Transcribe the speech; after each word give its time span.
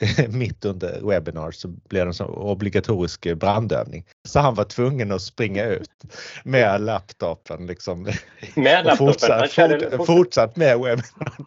mitt 0.28 0.64
under 0.64 1.00
webbinar 1.00 1.50
så 1.50 1.68
blev 1.68 2.04
det 2.04 2.10
en 2.10 2.14
sån 2.14 2.30
obligatorisk 2.30 3.34
brandövning. 3.36 4.04
Så 4.28 4.40
han 4.40 4.54
var 4.54 4.64
tvungen 4.64 5.12
att 5.12 5.22
springa 5.22 5.64
ut 5.64 5.90
med 6.44 6.80
laptopen 6.80 7.66
liksom. 7.66 8.02
Med 8.54 8.84
laptopen? 8.86 8.96
Fortsatt, 8.96 9.52
fort, 9.52 10.06
fortsatt 10.06 10.56
med 10.56 10.78
webinaren. 10.78 11.46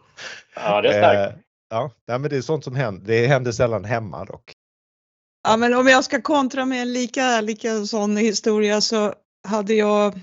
Ja, 0.54 0.80
det 0.80 0.88
är 0.88 0.92
starkt. 0.92 1.36
Eh, 1.36 1.90
ja, 2.06 2.18
men 2.18 2.22
det 2.22 2.36
är 2.36 2.40
sånt 2.40 2.64
som 2.64 2.76
händer. 2.76 3.06
Det 3.06 3.26
händer 3.26 3.52
sällan 3.52 3.84
hemma 3.84 4.24
dock. 4.24 4.52
Ja, 5.48 5.56
men 5.56 5.74
om 5.74 5.88
jag 5.88 6.04
ska 6.04 6.22
kontra 6.22 6.64
med 6.64 6.82
en 6.82 6.92
lika, 6.92 7.40
lika 7.40 7.84
sån 7.84 8.16
historia 8.16 8.80
så 8.80 9.14
hade 9.48 9.74
jag 9.74 10.20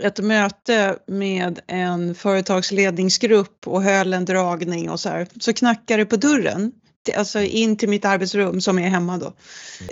ett 0.00 0.18
möte 0.18 0.98
med 1.06 1.60
en 1.66 2.14
företagsledningsgrupp 2.14 3.66
och 3.66 3.82
höll 3.82 4.12
en 4.12 4.24
dragning 4.24 4.90
och 4.90 5.00
så 5.00 5.08
här. 5.08 5.26
Så 5.40 5.52
knackar 5.52 5.98
det 5.98 6.06
på 6.06 6.16
dörren, 6.16 6.72
alltså 7.16 7.40
in 7.40 7.76
till 7.76 7.88
mitt 7.88 8.04
arbetsrum 8.04 8.60
som 8.60 8.78
är 8.78 8.88
hemma 8.88 9.18
då. 9.18 9.32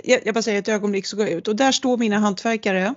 Jag, 0.03 0.19
jag 0.25 0.33
bara 0.33 0.41
säger 0.41 0.59
ett 0.59 0.67
ögonblick 0.67 1.05
så 1.05 1.17
går 1.17 1.25
jag 1.25 1.35
ut 1.35 1.47
och 1.47 1.55
där 1.55 1.71
står 1.71 1.97
mina 1.97 2.19
hantverkare 2.19 2.93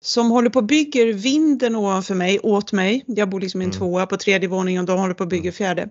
som 0.00 0.30
håller 0.30 0.50
på 0.50 0.58
och 0.58 0.64
bygger 0.64 1.12
vinden 1.12 1.76
ovanför 1.76 2.14
mig 2.14 2.38
åt 2.40 2.72
mig. 2.72 3.04
Jag 3.06 3.28
bor 3.28 3.40
liksom 3.40 3.62
i 3.62 3.64
en 3.64 3.70
mm. 3.70 3.78
tvåa 3.78 4.06
på 4.06 4.16
tredje 4.16 4.48
våningen 4.48 4.80
och 4.80 4.86
de 4.86 4.98
håller 4.98 5.14
på 5.14 5.22
att 5.22 5.28
bygga 5.28 5.42
mm. 5.42 5.52
fjärde. 5.52 5.88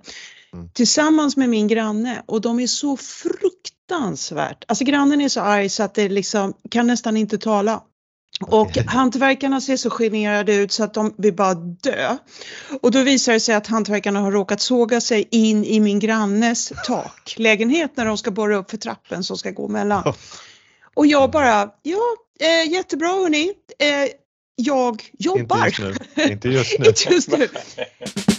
Mm. 0.54 0.70
Tillsammans 0.74 1.38
med 1.38 1.50
min 1.50 1.68
granne 1.68 2.24
och 2.26 2.42
de 2.42 2.60
är 2.60 2.68
så 2.68 2.98
fruktansvärt, 2.98 4.64
alltså 4.68 4.84
grannen 4.84 5.22
är 5.22 5.30
så 5.30 5.42
arg 5.42 5.70
så 5.70 5.84
att 5.84 5.94
det 5.94 6.10
liksom 6.10 6.54
kan 6.72 6.88
nästan 6.88 7.18
inte 7.18 7.38
tala. 7.38 7.82
Och 8.42 8.78
hantverkarna 8.78 9.62
ser 9.62 9.78
så 9.78 9.90
generade 9.90 10.56
ut 10.56 10.72
så 10.72 10.84
att 10.84 10.94
de 10.94 11.16
vill 11.18 11.34
bara 11.34 11.54
dö. 11.54 12.18
Och 12.82 12.92
då 12.92 13.04
visar 13.04 13.34
det 13.34 13.40
sig 13.40 13.56
att 13.56 13.68
hantverkarna 13.68 14.20
har 14.20 14.32
råkat 14.32 14.62
såga 14.62 15.02
sig 15.02 15.28
in 15.32 15.64
i 15.64 15.80
min 15.80 16.00
grannes 16.00 16.74
taklägenhet 16.86 17.92
när 17.98 18.06
de 18.06 18.18
ska 18.18 18.32
borra 18.32 18.58
upp 18.58 18.70
för 18.70 18.78
trappen 18.78 19.24
som 19.24 19.38
ska 19.38 19.52
gå 19.52 19.68
mellan. 19.68 20.14
Och 20.94 21.08
jag 21.08 21.32
bara, 21.32 21.70
ja, 21.84 22.02
eh, 22.40 22.72
jättebra 22.72 23.08
hörni, 23.08 23.54
eh, 23.80 24.12
jag 24.56 25.04
jobbar. 25.20 25.68
Inte 26.30 26.50
just 26.50 26.80
nu. 26.80 26.86
Inte 26.86 27.10
just 27.10 27.30
nu. 27.30 27.46
Inte 27.48 27.48
just 27.74 28.28
nu. 28.28 28.37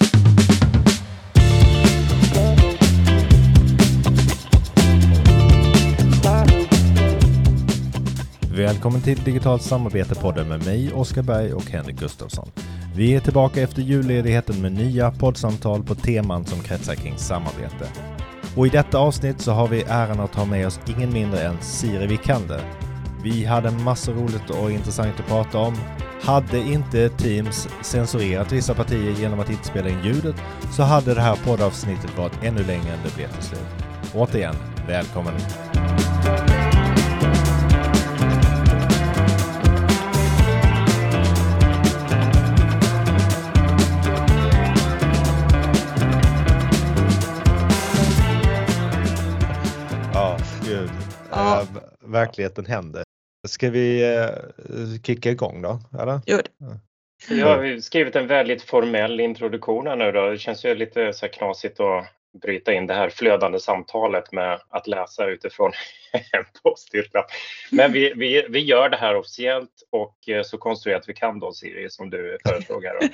Välkommen 8.59 9.01
till 9.01 9.25
Digitalt 9.25 9.63
samarbete-podden 9.63 10.49
med 10.49 10.65
mig, 10.65 10.93
Oskar 10.93 11.23
Berg 11.23 11.53
och 11.53 11.71
Henrik 11.71 11.97
Gustafsson. 11.97 12.49
Vi 12.95 13.15
är 13.15 13.21
tillbaka 13.21 13.63
efter 13.63 13.83
julledigheten 13.83 14.63
med 14.63 14.73
nya 14.73 15.11
poddsamtal 15.11 15.83
på 15.83 15.95
teman 15.95 16.45
som 16.45 16.61
kretsar 16.61 16.95
kring 16.95 17.19
samarbete. 17.19 17.89
Och 18.57 18.67
i 18.67 18.71
detta 18.71 18.99
avsnitt 18.99 19.41
så 19.41 19.53
har 19.53 19.69
vi 19.69 19.83
äran 19.83 20.21
att 20.21 20.35
ha 20.35 20.45
med 20.45 20.67
oss 20.67 20.81
ingen 20.87 21.13
mindre 21.13 21.41
än 21.41 21.57
Siri 21.61 22.07
Vikander. 22.07 22.61
Vi 23.23 23.45
hade 23.45 23.71
massor 23.71 24.15
roligt 24.15 24.51
och 24.51 24.71
intressant 24.71 25.21
att 25.21 25.27
prata 25.27 25.59
om. 25.59 25.77
Hade 26.23 26.59
inte 26.59 27.09
Teams 27.09 27.69
censurerat 27.83 28.53
vissa 28.53 28.75
partier 28.75 29.21
genom 29.21 29.41
att 29.41 29.51
inte 29.51 29.67
spela 29.67 29.89
in 29.89 30.05
ljudet 30.05 30.37
så 30.73 30.83
hade 30.83 31.15
det 31.15 31.21
här 31.21 31.39
poddavsnittet 31.45 32.19
varit 32.19 32.43
ännu 32.43 32.65
längre 32.65 32.93
än 32.93 33.05
det 33.05 33.15
blev 33.17 33.29
till 33.29 33.43
slut. 33.43 33.85
Återigen, 34.15 34.55
välkommen! 34.87 35.35
Verkligheten 52.19 52.67
händer. 52.67 53.03
Ska 53.49 53.71
vi 53.71 54.17
eh, 54.17 55.03
kicka 55.03 55.31
igång 55.31 55.63
då? 55.63 55.81
Eller? 56.01 56.21
Gör 56.27 56.43
det. 56.43 56.81
Jag 57.35 57.47
har 57.47 57.81
skrivit 57.81 58.17
en 58.17 58.27
väldigt 58.27 58.63
formell 58.63 59.21
introduktion 59.21 59.87
här 59.87 59.97
nu 59.97 60.13
då. 60.13 60.31
Det 60.31 60.39
känns 60.39 60.65
ju 60.65 60.75
lite 60.75 61.13
så 61.13 61.29
knasigt 61.29 61.81
att 61.81 62.07
bryta 62.43 62.73
in 62.73 62.87
det 62.87 62.95
här 62.95 63.11
flödande 63.11 63.59
samtalet 63.59 64.33
med 64.33 64.61
att 64.69 64.87
läsa 64.87 65.27
utifrån 65.27 65.73
en 66.13 66.45
post-it-lapp. 66.63 67.27
Men 67.71 67.93
vi, 67.93 68.13
vi, 68.17 68.47
vi 68.49 68.59
gör 68.59 68.89
det 68.89 68.97
här 68.97 69.17
officiellt 69.17 69.83
och 69.91 70.29
eh, 70.29 70.43
så 70.43 70.59
konstruerat 70.59 71.09
vi 71.09 71.15
kan 71.15 71.41
då 71.41 71.53
Siri 71.53 71.91
som 71.91 72.11
du 72.11 72.39
föreslog 72.49 72.85
här. 72.85 72.99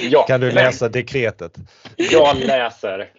ja, 0.10 0.22
kan 0.22 0.40
du 0.40 0.50
läsa 0.50 0.84
men, 0.84 0.92
dekretet? 0.92 1.52
Jag 1.96 2.36
läser. 2.36 3.12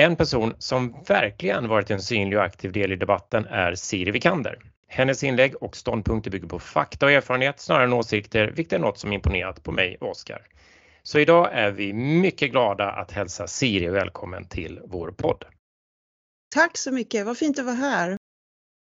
En 0.00 0.16
person 0.16 0.54
som 0.58 1.04
verkligen 1.08 1.68
varit 1.68 1.90
en 1.90 2.02
synlig 2.02 2.38
och 2.38 2.44
aktiv 2.44 2.72
del 2.72 2.92
i 2.92 2.96
debatten 2.96 3.46
är 3.46 3.74
Siri 3.74 4.10
Vikander. 4.10 4.58
Hennes 4.88 5.24
inlägg 5.24 5.62
och 5.62 5.76
ståndpunkter 5.76 6.30
bygger 6.30 6.48
på 6.48 6.58
fakta 6.58 7.06
och 7.06 7.12
erfarenhet 7.12 7.60
snarare 7.60 7.84
än 7.84 7.92
åsikter, 7.92 8.52
vilket 8.56 8.72
är 8.72 8.78
något 8.78 8.98
som 8.98 9.12
imponerat 9.12 9.62
på 9.62 9.72
mig 9.72 9.96
och 10.00 10.10
Oskar. 10.10 10.46
Så 11.02 11.18
idag 11.18 11.48
är 11.52 11.70
vi 11.70 11.92
mycket 11.92 12.50
glada 12.50 12.90
att 12.90 13.12
hälsa 13.12 13.46
Siri 13.46 13.88
välkommen 13.88 14.44
till 14.48 14.80
vår 14.84 15.10
podd. 15.10 15.44
Tack 16.54 16.76
så 16.76 16.92
mycket, 16.92 17.26
vad 17.26 17.38
fint 17.38 17.58
att 17.58 17.64
vara 17.64 17.76
här. 17.76 18.16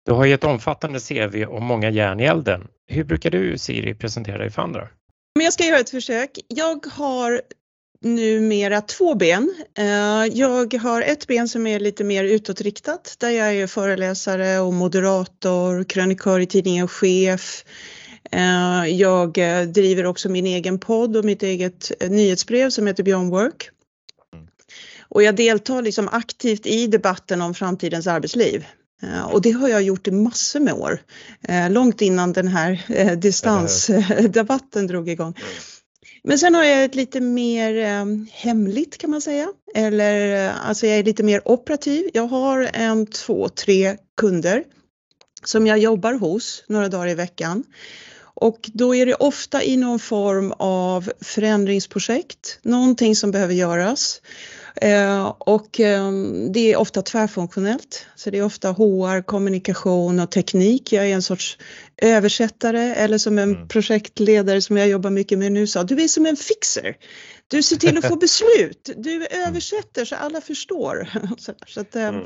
Du 0.05 0.11
har 0.11 0.25
ju 0.25 0.33
ett 0.33 0.43
omfattande 0.43 0.99
CV 0.99 1.45
och 1.45 1.61
många 1.61 1.89
järn 1.89 2.19
i 2.19 2.23
elden. 2.23 2.67
Hur 2.87 3.03
brukar 3.03 3.31
du 3.31 3.57
Siri 3.57 3.95
presentera 3.95 4.37
dig 4.37 4.49
för 4.49 4.61
andra? 4.61 4.87
jag 5.39 5.53
ska 5.53 5.63
göra 5.63 5.79
ett 5.79 5.89
försök. 5.89 6.39
Jag 6.47 6.85
har 6.85 7.41
numera 8.01 8.81
två 8.81 9.15
ben. 9.15 9.55
Eh, 9.77 10.25
jag 10.37 10.73
har 10.73 11.01
ett 11.01 11.27
ben 11.27 11.47
som 11.47 11.67
är 11.67 11.79
lite 11.79 12.03
mer 12.03 12.23
utåtriktat 12.23 13.15
där 13.17 13.29
jag 13.29 13.55
är 13.55 13.67
föreläsare 13.67 14.59
och 14.59 14.73
moderator, 14.73 15.83
krönikör 15.83 16.39
i 16.39 16.45
tidningen 16.45 16.87
Chef. 16.87 17.65
Eh, 18.31 18.85
jag 18.85 19.37
eh, 19.37 19.61
driver 19.67 20.05
också 20.05 20.29
min 20.29 20.45
egen 20.45 20.79
podd 20.79 21.17
och 21.17 21.25
mitt 21.25 21.43
eget 21.43 21.91
nyhetsbrev 22.09 22.69
som 22.69 22.87
heter 22.87 23.03
Beyond 23.03 23.31
Work. 23.31 23.69
Och 25.09 25.23
jag 25.23 25.35
deltar 25.35 25.81
liksom 25.81 26.07
aktivt 26.07 26.65
i 26.65 26.87
debatten 26.87 27.41
om 27.41 27.53
framtidens 27.53 28.07
arbetsliv. 28.07 28.65
Och 29.31 29.41
det 29.41 29.51
har 29.51 29.69
jag 29.69 29.81
gjort 29.81 30.07
i 30.07 30.11
massor 30.11 30.59
med 30.59 30.73
år, 30.73 31.01
långt 31.69 32.01
innan 32.01 32.33
den 32.33 32.47
här 32.47 33.15
distansdebatten 33.15 34.87
drog 34.87 35.09
igång. 35.09 35.33
Men 36.27 36.39
sen 36.39 36.55
har 36.55 36.63
jag 36.63 36.83
ett 36.83 36.95
lite 36.95 37.21
mer 37.21 37.77
eh, 37.77 38.05
hemligt 38.31 38.97
kan 38.97 39.09
man 39.09 39.21
säga. 39.21 39.47
Eller 39.75 40.45
eh, 40.45 40.67
alltså 40.67 40.87
jag 40.87 40.99
är 40.99 41.03
lite 41.03 41.23
mer 41.23 41.41
operativ. 41.45 42.09
Jag 42.13 42.27
har 42.27 42.69
en, 42.73 43.05
två, 43.05 43.49
tre 43.49 43.97
kunder 44.17 44.63
som 45.43 45.67
jag 45.67 45.77
jobbar 45.77 46.13
hos 46.13 46.63
några 46.67 46.89
dagar 46.89 47.07
i 47.07 47.15
veckan. 47.15 47.63
Och 48.19 48.69
då 48.73 48.95
är 48.95 49.05
det 49.05 49.13
ofta 49.13 49.63
i 49.63 49.77
någon 49.77 49.99
form 49.99 50.53
av 50.57 51.11
förändringsprojekt, 51.21 52.59
någonting 52.61 53.15
som 53.15 53.31
behöver 53.31 53.53
göras. 53.53 54.21
Eh, 54.81 55.27
och 55.39 55.79
eh, 55.79 56.11
det 56.53 56.73
är 56.73 56.77
ofta 56.77 57.01
tvärfunktionellt, 57.01 58.07
så 58.15 58.29
det 58.29 58.37
är 58.37 58.45
ofta 58.45 58.71
HR, 58.71 59.21
kommunikation 59.21 60.19
och 60.19 60.31
teknik. 60.31 60.93
Jag 60.93 61.09
är 61.09 61.13
en 61.13 61.21
sorts 61.21 61.57
översättare 62.01 62.81
eller 62.81 63.17
som 63.17 63.37
en 63.37 63.55
mm. 63.55 63.67
projektledare 63.67 64.61
som 64.61 64.77
jag 64.77 64.87
jobbar 64.87 65.09
mycket 65.09 65.39
med 65.39 65.51
nu 65.51 65.67
sa, 65.67 65.83
du 65.83 66.03
är 66.03 66.07
som 66.07 66.25
en 66.25 66.35
fixer. 66.35 66.97
Du 67.47 67.63
ser 67.63 67.75
till 67.75 67.97
att 67.97 68.07
få 68.07 68.15
beslut, 68.19 68.89
du 68.97 69.15
mm. 69.15 69.47
översätter 69.47 70.05
så 70.05 70.15
alla 70.15 70.41
förstår. 70.41 71.09
Så 71.67 71.81
att, 71.81 71.95
eh, 71.95 72.07
mm. 72.07 72.25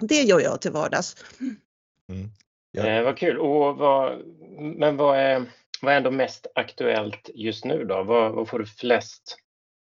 Det 0.00 0.22
gör 0.22 0.40
jag 0.40 0.60
till 0.60 0.72
vardags. 0.72 1.16
Mm. 2.08 2.30
Ja. 2.72 2.86
Eh, 2.86 3.02
vad 3.02 3.18
kul. 3.18 3.38
Och 3.38 3.76
vad, 3.76 4.22
men 4.58 4.96
vad 4.96 5.18
är, 5.18 5.44
vad 5.82 5.92
är 5.92 5.96
ändå 5.96 6.10
mest 6.10 6.46
aktuellt 6.54 7.30
just 7.34 7.64
nu 7.64 7.84
då? 7.84 8.02
Vad, 8.02 8.32
vad 8.32 8.48
får 8.48 8.58
du 8.58 8.66
flest 8.66 9.36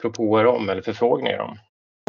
propåer 0.01 0.45
om 0.45 0.69
eller 0.69 0.81
förfrågningar 0.81 1.39
om? 1.39 1.57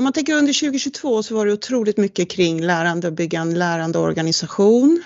Om 0.00 0.04
man 0.04 0.12
tänker 0.12 0.34
under 0.34 0.52
2022 0.52 1.22
så 1.22 1.34
var 1.34 1.46
det 1.46 1.52
otroligt 1.52 1.96
mycket 1.96 2.30
kring 2.30 2.60
lärande 2.60 3.06
och 3.06 3.12
bygga 3.12 3.40
en 3.40 3.58
lärande 3.58 3.98
organisation 3.98 5.02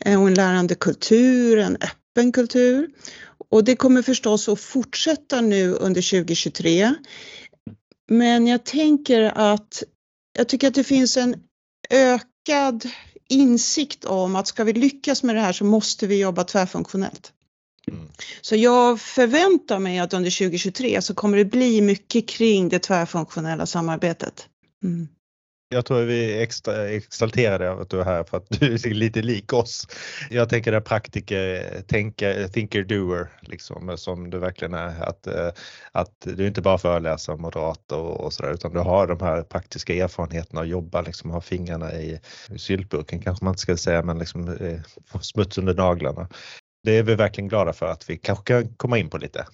eh, 0.00 0.20
och 0.22 0.28
en 0.28 0.34
lärande 0.34 0.74
kultur, 0.74 1.58
en 1.58 1.76
öppen 1.76 2.32
kultur. 2.32 2.88
Och 3.50 3.64
det 3.64 3.76
kommer 3.76 4.02
förstås 4.02 4.48
att 4.48 4.60
fortsätta 4.60 5.40
nu 5.40 5.72
under 5.72 6.10
2023. 6.10 6.94
Men 8.10 8.46
jag 8.46 8.64
tänker 8.64 9.22
att 9.22 9.82
jag 10.36 10.48
tycker 10.48 10.68
att 10.68 10.74
det 10.74 10.84
finns 10.84 11.16
en 11.16 11.36
ökad 11.90 12.88
insikt 13.28 14.04
om 14.04 14.36
att 14.36 14.46
ska 14.46 14.64
vi 14.64 14.72
lyckas 14.72 15.22
med 15.22 15.34
det 15.34 15.40
här 15.40 15.52
så 15.52 15.64
måste 15.64 16.06
vi 16.06 16.20
jobba 16.20 16.44
tvärfunktionellt. 16.44 17.32
Mm. 17.88 18.08
Så 18.40 18.56
jag 18.56 19.00
förväntar 19.00 19.78
mig 19.78 19.98
att 19.98 20.14
under 20.14 20.30
2023 20.30 21.02
så 21.02 21.14
kommer 21.14 21.36
det 21.36 21.44
bli 21.44 21.80
mycket 21.80 22.28
kring 22.28 22.68
det 22.68 22.78
tvärfunktionella 22.78 23.66
samarbetet. 23.66 24.46
Mm. 24.84 25.08
Jag 25.70 25.86
tror 25.86 26.02
vi 26.02 26.34
är 26.34 26.42
extra 26.42 26.88
exalterade 26.88 27.70
av 27.70 27.80
att 27.80 27.90
du 27.90 28.00
är 28.00 28.04
här 28.04 28.24
för 28.24 28.36
att 28.36 28.46
du 28.48 28.74
är 28.74 28.94
lite 28.94 29.22
lik 29.22 29.52
oss. 29.52 29.86
Jag 30.30 30.48
tänker 30.48 30.72
det 30.72 30.80
praktiker, 30.80 31.80
tänker, 31.86 32.48
thinker, 32.48 32.84
doer, 32.84 33.28
liksom, 33.40 33.98
som 33.98 34.30
du 34.30 34.38
verkligen 34.38 34.74
är. 34.74 35.02
Att, 35.02 35.26
eh, 35.26 35.50
att 35.92 36.14
du 36.20 36.46
inte 36.46 36.62
bara 36.62 36.78
föreläser 36.78 37.32
om 37.32 37.42
moderat 37.42 37.92
och, 37.92 38.20
och 38.20 38.32
sådär 38.32 38.52
utan 38.52 38.72
du 38.72 38.78
har 38.78 39.06
de 39.06 39.20
här 39.20 39.42
praktiska 39.42 39.94
erfarenheterna 39.94 40.60
att 40.60 40.68
jobba, 40.68 41.02
liksom 41.02 41.30
ha 41.30 41.40
fingrarna 41.40 41.92
i 41.92 42.20
syltburken 42.56 43.22
kanske 43.22 43.44
man 43.44 43.52
inte 43.52 43.62
ska 43.62 43.76
säga, 43.76 44.02
men 44.02 44.18
liksom 44.18 44.48
eh, 44.48 44.80
smuts 45.20 45.58
under 45.58 45.74
naglarna. 45.74 46.28
Det 46.88 46.98
är 46.98 47.02
vi 47.02 47.14
verkligen 47.14 47.48
glada 47.48 47.72
för 47.72 47.86
att 47.86 48.10
vi 48.10 48.16
kanske 48.16 48.44
kan 48.44 48.74
komma 48.76 48.98
in 48.98 49.10
på 49.10 49.18
lite. 49.18 49.46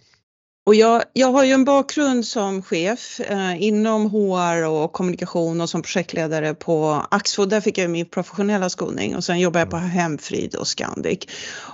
Och 0.67 0.75
jag, 0.75 1.03
jag 1.13 1.33
har 1.33 1.45
ju 1.45 1.53
en 1.53 1.65
bakgrund 1.65 2.27
som 2.27 2.63
chef 2.63 3.21
eh, 3.21 3.63
inom 3.63 4.11
HR 4.11 4.67
och 4.67 4.93
kommunikation 4.93 5.61
och 5.61 5.71
som 5.71 5.83
projektledare 5.83 6.55
på 6.55 7.07
Axfood. 7.11 7.49
Där 7.49 7.61
fick 7.61 7.79
jag 7.79 7.91
min 7.91 8.07
professionella 8.07 8.71
skolning 8.71 9.17
och 9.17 9.25
sen 9.25 9.41
jobbade 9.41 9.61
jag 9.61 9.71
på 9.71 9.77
mm. 9.77 9.91
Hemfrid 9.91 10.55
och 10.55 10.69
Scandic. 10.69 11.19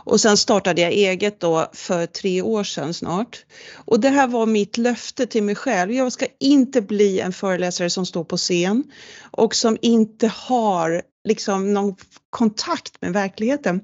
Och 0.04 0.20
sen 0.20 0.36
startade 0.36 0.80
jag 0.80 0.92
eget 0.92 1.40
då 1.40 1.66
för 1.72 2.06
tre 2.06 2.42
år 2.42 2.64
sedan 2.64 2.94
snart. 2.94 3.44
Och 3.74 4.00
det 4.00 4.08
här 4.08 4.28
var 4.28 4.46
mitt 4.46 4.76
löfte 4.76 5.26
till 5.26 5.42
mig 5.42 5.54
själv. 5.54 5.92
Jag 5.92 6.12
ska 6.12 6.26
inte 6.38 6.80
bli 6.80 7.20
en 7.20 7.32
föreläsare 7.32 7.90
som 7.90 8.06
står 8.06 8.24
på 8.24 8.36
scen 8.36 8.84
och 9.30 9.54
som 9.54 9.78
inte 9.82 10.32
har 10.34 11.02
liksom 11.24 11.74
någon 11.74 11.96
kontakt 12.30 12.92
med 13.00 13.12
verkligheten. 13.12 13.80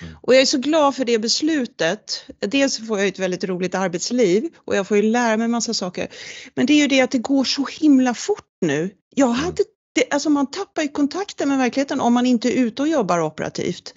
Mm. 0.00 0.14
Och 0.22 0.34
jag 0.34 0.42
är 0.42 0.46
så 0.46 0.58
glad 0.58 0.96
för 0.96 1.04
det 1.04 1.18
beslutet. 1.18 2.24
Dels 2.40 2.86
får 2.86 2.98
jag 2.98 3.08
ett 3.08 3.18
väldigt 3.18 3.44
roligt 3.44 3.74
arbetsliv 3.74 4.48
och 4.64 4.76
jag 4.76 4.88
får 4.88 4.96
ju 4.96 5.02
lära 5.02 5.36
mig 5.36 5.48
massa 5.48 5.74
saker. 5.74 6.08
Men 6.54 6.66
det 6.66 6.72
är 6.72 6.78
ju 6.78 6.88
det 6.88 7.00
att 7.00 7.10
det 7.10 7.18
går 7.18 7.44
så 7.44 7.66
himla 7.80 8.14
fort 8.14 8.48
nu. 8.60 8.90
Jag 9.14 9.28
mm. 9.28 9.40
hade, 9.40 9.62
det, 9.94 10.04
alltså 10.10 10.30
man 10.30 10.50
tappar 10.50 10.82
ju 10.82 10.88
kontakten 10.88 11.48
med 11.48 11.58
verkligheten 11.58 12.00
om 12.00 12.14
man 12.14 12.26
inte 12.26 12.48
är 12.48 12.62
ute 12.62 12.82
och 12.82 12.88
jobbar 12.88 13.20
operativt. 13.20 13.94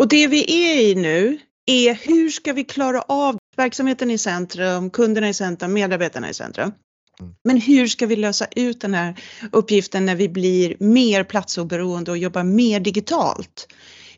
Och 0.00 0.08
det 0.08 0.26
vi 0.26 0.66
är 0.66 0.80
i 0.80 0.94
nu 0.94 1.38
är 1.66 1.94
hur 1.94 2.30
ska 2.30 2.52
vi 2.52 2.64
klara 2.64 3.02
av 3.02 3.38
verksamheten 3.56 4.10
i 4.10 4.18
centrum, 4.18 4.90
kunderna 4.90 5.28
i 5.28 5.34
centrum, 5.34 5.72
medarbetarna 5.72 6.30
i 6.30 6.34
centrum. 6.34 6.72
Mm. 7.20 7.34
Men 7.44 7.60
hur 7.60 7.86
ska 7.86 8.06
vi 8.06 8.16
lösa 8.16 8.46
ut 8.56 8.80
den 8.80 8.94
här 8.94 9.22
uppgiften 9.52 10.06
när 10.06 10.14
vi 10.14 10.28
blir 10.28 10.76
mer 10.80 11.24
platsoberoende 11.24 12.10
och 12.10 12.18
jobbar 12.18 12.42
mer 12.42 12.80
digitalt? 12.80 13.68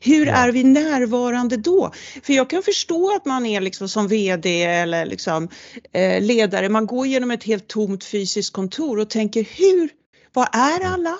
Hur 0.06 0.26
ja. 0.26 0.32
är 0.32 0.52
vi 0.52 0.64
närvarande 0.64 1.56
då? 1.56 1.90
För 2.22 2.32
jag 2.32 2.50
kan 2.50 2.62
förstå 2.62 3.16
att 3.16 3.24
man 3.24 3.46
är 3.46 3.60
liksom 3.60 3.88
som 3.88 4.08
VD 4.08 4.64
eller 4.64 5.06
liksom, 5.06 5.48
eh, 5.92 6.22
ledare, 6.22 6.68
man 6.68 6.86
går 6.86 7.06
genom 7.06 7.30
ett 7.30 7.44
helt 7.44 7.68
tomt 7.68 8.04
fysiskt 8.04 8.52
kontor 8.52 9.00
och 9.00 9.10
tänker 9.10 9.44
hur, 9.58 9.88
vad 10.32 10.48
är 10.52 10.80
mm. 10.80 10.92
alla? 10.92 11.18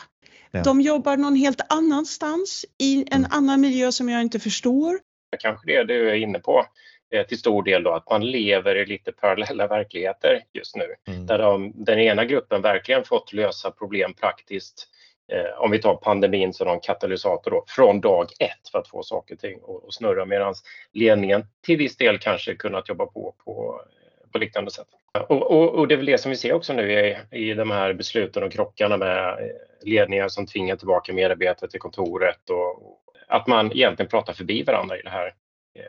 Ja. 0.51 0.63
De 0.63 0.81
jobbar 0.81 1.17
någon 1.17 1.37
helt 1.37 1.61
annanstans 1.69 2.65
i 2.79 3.01
en 3.01 3.19
mm. 3.19 3.31
annan 3.31 3.61
miljö 3.61 3.93
som 3.93 4.09
jag 4.09 4.21
inte 4.23 4.41
förstår. 4.41 4.99
Kanske 5.39 5.67
det 5.67 5.85
du 5.85 6.11
är 6.11 6.15
inne 6.15 6.39
på 6.39 6.67
eh, 7.15 7.27
till 7.27 7.39
stor 7.39 7.63
del 7.63 7.83
då 7.83 7.93
att 7.93 8.11
man 8.11 8.27
lever 8.27 8.77
i 8.77 8.87
lite 8.87 9.13
parallella 9.13 9.67
verkligheter 9.67 10.43
just 10.53 10.77
nu. 10.77 10.85
Mm. 11.09 11.27
Där 11.27 11.39
de, 11.39 11.73
den 11.75 11.99
ena 11.99 12.25
gruppen 12.25 12.63
verkligen 12.63 13.05
fått 13.05 13.33
lösa 13.33 13.71
problem 13.71 14.15
praktiskt 14.15 14.89
Eh, 15.33 15.61
om 15.63 15.71
vi 15.71 15.79
tar 15.79 15.97
pandemin 15.97 16.53
som 16.53 16.69
en 16.69 16.81
katalysator 16.81 17.51
då, 17.51 17.65
från 17.69 18.01
dag 18.01 18.29
ett 18.39 18.69
för 18.73 18.79
att 18.79 18.89
få 18.89 19.03
saker 19.03 19.35
och 19.35 19.41
ting 19.41 19.59
att 19.87 19.95
snurra 19.95 20.25
medan 20.25 20.55
ledningen 20.93 21.47
till 21.63 21.77
viss 21.77 21.97
del 21.97 22.19
kanske 22.19 22.55
kunnat 22.55 22.89
jobba 22.89 23.07
på 23.07 23.35
på, 23.45 23.81
eh, 23.85 24.31
på 24.33 24.39
liknande 24.39 24.71
sätt. 24.71 24.87
Och, 25.29 25.43
och, 25.43 25.75
och, 25.75 25.89
det 25.89 25.95
är 25.95 25.97
väl 25.97 26.07
det 26.07 26.19
som 26.19 26.31
vi 26.31 26.37
ser 26.37 26.53
också 26.53 26.73
nu 26.73 26.93
i, 26.93 27.17
i 27.31 27.55
de 27.55 27.71
här 27.71 27.93
besluten 27.93 28.43
och 28.43 28.53
krockarna 28.53 28.97
med 28.97 29.29
eh, 29.29 29.51
ledningar 29.83 30.29
som 30.29 30.47
tvingar 30.47 30.77
tillbaka 30.77 31.13
medarbetare 31.13 31.71
till 31.71 31.81
kontoret 31.81 32.51
och 32.51 33.03
att 33.29 33.47
man 33.47 33.73
egentligen 33.73 34.11
pratar 34.11 34.33
förbi 34.33 34.63
varandra 34.63 34.99
i 34.99 35.03
den 35.03 35.13
här 35.13 35.35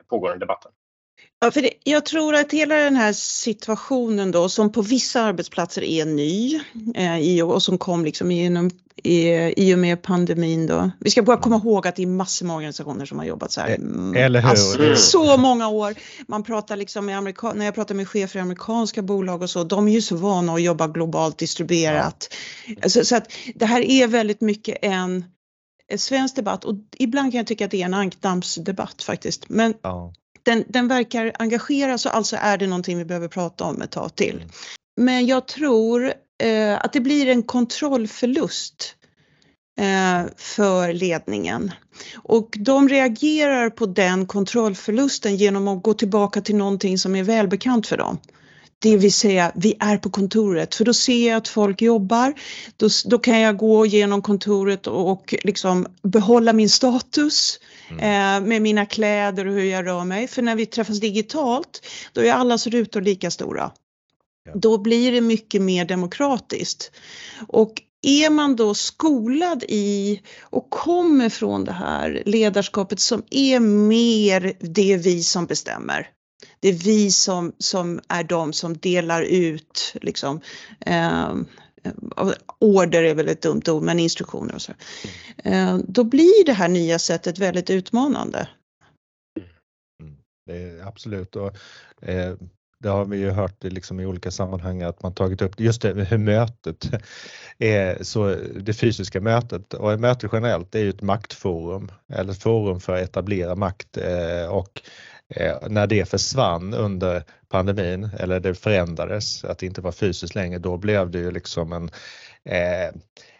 pågående 0.10 0.40
debatten. 0.40 0.72
Ja, 1.40 1.52
för 1.52 1.62
det, 1.62 1.70
jag 1.84 2.06
tror 2.06 2.36
att 2.36 2.52
hela 2.52 2.76
den 2.76 2.96
här 2.96 3.14
situationen 3.14 4.32
då 4.32 4.50
som 4.50 4.72
på 4.72 4.82
vissa 4.82 5.22
arbetsplatser 5.22 5.84
är 5.84 6.06
ny 6.06 6.60
eh, 6.96 7.48
och 7.48 7.64
som 7.64 7.78
kom 7.78 8.06
liksom 8.06 8.32
genom, 8.32 8.70
i, 9.04 9.30
i 9.58 9.76
och 9.76 9.80
med 9.80 10.02
pandemin 10.02 10.68
då. 10.68 10.92
Vi 11.00 11.12
ska 11.12 11.24
bara 11.24 11.38
komma 11.38 11.56
ihåg 11.56 11.88
att 11.88 11.96
det 11.96 12.04
är 12.04 12.08
massor 12.08 12.46
med 12.46 12.56
organisationer 12.56 13.06
som 13.06 13.18
har 13.18 13.26
jobbat 13.26 13.52
så 13.52 13.62
här. 13.62 13.70
Eh, 13.70 14.24
eller 14.24 14.42
hur? 14.42 14.50
Alltså, 14.50 14.96
så 14.96 15.38
många 15.38 15.68
år. 15.68 15.94
Man 16.28 16.44
pratar 16.44 16.76
liksom 16.76 17.06
med 17.06 17.18
amerika 17.18 17.54
när 17.54 17.66
jag 17.66 17.76
pratar 17.76 17.96
med 17.96 18.08
chefer 18.08 18.40
i 18.40 18.42
amerikanska 18.42 19.02
bolag 19.02 19.42
och 19.42 19.50
så, 19.50 19.64
de 19.64 19.88
är 19.88 19.92
ju 19.92 20.02
så 20.02 20.16
vana 20.16 20.54
att 20.54 20.62
jobba 20.62 20.88
globalt 20.88 21.38
distribuerat. 21.38 22.34
Ja. 22.82 22.90
Så, 22.90 23.06
så 23.06 23.16
att 23.16 23.32
det 23.56 23.66
här 23.66 23.82
är 23.82 24.08
väldigt 24.08 24.42
mycket 24.42 24.78
en 24.82 25.26
svensk 25.98 26.36
debatt 26.36 26.66
och 26.66 26.76
ibland 26.98 27.32
kan 27.32 27.38
jag 27.38 27.48
tycka 27.48 27.66
att 27.66 27.72
det 27.72 27.82
är 27.82 27.86
en 27.86 27.94
ankdammsdebatt 27.94 29.04
faktiskt. 29.04 29.50
Men 29.50 29.74
ja 29.82 30.14
den, 30.48 30.64
den 30.68 30.88
verkar 30.88 31.32
engagera 31.40 31.98
så 31.98 32.10
alltså 32.10 32.38
är 32.40 32.58
det 32.58 32.68
någonting 32.68 32.98
vi 32.98 33.06
behöver 33.06 33.28
prata 33.28 33.64
om 33.64 33.82
ett 33.82 33.92
tag 33.92 34.16
till. 34.16 34.44
Men 35.02 35.26
jag 35.26 35.48
tror 35.48 36.14
eh, 36.44 36.76
att 36.76 36.94
det 36.94 37.00
blir 37.00 37.28
en 37.28 37.44
kontrollförlust 37.44 38.96
eh, 39.80 40.32
för 40.38 40.94
ledningen. 40.94 41.72
Och 42.16 42.56
de 42.60 42.90
reagerar 42.90 43.70
på 43.70 43.86
den 43.86 44.26
kontrollförlusten 44.26 45.36
genom 45.36 45.68
att 45.68 45.84
gå 45.84 45.94
tillbaka 45.94 46.42
till 46.42 46.56
någonting 46.56 46.98
som 46.98 47.16
är 47.16 47.24
välbekant 47.24 47.88
för 47.88 47.98
dem. 47.98 48.18
Det 48.80 48.98
vill 48.98 49.14
säga, 49.14 49.52
vi 49.56 49.76
är 49.80 49.98
på 49.98 50.10
kontoret 50.10 50.76
för 50.76 50.86
då 50.86 50.94
ser 50.94 51.30
jag 51.30 51.38
att 51.38 51.48
folk 51.48 51.82
jobbar. 51.82 52.34
Då, 52.78 52.90
då 53.06 53.20
kan 53.20 53.40
jag 53.40 53.58
gå 53.58 53.86
genom 53.86 54.22
kontoret 54.22 54.88
och, 54.88 55.12
och 55.12 55.36
liksom 55.44 55.88
behålla 56.04 56.54
min 56.54 56.70
status 56.70 57.60
mm. 57.90 58.00
eh, 58.00 58.48
med 58.48 58.62
mina 58.62 58.86
kläder 58.86 59.48
och 59.48 59.54
hur 59.54 59.64
jag 59.64 59.86
rör 59.86 60.04
mig. 60.04 60.28
För 60.28 60.42
när 60.42 60.56
vi 60.56 60.66
träffas 60.66 61.00
digitalt, 61.00 61.86
då 62.14 62.22
är 62.22 62.34
allas 62.34 62.68
rutor 62.68 63.02
lika 63.02 63.32
stora. 63.32 63.72
Ja. 64.46 64.52
Då 64.56 64.78
blir 64.78 65.12
det 65.12 65.22
mycket 65.22 65.62
mer 65.62 65.86
demokratiskt. 65.86 66.92
Och 67.48 67.82
är 68.02 68.30
man 68.30 68.56
då 68.56 68.74
skolad 68.74 69.64
i 69.68 70.22
och 70.42 70.70
kommer 70.70 71.30
från 71.30 71.66
det 71.66 71.72
här 71.72 72.24
ledarskapet 72.26 73.00
som 73.00 73.24
är 73.30 73.60
mer 73.60 74.54
det 74.60 74.98
vi 74.98 75.24
som 75.24 75.46
bestämmer 75.46 76.12
det 76.60 76.70
är 76.70 76.74
vi 76.74 77.12
som, 77.12 77.54
som 77.58 78.00
är 78.08 78.24
de 78.24 78.54
som 78.54 78.78
delar 78.78 79.22
ut 79.22 79.94
liksom, 80.02 80.42
eh, 80.86 81.36
order 82.60 83.04
är 83.04 83.16
väl 83.16 83.28
ett 83.28 83.42
dumt 83.42 83.62
ord, 83.68 83.84
men 83.84 84.00
instruktioner 84.00 84.56
och 84.56 84.62
så. 84.62 84.72
Eh, 85.44 85.78
då 85.88 86.04
blir 86.04 86.46
det 86.46 86.54
här 86.54 86.68
nya 86.68 87.00
sättet 87.00 87.40
väldigt 87.40 87.70
utmanande. 87.70 88.48
Mm, 90.04 90.18
det 90.46 90.58
är 90.58 90.88
absolut. 90.88 91.36
Och, 91.36 91.56
eh, 92.02 92.36
det 92.80 92.90
har 92.90 93.06
vi 93.06 93.18
ju 93.18 93.30
hört 93.30 93.64
liksom 93.64 94.00
i 94.00 94.06
olika 94.06 94.32
sammanhang 94.32 94.82
att 94.82 95.04
man 95.04 95.14
tagit 95.14 95.42
upp 95.42 95.60
just 95.60 95.82
det 95.82 95.94
hur 95.94 96.18
mötet 96.18 96.90
är 97.58 98.04
så 98.04 98.36
det 98.56 98.74
fysiska 98.74 99.22
mötet 99.22 99.74
och 99.74 99.94
ett 99.94 100.00
möte 100.00 100.30
generellt 100.34 100.76
är 100.76 100.80
ju 100.80 100.90
ett 100.90 101.02
maktforum 101.02 101.92
eller 102.14 102.32
ett 102.32 102.42
forum 102.42 102.80
för 102.80 102.96
att 102.96 103.10
etablera 103.10 103.56
makt 103.56 103.98
eh, 103.98 104.50
och 104.50 104.82
Eh, 105.30 105.58
när 105.70 105.88
det 105.88 106.10
försvann 106.10 106.74
under 106.74 107.24
pandemin 107.50 108.10
eller 108.20 108.40
det 108.40 108.56
förändrades, 108.56 109.44
att 109.44 109.58
det 109.58 109.66
inte 109.66 109.82
var 109.82 109.92
fysiskt 109.92 110.36
längre, 110.36 110.60
då 110.60 110.78
blev 110.78 111.12
det 111.12 111.20
ju 111.20 111.32
liksom 111.32 111.74
en 111.74 111.90
eh, 112.46 112.92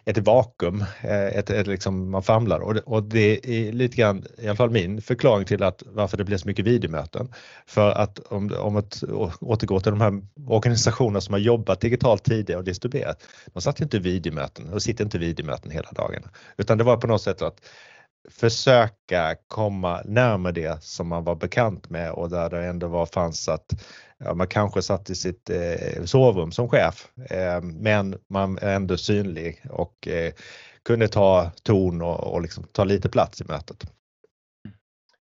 ett 0.08 0.18
vakuum, 0.18 0.84
eh, 1.00 1.26
ett, 1.26 1.50
ett, 1.50 1.66
liksom 1.66 2.10
man 2.10 2.22
famlar 2.22 2.60
och 2.60 2.74
det, 2.74 2.80
och 2.80 3.02
det 3.02 3.50
är 3.50 3.72
lite 3.72 3.96
grann, 3.96 4.24
i 4.38 4.46
alla 4.46 4.56
fall 4.56 4.70
min 4.70 5.02
förklaring 5.02 5.46
till 5.46 5.62
att 5.62 5.82
varför 5.86 6.16
det 6.16 6.24
blev 6.24 6.38
så 6.38 6.48
mycket 6.48 6.64
videomöten. 6.64 7.32
För 7.66 7.90
att 7.90 8.18
om, 8.18 8.52
om 8.58 8.76
att 8.76 9.02
återgå 9.40 9.80
till 9.80 9.92
de 9.92 10.00
här 10.00 10.22
organisationerna 10.46 11.20
som 11.20 11.32
har 11.32 11.40
jobbat 11.40 11.80
digitalt 11.80 12.24
tidigare 12.24 12.58
och 12.58 12.64
distribuerat, 12.64 13.22
de 13.52 13.62
satt 13.62 13.80
inte 13.80 13.96
i 13.96 14.00
videomöten 14.00 14.72
och 14.72 14.82
sitter 14.82 15.04
inte 15.04 15.16
i 15.16 15.20
videomöten 15.20 15.70
hela 15.70 15.90
dagarna, 15.92 16.28
utan 16.56 16.78
det 16.78 16.84
var 16.84 16.96
på 16.96 17.06
något 17.06 17.22
sätt 17.22 17.42
att 17.42 17.60
försöka 18.30 19.36
komma 19.46 20.02
närmare 20.04 20.52
det 20.52 20.82
som 20.82 21.08
man 21.08 21.24
var 21.24 21.34
bekant 21.34 21.90
med 21.90 22.12
och 22.12 22.30
där 22.30 22.50
det 22.50 22.64
ändå 22.64 22.88
var 22.88 23.06
fanns 23.06 23.48
att 23.48 23.66
ja, 24.18 24.34
man 24.34 24.46
kanske 24.46 24.82
satt 24.82 25.10
i 25.10 25.14
sitt 25.14 25.50
eh, 25.50 26.04
sovrum 26.04 26.52
som 26.52 26.68
chef 26.68 27.08
eh, 27.30 27.60
men 27.62 28.18
man 28.28 28.58
är 28.58 28.74
ändå 28.74 28.96
synlig 28.96 29.62
och 29.70 30.08
eh, 30.08 30.32
kunde 30.84 31.08
ta 31.08 31.50
ton 31.62 32.02
och, 32.02 32.32
och 32.32 32.42
liksom 32.42 32.64
ta 32.72 32.84
lite 32.84 33.08
plats 33.08 33.40
i 33.40 33.44
mötet. 33.44 33.84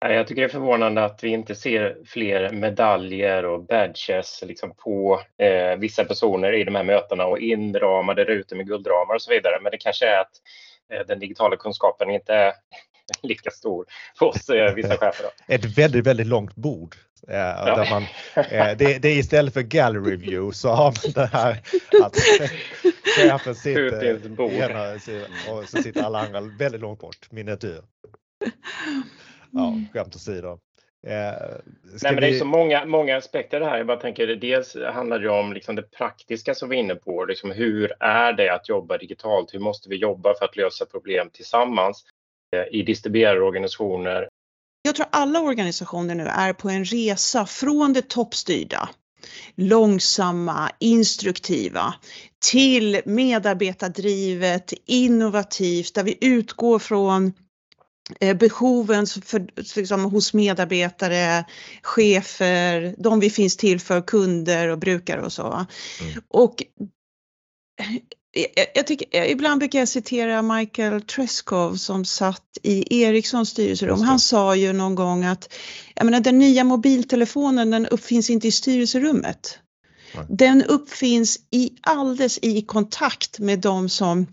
Jag 0.06 0.28
tycker 0.28 0.42
det 0.42 0.48
är 0.48 0.50
förvånande 0.50 1.04
att 1.04 1.24
vi 1.24 1.30
inte 1.30 1.56
ser 1.56 1.98
fler 2.06 2.52
medaljer 2.52 3.46
och 3.46 3.66
badges 3.66 4.44
liksom 4.48 4.76
på 4.76 5.22
eh, 5.38 5.80
vissa 5.80 6.06
personer 6.06 6.54
i 6.54 6.64
de 6.64 6.76
här 6.76 6.84
mötena 6.84 7.26
och 7.26 7.40
inramade 7.40 8.24
rutor 8.24 8.56
med 8.56 8.68
guldramar 8.68 9.16
och 9.16 9.22
så 9.22 9.32
vidare. 9.32 9.60
Men 9.62 9.72
det 9.72 9.78
kanske 9.78 10.08
är 10.08 10.20
att 10.20 10.32
den 11.08 11.20
digitala 11.20 11.58
kunskapen 11.58 12.10
inte 12.10 12.34
är 12.34 12.54
lika 13.22 13.52
stor 13.52 13.86
hos 14.20 14.50
eh, 14.50 14.74
vissa 14.74 14.98
chefer. 14.98 15.26
Ett 15.48 15.78
väldigt, 15.78 16.08
väldigt 16.08 16.28
långt 16.28 16.56
bord. 16.56 16.96
Eh, 17.28 17.36
ja. 17.36 17.76
där 17.76 17.90
man, 17.90 18.04
eh, 18.36 18.78
det, 18.78 19.00
det, 19.02 19.10
är 19.10 19.18
istället 19.18 19.54
för 19.54 19.62
gallery 19.62 20.16
view 20.16 20.54
så 20.54 20.70
har 20.70 20.86
man 20.86 21.14
det 21.14 21.26
här 21.26 21.62
att 22.04 22.16
chefen 23.16 23.56
sitter 23.56 24.52
ena 24.54 24.94
och 25.52 25.70
så 25.70 25.82
sitter 25.82 26.04
alla 26.04 26.20
andra 26.20 26.42
väldigt 26.42 26.82
långt 26.82 27.00
bort, 27.00 27.32
miniatyr. 27.32 27.82
Ja, 29.52 29.68
mm. 29.68 29.86
skämt 29.94 30.16
åsido. 30.16 30.60
Eh, 31.08 31.58
Nej, 32.04 32.14
men 32.14 32.16
det 32.16 32.28
är 32.28 32.40
så 32.40 32.46
många, 32.46 32.86
många 32.86 33.18
aspekter 33.18 33.60
det 33.60 33.66
här. 33.66 33.78
Jag 33.78 33.88
bara 33.88 33.98
tänker, 33.98 34.28
dels 34.28 34.78
handlar 34.94 35.20
det 35.20 35.30
om 35.30 35.54
liksom 35.54 35.76
det 35.76 35.82
praktiska 35.82 36.56
som 36.56 36.70
vi 36.70 36.76
är 36.76 36.80
inne 36.80 36.96
på. 36.96 37.26
Liksom 37.26 37.52
hur 37.52 37.94
är 38.00 38.34
det 38.34 38.50
att 38.50 38.70
jobba 38.70 38.98
digitalt? 38.98 39.54
Hur 39.54 39.60
måste 39.60 39.90
vi 39.90 39.96
jobba 39.96 40.34
för 40.34 40.46
att 40.46 40.56
lösa 40.56 40.86
problem 40.86 41.30
tillsammans 41.34 42.04
eh, 42.56 42.80
i 42.80 42.84
distribuerarorganisationer? 42.84 44.28
Jag 44.84 44.96
tror 44.96 45.08
alla 45.12 45.40
organisationer 45.40 46.16
nu 46.16 46.26
är 46.26 46.54
på 46.54 46.70
en 46.70 46.86
resa 46.86 47.46
från 47.46 47.94
det 47.94 48.10
toppstyrda 48.10 48.90
långsamma, 49.56 50.72
instruktiva 50.80 51.94
till 52.52 53.02
medarbetardrivet, 53.06 54.74
innovativt, 54.86 55.96
där 55.96 56.04
vi 56.04 56.18
utgår 56.22 56.80
från 56.80 57.34
behoven 58.20 59.08
för, 59.08 59.48
liksom, 59.76 60.04
hos 60.04 60.34
medarbetare, 60.34 61.46
chefer, 61.82 62.96
de 62.98 63.20
vi 63.20 63.30
finns 63.30 63.58
till 63.58 63.80
för, 63.80 64.02
kunder 64.02 64.68
och 64.68 64.80
brukare 64.80 65.22
och 65.22 65.34
så. 65.34 65.66
Mm. 66.02 66.22
Och 66.28 66.64
eh, 67.82 67.96
jag, 68.56 68.68
jag 68.76 68.88
tycker, 68.88 69.08
eh, 69.12 69.32
ibland 69.32 69.60
brukar 69.60 69.80
jag 69.80 69.88
citera 69.88 70.42
Michael 70.42 71.02
Treskov 71.02 71.76
som 71.76 72.06
satt 72.06 72.58
i 72.64 73.04
Ericssons 73.04 73.50
styrelserum. 73.50 74.02
Han 74.02 74.20
sa 74.20 74.56
ju 74.56 74.74
någon 74.74 74.96
gång 74.96 75.24
att 75.24 75.54
jag 75.96 76.06
menar, 76.06 76.20
den 76.20 76.40
nya 76.40 76.64
mobiltelefonen 76.64 77.70
den 77.70 77.88
uppfinns 77.88 78.30
inte 78.30 78.48
i 78.48 78.52
styrelserummet. 78.52 79.60
Nej. 80.16 80.26
Den 80.30 80.64
uppfinns 80.64 81.40
i, 81.52 81.72
alldeles 81.82 82.40
i 82.42 82.62
kontakt 82.62 83.40
med 83.40 83.60
de 83.60 83.90
som 83.90 84.28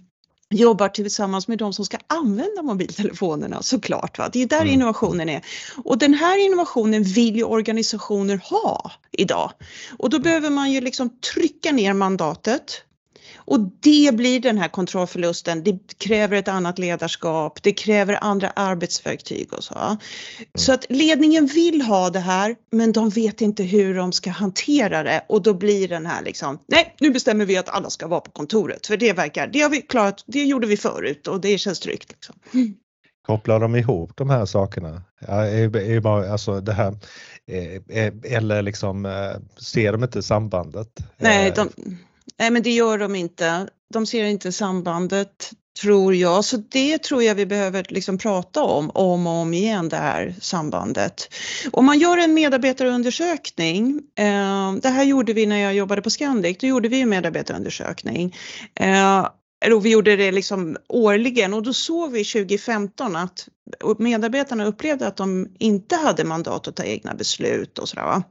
jobbar 0.50 0.88
tillsammans 0.88 1.48
med 1.48 1.58
de 1.58 1.72
som 1.72 1.84
ska 1.84 1.98
använda 2.06 2.62
mobiltelefonerna 2.62 3.62
såklart. 3.62 4.18
Va? 4.18 4.28
Det 4.32 4.42
är 4.42 4.46
där 4.46 4.60
mm. 4.60 4.74
innovationen 4.74 5.28
är. 5.28 5.44
Och 5.84 5.98
den 5.98 6.14
här 6.14 6.46
innovationen 6.46 7.02
vill 7.02 7.36
ju 7.36 7.44
organisationer 7.44 8.40
ha 8.50 8.92
idag. 9.12 9.52
Och 9.98 10.10
då 10.10 10.18
behöver 10.18 10.50
man 10.50 10.72
ju 10.72 10.80
liksom 10.80 11.10
trycka 11.34 11.72
ner 11.72 11.92
mandatet 11.92 12.82
och 13.48 13.60
det 13.80 14.14
blir 14.14 14.40
den 14.40 14.58
här 14.58 14.68
kontrollförlusten. 14.68 15.64
Det 15.64 15.98
kräver 15.98 16.36
ett 16.36 16.48
annat 16.48 16.78
ledarskap, 16.78 17.62
det 17.62 17.72
kräver 17.72 18.18
andra 18.20 18.50
arbetsverktyg 18.50 19.52
och 19.52 19.64
så. 19.64 19.74
Mm. 19.74 19.98
Så 20.54 20.72
att 20.72 20.86
ledningen 20.88 21.46
vill 21.46 21.82
ha 21.82 22.10
det 22.10 22.18
här, 22.18 22.56
men 22.72 22.92
de 22.92 23.08
vet 23.08 23.40
inte 23.40 23.62
hur 23.62 23.94
de 23.94 24.12
ska 24.12 24.30
hantera 24.30 25.02
det 25.02 25.24
och 25.28 25.42
då 25.42 25.54
blir 25.54 25.88
den 25.88 26.06
här 26.06 26.22
liksom, 26.22 26.58
nej, 26.68 26.94
nu 27.00 27.10
bestämmer 27.10 27.44
vi 27.44 27.56
att 27.56 27.68
alla 27.68 27.90
ska 27.90 28.06
vara 28.06 28.20
på 28.20 28.30
kontoret 28.30 28.86
för 28.86 28.96
det 28.96 29.12
verkar, 29.12 29.46
det 29.46 29.60
har 29.60 29.70
vi 29.70 29.82
klarat, 29.82 30.24
det 30.26 30.44
gjorde 30.44 30.66
vi 30.66 30.76
förut 30.76 31.26
och 31.26 31.40
det 31.40 31.58
känns 31.58 31.80
tryggt. 31.80 32.10
Liksom. 32.12 32.34
Mm. 32.54 32.74
Kopplar 33.26 33.60
de 33.60 33.76
ihop 33.76 34.16
de 34.16 34.30
här 34.30 34.46
sakerna? 34.46 35.02
Ja, 35.26 35.46
är, 35.46 35.76
är 35.76 36.00
bara, 36.00 36.32
alltså 36.32 36.60
det 36.60 36.72
här, 36.72 36.96
eller 38.24 38.62
liksom 38.62 39.08
ser 39.58 39.92
de 39.92 40.04
inte 40.04 40.22
sambandet? 40.22 40.88
Nej, 41.16 41.52
de, 41.56 41.68
Nej, 42.38 42.50
men 42.50 42.62
det 42.62 42.70
gör 42.70 42.98
de 42.98 43.14
inte. 43.14 43.68
De 43.94 44.06
ser 44.06 44.24
inte 44.24 44.52
sambandet, 44.52 45.50
tror 45.82 46.14
jag. 46.14 46.44
Så 46.44 46.56
det 46.56 46.98
tror 46.98 47.22
jag 47.22 47.34
vi 47.34 47.46
behöver 47.46 47.86
liksom 47.88 48.18
prata 48.18 48.62
om, 48.62 48.90
om 48.94 49.26
och 49.26 49.32
om 49.32 49.54
igen, 49.54 49.88
det 49.88 49.96
här 49.96 50.34
sambandet. 50.40 51.34
Om 51.72 51.86
man 51.86 51.98
gör 51.98 52.18
en 52.18 52.34
medarbetarundersökning, 52.34 54.02
eh, 54.18 54.72
det 54.72 54.88
här 54.88 55.04
gjorde 55.04 55.32
vi 55.32 55.46
när 55.46 55.58
jag 55.58 55.74
jobbade 55.74 56.02
på 56.02 56.10
Scandic, 56.10 56.58
då 56.58 56.66
gjorde 56.66 56.88
vi 56.88 57.00
en 57.00 57.08
medarbetarundersökning. 57.08 58.36
Eh, 58.74 59.28
eller 59.64 59.80
vi 59.80 59.90
gjorde 59.90 60.16
det 60.16 60.32
liksom 60.32 60.76
årligen 60.88 61.54
och 61.54 61.62
då 61.62 61.72
såg 61.72 62.12
vi 62.12 62.24
2015 62.24 63.16
att 63.16 63.48
medarbetarna 63.98 64.64
upplevde 64.64 65.06
att 65.06 65.16
de 65.16 65.48
inte 65.58 65.96
hade 65.96 66.24
mandat 66.24 66.68
att 66.68 66.76
ta 66.76 66.84
egna 66.84 67.14
beslut 67.14 67.78
och 67.78 67.88
sådär. 67.88 68.22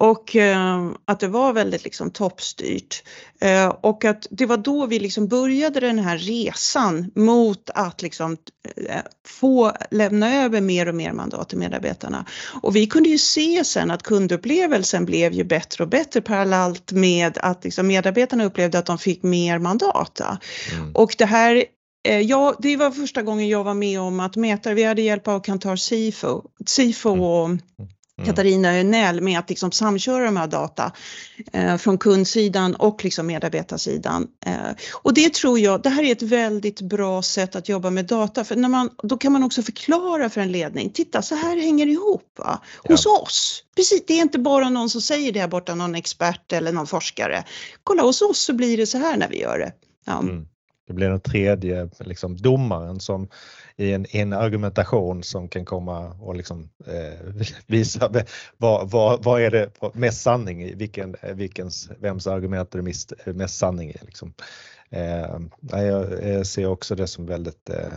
Och 0.00 0.36
eh, 0.36 0.90
att 1.04 1.20
det 1.20 1.28
var 1.28 1.52
väldigt 1.52 1.84
liksom 1.84 2.10
toppstyrt. 2.10 3.02
Eh, 3.40 3.68
och 3.68 4.04
att 4.04 4.26
det 4.30 4.46
var 4.46 4.56
då 4.56 4.86
vi 4.86 4.98
liksom 4.98 5.28
började 5.28 5.80
den 5.80 5.98
här 5.98 6.18
resan 6.18 7.10
mot 7.14 7.70
att 7.74 8.02
liksom 8.02 8.36
eh, 8.76 9.00
få 9.26 9.72
lämna 9.90 10.44
över 10.44 10.60
mer 10.60 10.88
och 10.88 10.94
mer 10.94 11.12
mandat 11.12 11.48
till 11.48 11.58
medarbetarna. 11.58 12.26
Och 12.62 12.76
vi 12.76 12.86
kunde 12.86 13.08
ju 13.08 13.18
se 13.18 13.64
sen 13.64 13.90
att 13.90 14.02
kundupplevelsen 14.02 15.04
blev 15.04 15.32
ju 15.32 15.44
bättre 15.44 15.84
och 15.84 15.90
bättre 15.90 16.20
parallellt 16.20 16.92
med 16.92 17.38
att 17.38 17.64
liksom 17.64 17.86
medarbetarna 17.86 18.44
upplevde 18.44 18.78
att 18.78 18.86
de 18.86 18.98
fick 18.98 19.22
mer 19.22 19.58
mandat. 19.58 20.20
Mm. 20.20 20.92
Och 20.94 21.14
det 21.18 21.26
här 21.26 21.64
eh, 22.08 22.20
Ja, 22.20 22.54
det 22.58 22.76
var 22.76 22.90
första 22.90 23.22
gången 23.22 23.48
jag 23.48 23.64
var 23.64 23.74
med 23.74 24.00
om 24.00 24.20
att 24.20 24.36
mäta, 24.36 24.74
vi 24.74 24.84
hade 24.84 25.02
hjälp 25.02 25.28
av 25.28 25.40
Kantar 25.40 25.76
Sifo, 25.76 26.42
Sifo 26.66 27.08
mm. 27.08 27.20
och 27.24 27.50
Mm. 28.18 28.26
Katarina 28.26 28.78
Önell 28.78 29.20
med 29.20 29.38
att 29.38 29.50
liksom 29.50 29.72
samköra 29.72 30.24
de 30.24 30.36
här 30.36 30.46
data 30.46 30.92
eh, 31.52 31.76
från 31.76 31.98
kundsidan 31.98 32.74
och 32.74 33.04
liksom 33.04 33.26
medarbetarsidan. 33.26 34.28
Eh, 34.46 34.70
och 34.92 35.14
det 35.14 35.34
tror 35.34 35.58
jag, 35.58 35.82
det 35.82 35.88
här 35.88 36.02
är 36.02 36.12
ett 36.12 36.22
väldigt 36.22 36.80
bra 36.80 37.22
sätt 37.22 37.56
att 37.56 37.68
jobba 37.68 37.90
med 37.90 38.06
data 38.06 38.44
för 38.44 38.56
när 38.56 38.68
man, 38.68 38.90
då 39.02 39.16
kan 39.16 39.32
man 39.32 39.42
också 39.42 39.62
förklara 39.62 40.30
för 40.30 40.40
en 40.40 40.52
ledning, 40.52 40.90
titta 40.90 41.22
så 41.22 41.34
här 41.34 41.56
hänger 41.56 41.86
det 41.86 41.92
ihop 41.92 42.38
va? 42.38 42.62
hos 42.88 43.04
ja. 43.04 43.20
oss. 43.20 43.64
Precis, 43.76 44.04
det 44.06 44.14
är 44.14 44.22
inte 44.22 44.38
bara 44.38 44.68
någon 44.68 44.90
som 44.90 45.00
säger 45.00 45.32
det 45.32 45.40
här 45.40 45.48
borta, 45.48 45.74
någon 45.74 45.94
expert 45.94 46.52
eller 46.52 46.72
någon 46.72 46.86
forskare. 46.86 47.44
Kolla 47.84 48.02
hos 48.02 48.22
oss 48.22 48.38
så 48.38 48.52
blir 48.52 48.76
det 48.76 48.86
så 48.86 48.98
här 48.98 49.16
när 49.16 49.28
vi 49.28 49.40
gör 49.40 49.58
det. 49.58 49.72
Ja. 50.04 50.18
Mm. 50.18 50.46
Det 50.86 50.92
blir 50.92 51.08
den 51.08 51.20
tredje 51.20 51.88
liksom, 52.00 52.36
domaren 52.36 53.00
som 53.00 53.28
i 53.76 53.92
en, 53.92 54.06
en 54.10 54.32
argumentation 54.32 55.22
som 55.22 55.48
kan 55.48 55.64
komma 55.64 56.08
och 56.08 56.36
liksom, 56.36 56.70
eh, 56.86 57.44
visa 57.66 58.12
vad, 58.56 58.90
vad, 58.90 59.24
vad 59.24 59.42
är 59.42 59.50
det 59.50 59.70
mest 59.94 60.22
sanning 60.22 60.62
i, 60.62 60.74
vilken, 60.74 61.16
vilkens, 61.34 61.90
vems 61.98 62.26
argument 62.26 62.74
är 62.74 62.78
det 62.78 62.84
mest, 62.84 63.12
mest 63.26 63.58
sanning 63.58 63.90
i. 63.90 63.96
Liksom. 64.00 64.34
Eh, 64.90 65.38
jag 65.70 66.46
ser 66.46 66.66
också 66.66 66.94
det 66.94 67.06
som 67.06 67.26
väldigt 67.26 67.70
eh, 67.70 67.92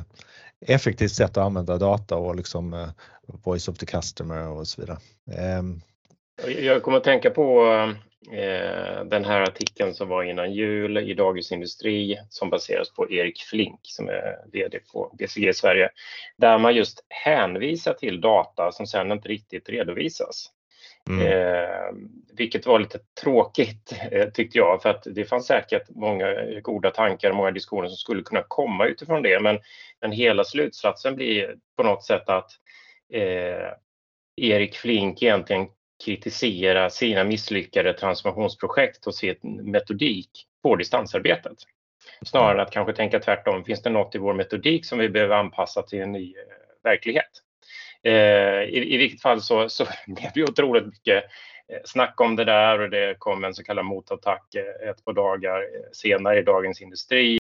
effektivt 0.62 1.12
sätt 1.12 1.38
att 1.38 1.46
använda 1.46 1.78
data 1.78 2.16
och 2.16 2.36
liksom 2.36 2.74
eh, 2.74 2.90
voice 3.28 3.68
of 3.68 3.78
the 3.78 3.86
customer 3.86 4.48
och 4.48 4.68
så 4.68 4.82
vidare. 4.82 4.98
Ehm, 5.32 5.82
jag 6.44 6.84
kommer 6.84 6.98
att 6.98 7.04
tänka 7.04 7.30
på 7.30 7.68
eh, 8.32 9.06
den 9.06 9.26
här 9.26 9.42
artikeln 9.42 9.94
som 9.94 10.08
var 10.08 10.24
innan 10.24 10.54
jul 10.54 10.98
i 10.98 11.14
Dagens 11.14 11.52
Industri 11.52 12.18
som 12.30 12.50
baseras 12.50 12.94
på 12.94 13.12
Erik 13.12 13.42
Flink 13.42 13.80
som 13.84 14.10
är 14.10 14.38
VD 14.52 14.80
på 14.94 15.16
BCG 15.20 15.56
Sverige, 15.56 15.90
där 16.38 16.58
man 16.58 16.76
just 16.76 17.06
hänvisar 17.10 17.94
till 17.94 18.22
data 18.22 18.72
som 18.72 18.88
sedan 18.88 19.12
inte 19.12 19.30
riktigt 19.30 19.70
redovisas. 19.70 20.52
Mm. 21.10 21.28
Eh, 21.28 21.94
vilket 22.38 22.66
var 22.66 22.80
lite 22.80 23.00
tråkigt 23.22 23.94
eh, 24.12 24.30
tyckte 24.30 24.58
jag 24.58 24.82
för 24.82 24.90
att 24.90 25.08
det 25.16 25.26
fanns 25.26 25.48
säkert 25.48 25.90
många 25.90 26.36
goda 26.62 26.92
tankar 26.92 27.30
och 27.30 27.36
många 27.36 27.52
diskussioner 27.52 27.88
som 27.88 27.98
skulle 27.98 28.24
kunna 28.24 28.44
komma 28.48 28.86
utifrån 28.86 29.22
det 29.22 29.40
men, 29.40 29.60
men 30.02 30.12
hela 30.12 30.44
slutsatsen 30.44 31.16
blir 31.16 31.56
på 31.78 31.84
något 31.84 32.04
sätt 32.04 32.30
att 32.30 32.52
eh, 33.14 33.70
Erik 34.36 34.76
Flink 34.76 35.24
egentligen 35.24 35.68
kritisera 36.06 36.90
sina 36.90 37.24
misslyckade 37.24 37.94
transformationsprojekt 37.94 39.08
och 39.08 39.16
sin 39.16 39.38
metodik 39.44 40.30
på 40.64 40.76
distansarbetet. 40.76 41.58
Snarare 42.26 42.54
än 42.54 42.60
att 42.60 42.72
kanske 42.72 42.94
tänka 42.94 43.20
tvärtom. 43.20 43.64
Finns 43.64 43.82
det 43.82 43.90
något 43.90 44.16
i 44.16 44.18
vår 44.18 44.34
metodik 44.34 44.86
som 44.86 45.00
vi 45.00 45.10
behöver 45.10 45.36
anpassa 45.36 45.82
till 45.82 46.02
en 46.02 46.12
ny 46.12 46.30
eh, 46.30 46.44
verklighet? 46.84 47.32
Eh, 48.04 48.14
i, 48.14 48.94
I 48.94 48.98
vilket 48.98 49.22
fall 49.22 49.42
så, 49.42 49.70
så 49.70 49.86
blev 50.08 50.32
det 50.36 50.44
otroligt 50.44 50.86
mycket 50.86 51.24
eh, 51.74 51.80
snack 51.86 52.22
om 52.22 52.36
det 52.36 52.46
där 52.46 52.80
och 52.80 52.90
det 52.90 53.16
kom 53.20 53.44
en 53.44 53.54
så 53.54 53.64
kallad 53.64 53.86
motattack 53.86 54.56
ett 54.90 55.06
par 55.06 55.14
dagar 55.14 55.62
senare 55.94 56.40
i 56.40 56.44
Dagens 56.44 56.82
Industri. 56.82 57.38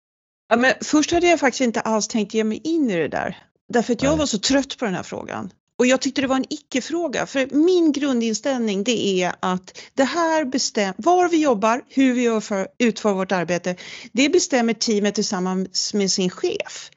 Ja, 0.49 0.55
men 0.55 0.73
först 0.81 1.11
hade 1.11 1.27
jag 1.27 1.39
faktiskt 1.39 1.61
inte 1.61 1.81
alls 1.81 2.07
tänkt 2.07 2.33
ge 2.33 2.43
mig 2.43 2.61
in 2.63 2.89
i 2.89 2.95
det 2.95 3.07
där. 3.07 3.37
Därför 3.67 3.93
att 3.93 4.03
jag 4.03 4.17
var 4.17 4.25
så 4.25 4.39
trött 4.39 4.77
på 4.79 4.85
den 4.85 4.93
här 4.93 5.03
frågan. 5.03 5.51
Och 5.79 5.87
jag 5.87 6.01
tyckte 6.01 6.21
det 6.21 6.27
var 6.27 6.35
en 6.35 6.45
icke-fråga 6.49 7.25
för 7.25 7.47
min 7.51 7.91
grundinställning 7.91 8.83
det 8.83 9.23
är 9.23 9.33
att 9.39 9.81
det 9.93 10.03
här 10.03 10.45
bestämmer, 10.45 10.95
var 10.97 11.29
vi 11.29 11.41
jobbar, 11.41 11.81
hur 11.89 12.13
vi 12.13 12.41
för, 12.41 12.67
utför 12.77 13.13
vårt 13.13 13.31
arbete, 13.31 13.75
det 14.11 14.29
bestämmer 14.29 14.73
teamet 14.73 15.15
tillsammans 15.15 15.93
med 15.93 16.11
sin 16.11 16.29
chef. 16.29 16.91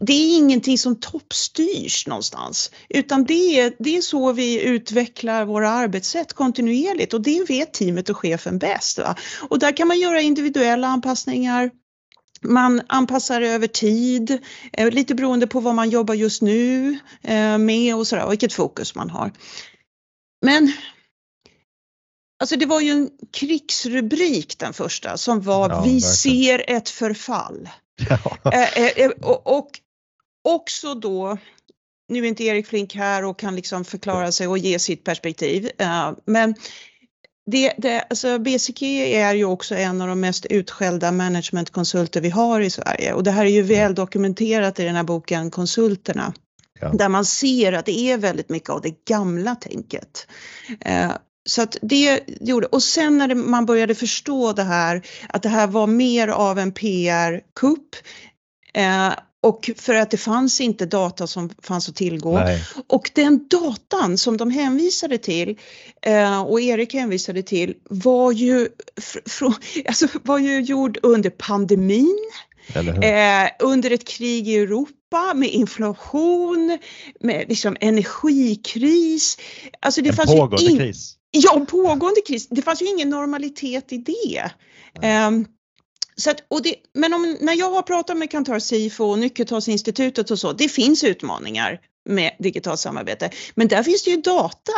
Det 0.00 0.12
är 0.12 0.36
ingenting 0.36 0.78
som 0.78 1.00
toppstyrs 1.00 2.06
någonstans 2.06 2.70
utan 2.88 3.24
det 3.24 3.60
är, 3.60 3.72
det 3.78 3.96
är 3.96 4.00
så 4.00 4.32
vi 4.32 4.62
utvecklar 4.62 5.44
våra 5.44 5.70
arbetssätt 5.70 6.32
kontinuerligt 6.32 7.14
och 7.14 7.20
det 7.20 7.48
vet 7.48 7.72
teamet 7.72 8.10
och 8.10 8.16
chefen 8.16 8.58
bäst. 8.58 8.98
Va? 8.98 9.16
Och 9.48 9.58
där 9.58 9.76
kan 9.76 9.88
man 9.88 9.98
göra 9.98 10.20
individuella 10.20 10.86
anpassningar 10.86 11.70
man 12.44 12.82
anpassar 12.86 13.40
över 13.40 13.66
tid, 13.66 14.38
eh, 14.72 14.90
lite 14.90 15.14
beroende 15.14 15.46
på 15.46 15.60
vad 15.60 15.74
man 15.74 15.90
jobbar 15.90 16.14
just 16.14 16.42
nu 16.42 16.98
eh, 17.22 17.58
med 17.58 17.96
och 17.96 18.06
sådär, 18.06 18.28
vilket 18.30 18.52
fokus 18.52 18.94
man 18.94 19.10
har. 19.10 19.32
Men 20.46 20.72
Alltså 22.40 22.56
det 22.56 22.66
var 22.66 22.80
ju 22.80 22.90
en 22.90 23.10
krigsrubrik 23.32 24.58
den 24.58 24.72
första 24.72 25.16
som 25.16 25.40
var 25.40 25.70
ja, 25.70 25.82
Vi 25.82 25.92
verkligen. 25.92 26.00
ser 26.14 26.70
ett 26.70 26.88
förfall. 26.88 27.68
Ja. 28.44 28.52
Eh, 28.52 29.10
och, 29.10 29.56
och 29.58 29.70
också 30.48 30.94
då, 30.94 31.38
nu 32.08 32.18
är 32.18 32.28
inte 32.28 32.44
Erik 32.44 32.66
Flink 32.66 32.94
här 32.94 33.24
och 33.24 33.38
kan 33.38 33.56
liksom 33.56 33.84
förklara 33.84 34.32
sig 34.32 34.48
och 34.48 34.58
ge 34.58 34.78
sitt 34.78 35.04
perspektiv, 35.04 35.70
men 36.24 36.54
det, 37.46 37.74
det, 37.78 38.00
alltså 38.10 38.38
BCG 38.38 38.82
är 39.14 39.34
ju 39.34 39.44
också 39.44 39.74
en 39.74 40.00
av 40.00 40.08
de 40.08 40.20
mest 40.20 40.46
utskällda 40.46 41.12
managementkonsulter 41.12 42.20
vi 42.20 42.30
har 42.30 42.60
i 42.60 42.70
Sverige 42.70 43.12
och 43.12 43.22
det 43.22 43.30
här 43.30 43.44
är 43.44 43.50
ju 43.50 43.62
väl 43.62 43.78
mm. 43.78 43.94
dokumenterat 43.94 44.80
i 44.80 44.84
den 44.84 44.96
här 44.96 45.02
boken 45.02 45.50
Konsulterna. 45.50 46.32
Ja. 46.80 46.88
Där 46.88 47.08
man 47.08 47.24
ser 47.24 47.72
att 47.72 47.86
det 47.86 47.98
är 47.98 48.18
väldigt 48.18 48.48
mycket 48.48 48.70
av 48.70 48.80
det 48.82 49.04
gamla 49.04 49.54
tänket. 49.54 50.26
Eh, 50.80 51.12
så 51.46 51.62
att 51.62 51.76
det 51.82 52.20
gjorde, 52.40 52.66
och 52.66 52.82
sen 52.82 53.18
när 53.18 53.28
det, 53.28 53.34
man 53.34 53.66
började 53.66 53.94
förstå 53.94 54.52
det 54.52 54.62
här, 54.62 55.02
att 55.28 55.42
det 55.42 55.48
här 55.48 55.66
var 55.66 55.86
mer 55.86 56.28
av 56.28 56.58
en 56.58 56.72
PR-kupp 56.72 57.96
eh, 58.74 59.12
och 59.44 59.70
för 59.76 59.94
att 59.94 60.10
det 60.10 60.16
fanns 60.16 60.60
inte 60.60 60.86
data 60.86 61.26
som 61.26 61.50
fanns 61.62 61.88
att 61.88 61.94
tillgå. 61.94 62.38
Nej. 62.38 62.62
Och 62.86 63.10
den 63.14 63.48
datan 63.48 64.18
som 64.18 64.36
de 64.36 64.50
hänvisade 64.50 65.18
till 65.18 65.58
eh, 66.02 66.42
och 66.42 66.60
Erik 66.60 66.94
hänvisade 66.94 67.42
till 67.42 67.74
var 67.90 68.32
ju, 68.32 68.68
alltså, 69.88 70.06
var 70.22 70.38
ju 70.38 70.60
gjord 70.60 70.98
under 71.02 71.30
pandemin, 71.30 72.18
eh, 72.74 73.50
under 73.58 73.90
ett 73.90 74.08
krig 74.08 74.48
i 74.48 74.56
Europa 74.56 75.34
med 75.34 75.48
inflation, 75.48 76.78
med 77.20 77.44
liksom 77.48 77.76
energikris. 77.80 79.38
Alltså 79.80 80.02
det 80.02 80.08
en 80.08 80.16
fanns 80.16 80.30
pågående 80.30 80.84
kris. 80.84 81.16
Ja, 81.30 81.66
pågående 81.68 82.20
kris. 82.26 82.48
Det 82.50 82.62
fanns 82.62 82.82
ju 82.82 82.86
ingen 82.86 83.10
normalitet 83.10 83.92
i 83.92 83.98
det. 83.98 84.50
Så 86.16 86.30
att, 86.30 86.44
och 86.48 86.62
det, 86.62 86.74
men 86.92 87.12
om, 87.12 87.36
när 87.40 87.54
jag 87.54 87.70
har 87.70 87.82
pratat 87.82 88.16
med 88.16 88.30
Kantar 88.30 88.58
Sifo 88.58 89.04
och 89.04 89.18
Nyckeltalsinstitutet 89.18 90.30
och 90.30 90.38
så, 90.38 90.52
det 90.52 90.68
finns 90.68 91.04
utmaningar 91.04 91.80
med 92.04 92.36
digitalt 92.38 92.80
samarbete. 92.80 93.30
Men 93.54 93.68
där 93.68 93.82
finns 93.82 94.04
det 94.04 94.10
ju 94.10 94.16
data. 94.16 94.72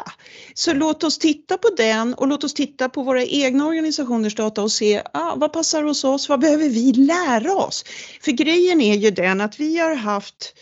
Så 0.54 0.74
låt 0.74 1.04
oss 1.04 1.18
titta 1.18 1.58
på 1.58 1.68
den 1.76 2.14
och 2.14 2.26
låt 2.28 2.44
oss 2.44 2.54
titta 2.54 2.88
på 2.88 3.02
våra 3.02 3.24
egna 3.24 3.66
organisationers 3.66 4.34
data 4.34 4.62
och 4.62 4.72
se 4.72 5.02
ah, 5.12 5.34
vad 5.36 5.52
passar 5.52 5.82
hos 5.82 6.04
oss, 6.04 6.28
vad 6.28 6.40
behöver 6.40 6.68
vi 6.68 6.92
lära 6.92 7.54
oss? 7.54 7.84
För 8.20 8.32
grejen 8.32 8.80
är 8.80 8.96
ju 8.96 9.10
den 9.10 9.40
att 9.40 9.60
vi 9.60 9.78
har 9.78 9.94
haft 9.94 10.54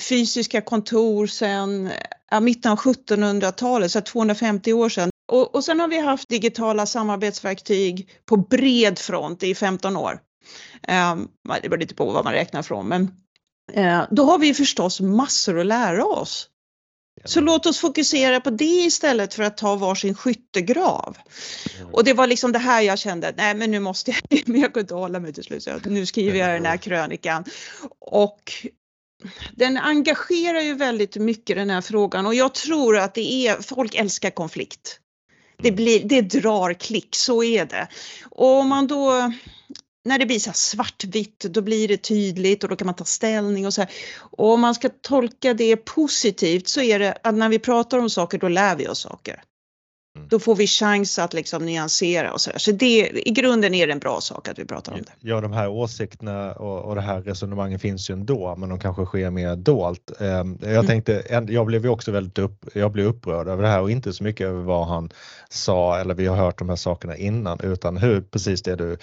fysiska 0.00 0.60
kontor 0.60 1.26
sedan 1.26 1.90
ja, 2.30 2.40
mitten 2.40 2.72
av 2.72 2.78
1700-talet, 2.78 3.90
så 3.90 4.00
250 4.00 4.72
år 4.72 4.88
sedan. 4.88 5.10
Och, 5.30 5.54
och 5.54 5.64
sen 5.64 5.80
har 5.80 5.88
vi 5.88 5.98
haft 5.98 6.28
digitala 6.28 6.86
samarbetsverktyg 6.86 8.08
på 8.26 8.36
bred 8.36 8.98
front 8.98 9.42
i 9.42 9.54
15 9.54 9.96
år. 9.96 10.20
Um, 11.12 11.28
det 11.62 11.68
beror 11.68 11.80
lite 11.80 11.94
på 11.94 12.12
vad 12.12 12.24
man 12.24 12.32
räknar 12.32 12.62
från, 12.62 12.88
men 12.88 13.02
uh, 13.76 14.02
då 14.10 14.24
har 14.24 14.38
vi 14.38 14.54
förstås 14.54 15.00
massor 15.00 15.60
att 15.60 15.66
lära 15.66 16.04
oss. 16.04 16.48
Så 17.24 17.40
låt 17.40 17.66
oss 17.66 17.78
fokusera 17.78 18.40
på 18.40 18.50
det 18.50 18.64
istället 18.64 19.34
för 19.34 19.42
att 19.42 19.56
ta 19.56 19.76
varsin 19.76 20.14
skyttegrav. 20.14 21.16
Och 21.92 22.04
det 22.04 22.12
var 22.12 22.26
liksom 22.26 22.52
det 22.52 22.58
här 22.58 22.80
jag 22.80 22.98
kände, 22.98 23.34
nej 23.36 23.54
men 23.54 23.70
nu 23.70 23.80
måste 23.80 24.10
jag, 24.10 24.42
men 24.46 24.60
jag 24.60 24.72
kunde 24.72 24.80
inte 24.80 24.94
hålla 24.94 25.20
mig 25.20 25.32
till 25.32 25.44
slut, 25.44 25.62
så 25.62 25.78
nu 25.84 26.06
skriver 26.06 26.38
jag 26.38 26.50
den 26.50 26.66
här 26.66 26.76
krönikan. 26.76 27.44
Och 27.98 28.52
den 29.52 29.76
engagerar 29.76 30.60
ju 30.60 30.74
väldigt 30.74 31.16
mycket 31.16 31.56
den 31.56 31.70
här 31.70 31.80
frågan 31.80 32.26
och 32.26 32.34
jag 32.34 32.54
tror 32.54 32.98
att 32.98 33.14
det 33.14 33.32
är, 33.32 33.62
folk 33.62 33.94
älskar 33.94 34.30
konflikt. 34.30 34.99
Det, 35.62 35.72
blir, 35.72 36.04
det 36.04 36.20
drar 36.20 36.72
klick, 36.72 37.16
så 37.16 37.42
är 37.42 37.64
det. 37.64 37.88
Och 38.30 38.58
om 38.58 38.68
man 38.68 38.86
då 38.86 39.32
när 40.04 40.18
det 40.18 40.26
blir 40.26 40.38
så 40.38 40.52
svartvitt, 40.52 41.40
då 41.40 41.60
blir 41.60 41.88
det 41.88 41.96
tydligt 41.96 42.62
och 42.62 42.70
då 42.70 42.76
kan 42.76 42.86
man 42.86 42.94
ta 42.94 43.04
ställning 43.04 43.66
och 43.66 43.74
så 43.74 43.80
här. 43.80 43.90
Och 44.18 44.52
om 44.52 44.60
man 44.60 44.74
ska 44.74 44.88
tolka 44.88 45.54
det 45.54 45.76
positivt 45.76 46.68
så 46.68 46.80
är 46.80 46.98
det 46.98 47.18
att 47.22 47.34
när 47.34 47.48
vi 47.48 47.58
pratar 47.58 47.98
om 47.98 48.10
saker, 48.10 48.38
då 48.38 48.48
lär 48.48 48.76
vi 48.76 48.88
oss 48.88 48.98
saker. 48.98 49.42
Mm. 50.20 50.28
Då 50.28 50.38
får 50.38 50.56
vi 50.56 50.66
chans 50.66 51.18
att 51.18 51.34
liksom 51.34 51.66
nyansera 51.66 52.32
och 52.32 52.40
så 52.40 52.50
där. 52.50 52.58
Så 52.58 52.72
det, 52.72 53.28
i 53.28 53.30
grunden 53.30 53.74
är 53.74 53.86
det 53.86 53.92
en 53.92 53.98
bra 53.98 54.20
sak 54.20 54.48
att 54.48 54.58
vi 54.58 54.64
pratar 54.64 54.92
om 54.92 54.98
det. 54.98 55.12
Ja, 55.20 55.40
de 55.40 55.52
här 55.52 55.68
åsikterna 55.68 56.52
och, 56.52 56.84
och 56.84 56.94
det 56.94 57.00
här 57.00 57.22
resonemanget 57.22 57.80
finns 57.80 58.10
ju 58.10 58.12
ändå, 58.12 58.56
men 58.56 58.68
de 58.68 58.78
kanske 58.78 59.04
sker 59.04 59.30
mer 59.30 59.56
dolt. 59.56 60.10
Ehm, 60.20 60.58
jag 60.60 60.70
mm. 60.70 60.86
tänkte, 60.86 61.44
jag 61.48 61.66
blev 61.66 61.84
ju 61.84 61.88
också 61.88 62.12
väldigt 62.12 62.38
upp, 62.38 62.64
jag 62.74 62.92
blev 62.92 63.06
upprörd 63.06 63.48
över 63.48 63.62
det 63.62 63.68
här 63.68 63.80
och 63.80 63.90
inte 63.90 64.12
så 64.12 64.24
mycket 64.24 64.46
över 64.46 64.62
vad 64.62 64.86
han 64.86 65.10
sa 65.48 65.98
eller 65.98 66.14
vi 66.14 66.26
har 66.26 66.36
hört 66.36 66.58
de 66.58 66.68
här 66.68 66.76
sakerna 66.76 67.16
innan, 67.16 67.60
utan 67.62 67.96
hur 67.96 68.20
precis 68.20 68.62
det 68.62 68.76
du 68.76 68.96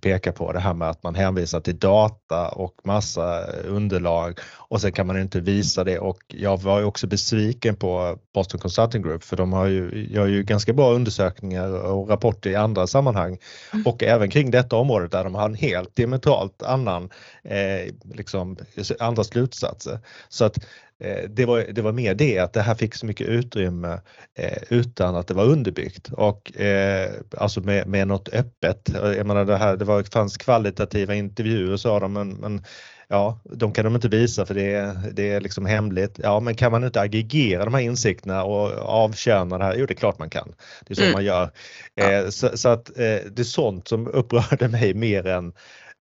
pekar 0.00 0.32
på, 0.32 0.52
det 0.52 0.60
här 0.60 0.74
med 0.74 0.90
att 0.90 1.02
man 1.02 1.14
hänvisar 1.14 1.60
till 1.60 1.78
data 1.78 2.48
och 2.48 2.74
massa 2.84 3.42
underlag 3.52 4.38
och 4.70 4.80
sen 4.80 4.92
kan 4.92 5.06
man 5.06 5.20
inte 5.20 5.40
visa 5.40 5.84
det 5.84 5.98
och 5.98 6.18
jag 6.28 6.60
var 6.60 6.78
ju 6.78 6.84
också 6.84 7.06
besviken 7.06 7.76
på 7.76 8.18
Boston 8.34 8.60
Consulting 8.60 9.02
Group 9.02 9.24
för 9.24 9.36
de 9.36 9.52
har 9.52 9.66
ju, 9.66 10.06
gör 10.10 10.26
ju 10.26 10.42
ganska 10.42 10.59
bra 10.66 10.92
undersökningar 10.92 11.84
och 11.84 12.08
rapporter 12.08 12.50
i 12.50 12.54
andra 12.54 12.86
sammanhang 12.86 13.38
mm. 13.72 13.86
och 13.86 14.02
även 14.02 14.30
kring 14.30 14.50
detta 14.50 14.76
område 14.76 15.08
där 15.08 15.24
de 15.24 15.34
har 15.34 15.44
en 15.44 15.54
helt 15.54 15.96
diametralt 15.96 16.62
annan, 16.62 17.10
eh, 17.44 17.94
liksom, 18.14 18.56
andra 18.98 19.24
slutsatser. 19.24 19.98
Så 20.28 20.44
att 20.44 20.64
eh, 20.98 21.28
det 21.28 21.44
var, 21.44 21.58
det 21.72 21.82
var 21.82 21.92
mer 21.92 22.14
det 22.14 22.38
att 22.38 22.52
det 22.52 22.62
här 22.62 22.74
fick 22.74 22.94
så 22.94 23.06
mycket 23.06 23.26
utrymme 23.26 24.00
eh, 24.38 24.62
utan 24.68 25.16
att 25.16 25.26
det 25.26 25.34
var 25.34 25.44
underbyggt 25.44 26.12
och 26.12 26.60
eh, 26.60 27.10
alltså 27.38 27.60
med, 27.60 27.86
med 27.86 28.08
något 28.08 28.28
öppet. 28.28 28.90
Jag 28.94 29.26
menar 29.26 29.44
det 29.44 29.56
här, 29.56 29.76
det 29.76 29.84
var, 29.84 30.02
fanns 30.02 30.36
kvalitativa 30.36 31.14
intervjuer 31.14 31.76
sa 31.76 32.00
de 32.00 32.12
men, 32.12 32.30
men 32.30 32.62
ja, 33.10 33.40
de 33.44 33.72
kan 33.72 33.84
de 33.84 33.94
inte 33.94 34.08
visa 34.08 34.46
för 34.46 34.54
det 34.54 34.72
är, 34.72 34.96
det 35.12 35.30
är 35.30 35.40
liksom 35.40 35.66
hemligt. 35.66 36.18
Ja, 36.22 36.40
men 36.40 36.54
kan 36.54 36.72
man 36.72 36.84
inte 36.84 37.00
aggregera 37.00 37.64
de 37.64 37.74
här 37.74 37.80
insikterna 37.80 38.44
och 38.44 38.70
avköna 38.78 39.58
det 39.58 39.64
här? 39.64 39.76
Jo, 39.76 39.86
det 39.86 39.92
är 39.92 39.96
klart 39.96 40.18
man 40.18 40.30
kan. 40.30 40.54
Det 40.86 40.92
är 40.92 40.94
så 40.94 41.02
mm. 41.02 41.12
man 41.12 41.24
gör. 41.24 41.50
Ja. 41.94 42.12
Eh, 42.12 42.28
så, 42.28 42.58
så, 42.58 42.68
att 42.68 42.88
eh, 42.88 42.94
det 43.30 43.38
är 43.38 43.44
sånt 43.44 43.88
som 43.88 44.06
upprörde 44.06 44.68
mig 44.78 44.94
mer 44.94 45.26
än 45.26 45.52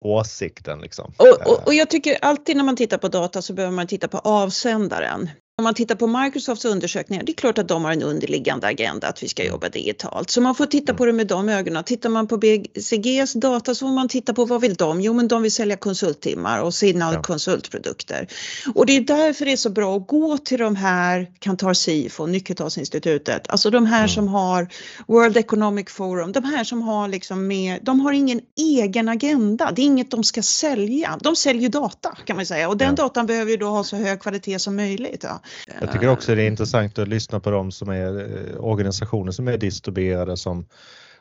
åsikten. 0.05 0.81
Liksom. 0.81 1.13
Och, 1.17 1.53
och, 1.53 1.67
och, 1.67 1.75
jag 1.75 1.91
tycker 1.91 2.19
alltid 2.23 2.57
när 2.57 2.65
man 2.65 2.77
tittar 2.77 2.99
på 2.99 3.09
data 3.09 3.43
så 3.43 3.53
behöver 3.53 3.77
man 3.77 3.87
titta 3.87 4.09
på 4.09 4.19
avsändaren. 4.19 5.31
Om 5.59 5.65
man 5.65 5.75
tittar 5.75 5.95
på 5.95 6.07
Microsofts 6.07 6.65
undersökningar, 6.65 7.23
det 7.23 7.33
är 7.33 7.35
klart 7.35 7.59
att 7.59 7.69
de 7.69 7.85
har 7.85 7.93
en 7.93 8.03
underliggande 8.03 8.67
agenda 8.67 9.09
att 9.09 9.23
vi 9.23 9.29
ska 9.29 9.43
mm. 9.43 9.53
jobba 9.53 9.69
digitalt. 9.69 10.31
Så 10.31 10.41
man 10.41 10.55
får 10.55 10.67
titta 10.67 10.95
på 10.95 11.07
det 11.07 11.13
med 11.13 11.27
de 11.27 11.49
ögonen. 11.49 11.85
Tittar 11.85 12.09
man 12.09 12.27
på 12.27 12.37
BCGs 12.37 13.33
data 13.33 13.75
så 13.75 13.87
får 13.87 13.95
man 13.95 14.09
titta 14.09 14.35
på 14.35 14.45
vad 14.45 14.61
vill 14.61 14.75
de? 14.75 15.01
Jo, 15.01 15.13
men 15.13 15.29
de 15.29 15.43
vill 15.43 15.53
sälja 15.53 15.77
konsulttimmar 15.77 16.63
och 16.63 16.75
sina 16.75 17.13
ja. 17.15 17.23
konsultprodukter. 17.23 18.29
Och 18.75 18.87
det 18.87 18.97
är 18.97 19.01
därför 19.01 19.45
det 19.45 19.53
är 19.53 19.57
så 19.57 19.71
bra 19.71 19.97
att 19.97 20.07
gå 20.07 20.39
till 20.39 20.59
de 20.59 20.77
här, 20.77 21.33
Kantar 21.39 21.75
Sifo, 21.75 22.27
Nyckeltalsinstitutet, 22.27 23.51
alltså 23.51 23.71
de 23.71 23.87
här 23.87 23.99
mm. 23.99 24.09
som 24.09 24.29
har 24.29 24.69
World 25.07 25.37
Economic 25.37 25.91
Forum, 25.91 26.33
de 26.33 26.45
här 26.45 26.65
som 26.65 26.83
har 26.83 27.09
liksom 27.09 27.47
med, 27.47 27.79
de 27.83 28.01
har 28.01 28.13
ingen 28.13 28.41
egen 28.57 29.09
agenda. 29.09 29.73
Det 29.77 29.83
är 29.83 29.87
inget 29.87 30.11
de 30.11 30.25
ska 30.25 30.43
sälja. 30.43 31.19
De 31.21 31.37
säljer 31.37 31.69
data 31.69 32.17
kan 32.25 32.37
man 32.37 32.47
säga 32.47 32.69
och 32.69 32.77
den 32.77 32.89
ja. 32.89 33.03
datan 33.03 33.27
behöver 33.27 33.51
ju 33.51 33.57
då 33.57 33.67
ha 33.67 33.85
så 33.85 33.97
hög 33.97 34.21
kvalitet 34.21 34.59
som 34.59 34.77
möjligt. 34.77 35.23
Ja. 35.23 35.41
Jag 35.81 35.93
tycker 35.93 36.09
också 36.09 36.35
det 36.35 36.43
är 36.43 36.47
intressant 36.47 36.99
att 36.99 37.09
lyssna 37.09 37.41
på 37.41 37.51
de 37.51 37.73
som 37.73 37.89
är 37.89 38.21
eh, 38.21 38.65
organisationer 38.65 39.33
som 39.33 39.49
är 39.49 39.59
distribuerade 39.59 40.37
som 40.37 40.67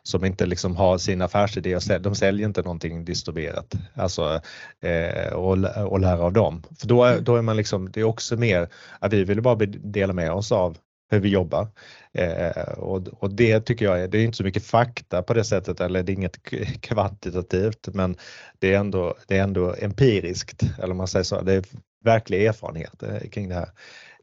som 0.03 0.25
inte 0.25 0.45
liksom 0.45 0.75
har 0.75 0.97
sin 0.97 1.21
affärsidé 1.21 1.79
de 1.99 2.15
säljer 2.15 2.47
inte 2.47 2.61
någonting 2.61 3.05
distribuerat. 3.05 3.73
Alltså 3.93 4.41
eh, 4.81 5.33
och, 5.33 5.57
och 5.91 5.99
lära 5.99 6.23
av 6.23 6.33
dem. 6.33 6.63
För 6.79 6.87
då, 6.87 7.03
är, 7.03 7.19
då 7.19 7.35
är 7.35 7.41
man 7.41 7.57
liksom, 7.57 7.91
det 7.91 7.99
är 7.99 8.03
också 8.03 8.37
mer 8.37 8.69
att 8.99 9.13
vi 9.13 9.23
vill 9.23 9.41
bara 9.41 9.55
dela 9.65 10.13
med 10.13 10.31
oss 10.31 10.51
av 10.51 10.77
hur 11.09 11.19
vi 11.19 11.29
jobbar. 11.29 11.67
Eh, 12.13 12.73
och, 12.77 13.07
och, 13.07 13.33
det 13.33 13.59
tycker 13.59 13.85
jag 13.85 14.01
är, 14.01 14.07
det 14.07 14.17
är 14.17 14.23
inte 14.23 14.37
så 14.37 14.43
mycket 14.43 14.65
fakta 14.65 15.23
på 15.23 15.33
det 15.33 15.43
sättet 15.43 15.81
eller 15.81 16.03
det 16.03 16.11
är 16.11 16.13
inget 16.13 16.41
kvantitativt 16.81 17.87
men 17.93 18.17
det 18.59 18.73
är 18.73 18.79
ändå, 18.79 19.15
det 19.27 19.37
är 19.37 19.43
ändå 19.43 19.75
empiriskt 19.79 20.63
eller 20.83 20.93
man 20.93 21.07
säger 21.07 21.23
så, 21.23 21.41
det 21.41 21.53
är 21.53 21.63
verklig 22.03 22.45
erfarenhet 22.45 23.03
eh, 23.03 23.29
kring 23.29 23.49
det 23.49 23.55
här. 23.55 23.69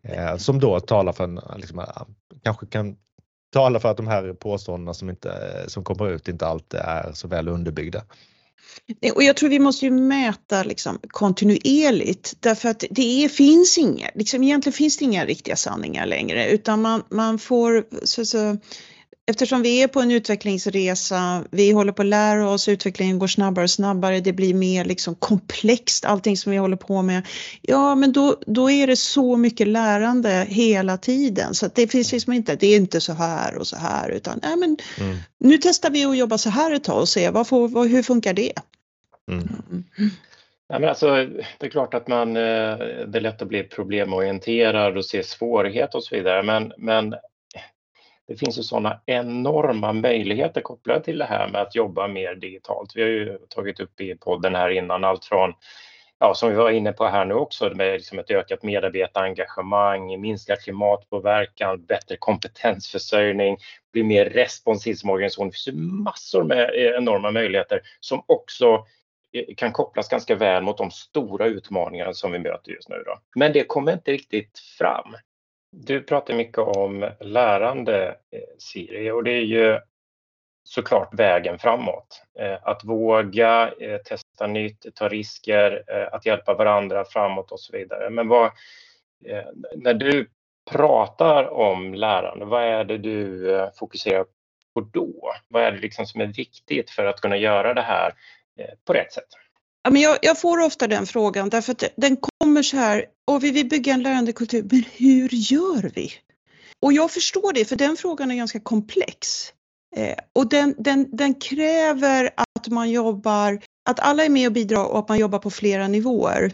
Eh, 0.05 0.37
som 0.37 0.61
då 0.61 0.81
talar 0.81 1.13
för 1.13 1.25
en, 1.25 1.41
liksom, 1.57 1.79
eh, 1.79 2.03
kanske 2.43 2.67
kan 2.67 2.97
tala 3.53 3.81
för 3.81 3.91
att 3.91 3.97
de 3.97 4.07
här 4.07 4.33
påståendena 4.33 4.95
som, 4.95 5.11
inte, 5.11 5.31
eh, 5.31 5.67
som 5.67 5.85
kommer 5.85 6.11
ut 6.11 6.29
inte 6.29 6.47
alltid 6.47 6.81
är 6.81 7.13
så 7.13 7.29
väl 7.29 7.49
underbyggda. 7.49 8.05
Och 9.15 9.23
jag 9.23 9.37
tror 9.37 9.49
vi 9.49 9.59
måste 9.59 9.85
ju 9.85 9.91
mäta 9.91 10.63
liksom 10.63 10.99
kontinuerligt 11.09 12.37
därför 12.41 12.69
att 12.69 12.85
det 12.91 13.25
är, 13.25 13.29
finns 13.29 13.79
inga, 13.79 14.11
liksom 14.15 14.43
egentligen 14.43 14.73
finns 14.75 14.99
det 14.99 15.05
inga 15.05 15.25
riktiga 15.25 15.57
sanningar 15.57 16.07
längre 16.07 16.51
utan 16.51 16.83
man, 16.83 17.03
man 17.09 17.39
får 17.39 17.85
så, 18.07 18.25
så, 18.25 18.57
eftersom 19.27 19.63
vi 19.63 19.83
är 19.83 19.89
på 19.89 20.01
en 20.01 20.11
utvecklingsresa, 20.11 21.45
vi 21.51 21.73
håller 21.73 21.93
på 21.93 22.03
att 22.03 22.09
lära 22.09 22.49
oss, 22.49 22.69
utvecklingen 22.69 23.19
går 23.19 23.27
snabbare 23.27 23.63
och 23.63 23.71
snabbare, 23.71 24.21
det 24.21 24.33
blir 24.33 24.55
mer 24.55 24.85
liksom 24.85 25.15
komplext 25.15 26.05
allting 26.05 26.37
som 26.37 26.53
vi 26.53 26.59
håller 26.59 26.77
på 26.77 27.03
med. 27.03 27.27
Ja, 27.63 27.95
men 27.95 28.13
då, 28.13 28.37
då 28.47 28.71
är 28.71 28.87
det 28.87 28.97
så 28.97 29.37
mycket 29.37 29.69
lärande 29.69 30.47
hela 30.49 30.97
tiden 30.97 31.55
så 31.55 31.67
att 31.67 31.75
det 31.75 31.89
finns 31.89 32.13
liksom 32.13 32.33
inte, 32.33 32.57
det 32.57 32.67
är 32.67 32.77
inte 32.77 33.01
så 33.01 33.13
här 33.13 33.59
och 33.59 33.67
så 33.67 33.77
här 33.77 34.11
utan 34.11 34.41
nej, 34.43 34.57
men 34.57 34.77
mm. 35.01 35.17
nu 35.41 35.59
testar 35.59 35.91
vi 35.91 36.05
att 36.05 36.17
jobba 36.17 36.39
så 36.39 36.51
här 36.51 36.73
ett 36.73 36.85
tag 36.85 37.01
och 37.01 37.09
se 37.09 37.31
vad 37.31 37.49
får, 37.49 37.69
vad, 37.69 37.89
hur 37.89 38.03
funkar 38.03 38.33
det? 38.35 38.53
Mm. 39.31 39.49
Mm. 39.71 40.11
Ja, 40.69 40.79
men 40.79 40.89
alltså, 40.89 41.07
det 41.59 41.67
är 41.67 41.71
klart 41.71 41.95
att 41.95 42.09
man, 42.09 42.37
eh, 42.37 42.77
det 43.07 43.19
är 43.19 43.21
lätt 43.21 43.43
att 43.43 43.49
bli 43.49 43.63
problemorienterad 43.63 44.97
och 44.97 45.05
se 45.05 45.23
svårighet 45.23 45.95
och 45.95 46.05
så 46.05 46.17
vidare, 46.17 46.43
men, 46.43 46.73
men 46.79 47.15
det 48.27 48.37
finns 48.37 48.59
ju 48.59 48.63
sådana 48.63 49.01
enorma 49.07 49.93
möjligheter 49.93 50.61
kopplade 50.61 51.01
till 51.01 51.19
det 51.19 51.25
här 51.25 51.49
med 51.49 51.61
att 51.61 51.75
jobba 51.75 52.09
mer 52.09 52.35
digitalt. 52.35 52.97
Vi 52.97 53.03
har 53.03 53.09
ju 53.09 53.39
tagit 53.49 53.81
upp 53.81 54.01
i 54.01 54.15
podden 54.15 54.55
här 54.55 54.71
innan 54.71 55.05
allt 55.05 55.25
från 55.25 55.55
ja, 56.19 56.35
som 56.35 56.49
vi 56.49 56.55
var 56.55 56.71
inne 56.71 56.93
på 56.93 57.07
här 57.07 57.25
nu 57.25 57.35
också, 57.35 57.71
med 57.75 57.93
liksom 57.93 58.19
ett 58.19 58.31
ökat 58.31 58.63
medarbetarengagemang, 58.63 60.21
minskad 60.21 60.61
klimatpåverkan, 60.61 61.85
bättre 61.85 62.17
kompetensförsörjning, 62.17 63.57
bli 63.93 64.03
mer 64.03 64.25
responsiv 64.25 64.95
som 64.95 65.11
organisation. 65.11 65.47
Det 65.47 65.53
finns 65.53 65.69
ju 65.69 65.73
massor 65.83 66.45
med 66.45 66.59
eh, 66.59 66.97
enorma 66.97 67.31
möjligheter 67.31 67.81
som 68.01 68.23
också 68.27 68.87
eh, 69.33 69.55
kan 69.57 69.73
kopplas 69.73 70.09
ganska 70.09 70.35
väl 70.35 70.63
mot 70.63 70.79
de 70.79 70.91
stora 70.91 71.47
utmaningar 71.47 72.13
som 72.13 72.33
vi 72.33 72.39
möter 72.39 72.73
just 72.73 72.89
nu. 72.89 73.03
Då. 73.07 73.19
Men 73.35 73.53
det 73.53 73.65
kommer 73.65 73.93
inte 73.93 74.13
riktigt 74.13 74.59
fram. 74.59 75.17
Du 75.77 76.03
pratar 76.03 76.35
mycket 76.35 76.59
om 76.59 77.11
lärande, 77.21 78.09
eh, 78.09 78.41
Siri, 78.59 79.11
och 79.11 79.25
det 79.25 79.33
är 79.33 79.45
ju 79.45 79.81
såklart 80.65 81.15
vägen 81.15 81.59
framåt. 81.59 82.23
Eh, 82.39 82.59
att 82.63 82.85
våga 82.85 83.73
eh, 83.81 83.99
testa 83.99 84.47
nytt, 84.47 84.87
ta 84.95 85.09
risker, 85.09 85.85
att 86.13 86.27
hjälpa 86.27 86.55
varandra 86.55 87.05
framåt 87.05 87.53
och 87.53 87.61
så 87.61 87.77
vidare. 87.77 88.11
Men 88.11 88.29
vad, 88.29 88.51
när 89.75 89.95
du 89.95 90.31
pratar 90.71 91.45
om 91.53 91.95
lärande, 91.95 92.45
vad 92.45 92.63
är 92.63 92.85
det 92.85 92.99
du 92.99 93.71
fokuserar 93.79 94.25
på 94.75 94.81
då? 94.81 95.33
Vad 95.49 95.63
är 95.63 95.73
det 95.73 95.79
liksom 95.79 96.07
som 96.07 96.21
är 96.21 96.27
viktigt 96.27 96.91
för 96.91 97.07
att 97.07 97.21
kunna 97.21 97.37
göra 97.37 97.75
det 97.75 97.83
här 97.83 98.13
på 98.85 98.93
rätt 98.93 99.13
sätt? 99.13 99.44
Ja, 99.85 99.91
men 99.91 100.03
jag, 100.03 100.19
jag, 100.23 100.41
får 100.41 100.61
ofta 100.61 100.87
den 100.87 101.07
frågan 101.07 101.49
därför 101.49 101.73
att 101.73 101.85
den 101.97 102.17
kommer 102.17 102.63
så 102.63 102.77
här, 102.77 103.05
och 103.31 103.45
vi 103.45 103.51
vill 103.51 103.69
bygga 103.69 103.95
en 103.95 104.03
lärandekultur, 104.03 104.69
men 104.71 104.85
hur 104.93 105.29
gör 105.33 105.91
vi? 105.95 106.13
Och 106.81 106.93
jag 106.93 107.11
förstår 107.11 107.53
det, 107.53 107.65
för 107.65 107.77
den 107.77 107.97
frågan 107.97 108.31
är 108.31 108.35
ganska 108.35 108.61
komplex. 108.61 109.53
Eh, 109.97 110.17
och 110.33 110.49
den, 110.49 110.75
den, 110.79 111.17
den 111.17 111.35
kräver 111.35 112.31
att 112.37 112.69
man 112.69 112.91
jobbar, 112.91 113.61
att 113.91 114.01
alla 114.01 114.25
är 114.25 114.29
med 114.29 114.47
och 114.47 114.53
bidrar 114.53 114.85
och 114.85 114.99
att 114.99 115.09
man 115.09 115.19
jobbar 115.19 115.39
på 115.39 115.51
flera 115.51 115.89
nivåer. 115.89 116.53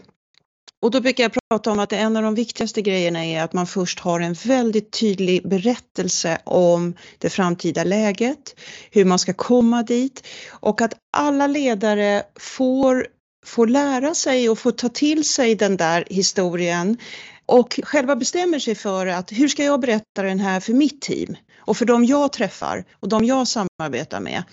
Och 0.81 0.91
då 0.91 1.01
brukar 1.01 1.23
jag 1.23 1.33
prata 1.49 1.71
om 1.71 1.79
att 1.79 1.93
en 1.93 2.17
av 2.17 2.23
de 2.23 2.35
viktigaste 2.35 2.81
grejerna 2.81 3.25
är 3.25 3.43
att 3.43 3.53
man 3.53 3.67
först 3.67 3.99
har 3.99 4.19
en 4.19 4.33
väldigt 4.33 4.99
tydlig 4.99 5.49
berättelse 5.49 6.41
om 6.43 6.93
det 7.17 7.29
framtida 7.29 7.83
läget, 7.83 8.59
hur 8.91 9.05
man 9.05 9.19
ska 9.19 9.33
komma 9.33 9.83
dit 9.83 10.27
och 10.49 10.81
att 10.81 10.93
alla 11.17 11.47
ledare 11.47 12.23
får 12.39 13.07
får 13.45 13.67
lära 13.67 14.15
sig 14.15 14.49
och 14.49 14.59
får 14.59 14.71
ta 14.71 14.89
till 14.89 15.25
sig 15.25 15.55
den 15.55 15.77
där 15.77 16.05
historien 16.09 16.97
och 17.45 17.79
själva 17.83 18.15
bestämmer 18.15 18.59
sig 18.59 18.75
för 18.75 19.07
att 19.07 19.31
hur 19.31 19.47
ska 19.47 19.63
jag 19.63 19.79
berätta 19.79 20.23
den 20.23 20.39
här 20.39 20.59
för 20.59 20.73
mitt 20.73 21.01
team 21.01 21.35
och 21.57 21.77
för 21.77 21.85
de 21.85 22.05
jag 22.05 22.31
träffar 22.33 22.85
och 22.99 23.09
de 23.09 23.25
jag 23.25 23.47
samarbetar 23.47 24.19
med. 24.19 24.43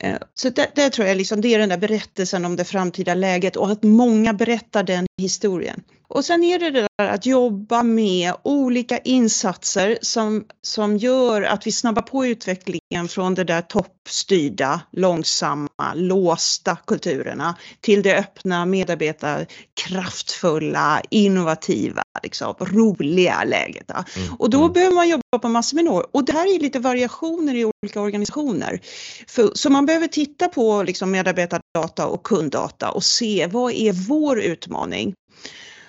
Eh, 0.00 0.16
så 0.34 0.50
det, 0.50 0.70
det 0.74 0.90
tror 0.90 1.08
jag 1.08 1.16
liksom, 1.16 1.40
det 1.40 1.54
är 1.54 1.58
den 1.58 1.68
där 1.68 1.78
berättelsen 1.78 2.44
om 2.44 2.56
det 2.56 2.64
framtida 2.64 3.14
läget 3.14 3.56
och 3.56 3.70
att 3.70 3.82
många 3.82 4.32
berättar 4.32 4.82
den 4.82 5.06
historien. 5.22 5.82
Och 6.08 6.24
sen 6.24 6.44
är 6.44 6.58
det 6.58 6.70
det 6.70 6.86
där 6.98 7.08
att 7.08 7.26
jobba 7.26 7.82
med 7.82 8.34
olika 8.42 8.98
insatser 8.98 9.98
som, 10.02 10.44
som 10.62 10.96
gör 10.96 11.42
att 11.42 11.66
vi 11.66 11.72
snabbar 11.72 12.02
på 12.02 12.26
utvecklingen 12.26 13.08
från 13.08 13.34
det 13.34 13.44
där 13.44 13.62
toppstyrda, 13.62 14.80
långsamma, 14.92 15.94
låsta 15.94 16.76
kulturerna 16.86 17.56
till 17.80 18.02
det 18.02 18.18
öppna, 18.18 18.66
medarbetarkraftfulla, 18.66 21.02
innovativa, 21.10 22.02
liksom, 22.22 22.54
roliga 22.58 23.44
läget. 23.44 23.90
Mm. 23.90 24.04
Och 24.38 24.50
då 24.50 24.60
mm. 24.60 24.72
behöver 24.72 24.94
man 24.94 25.08
jobba 25.08 25.38
på 25.42 25.48
massor 25.48 25.76
med 25.76 25.84
nivåer. 25.84 26.06
Och 26.12 26.24
det 26.24 26.32
här 26.32 26.54
är 26.54 26.60
lite 26.60 26.78
variationer 26.78 27.54
i 27.54 27.70
olika 27.82 28.00
organisationer. 28.00 28.80
För, 29.28 29.50
så 29.54 29.70
man 29.70 29.86
behöver 29.86 30.06
titta 30.06 30.48
på 30.48 30.82
liksom, 30.82 31.10
medarbetardata 31.10 32.06
och 32.06 32.22
kunddata 32.22 32.90
och 32.90 33.04
se 33.04 33.48
vad 33.52 33.72
är 33.72 33.92
vår 33.92 34.40
utmaning? 34.40 35.05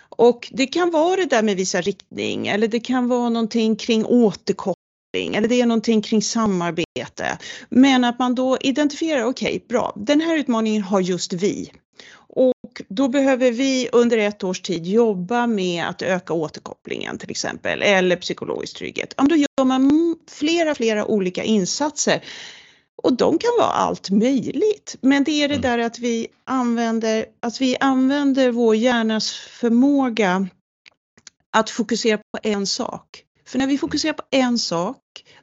Och 0.10 0.50
det 0.52 0.68
kan 0.68 0.92
vara 0.92 1.16
det 1.16 1.26
där 1.26 1.44
med 1.44 1.58
visa 1.58 1.82
riktning 1.82 2.48
eller 2.48 2.68
det 2.68 2.80
kan 2.80 3.08
vara 3.08 3.30
någonting 3.30 3.76
kring 3.76 4.06
återkoppling 4.06 5.36
eller 5.36 5.48
det 5.48 5.62
är 5.62 5.66
någonting 5.66 6.02
kring 6.02 6.22
samarbete. 6.22 7.38
Men 7.70 8.04
att 8.04 8.20
man 8.20 8.36
då 8.36 8.58
identifierar, 8.62 9.24
okej 9.24 9.48
okay, 9.48 9.68
bra, 9.68 9.94
den 9.96 10.22
här 10.22 10.38
utmaningen 10.38 10.82
har 10.82 11.02
just 11.02 11.34
vi. 11.34 11.72
Och 12.30 12.82
då 12.90 13.08
behöver 13.08 13.52
vi 13.52 13.90
under 13.92 14.18
ett 14.18 14.44
års 14.44 14.62
tid 14.62 14.88
jobba 14.88 15.48
med 15.48 15.86
att 15.86 16.02
öka 16.02 16.34
återkopplingen 16.34 17.18
till 17.18 17.32
exempel 17.32 17.82
eller 17.82 18.16
psykologisk 18.16 18.78
trygghet. 18.78 19.14
Då 19.18 19.36
gör 19.36 19.66
man 19.66 20.16
flera, 20.30 20.76
flera 20.76 21.06
olika 21.06 21.44
insatser 21.44 22.24
och 23.04 23.18
de 23.18 23.38
kan 23.38 23.52
vara 23.60 23.72
allt 23.72 24.10
möjligt. 24.10 24.96
Men 25.02 25.24
det 25.24 25.32
är 25.32 25.48
det 25.48 25.56
mm. 25.56 25.62
där 25.62 25.78
att 25.80 26.00
vi 26.00 26.28
använder, 26.44 27.26
att 27.40 27.62
vi 27.62 27.78
använder 27.80 28.52
vår 28.52 28.76
hjärnas 28.76 29.32
förmåga 29.32 30.48
att 31.52 31.70
fokusera 31.70 32.18
på 32.18 32.40
en 32.44 32.68
sak. 32.68 33.24
För 33.48 33.58
när 33.58 33.68
vi 33.68 33.78
fokuserar 33.78 34.14
på 34.14 34.24
en 34.32 34.60
sak, 34.60 34.98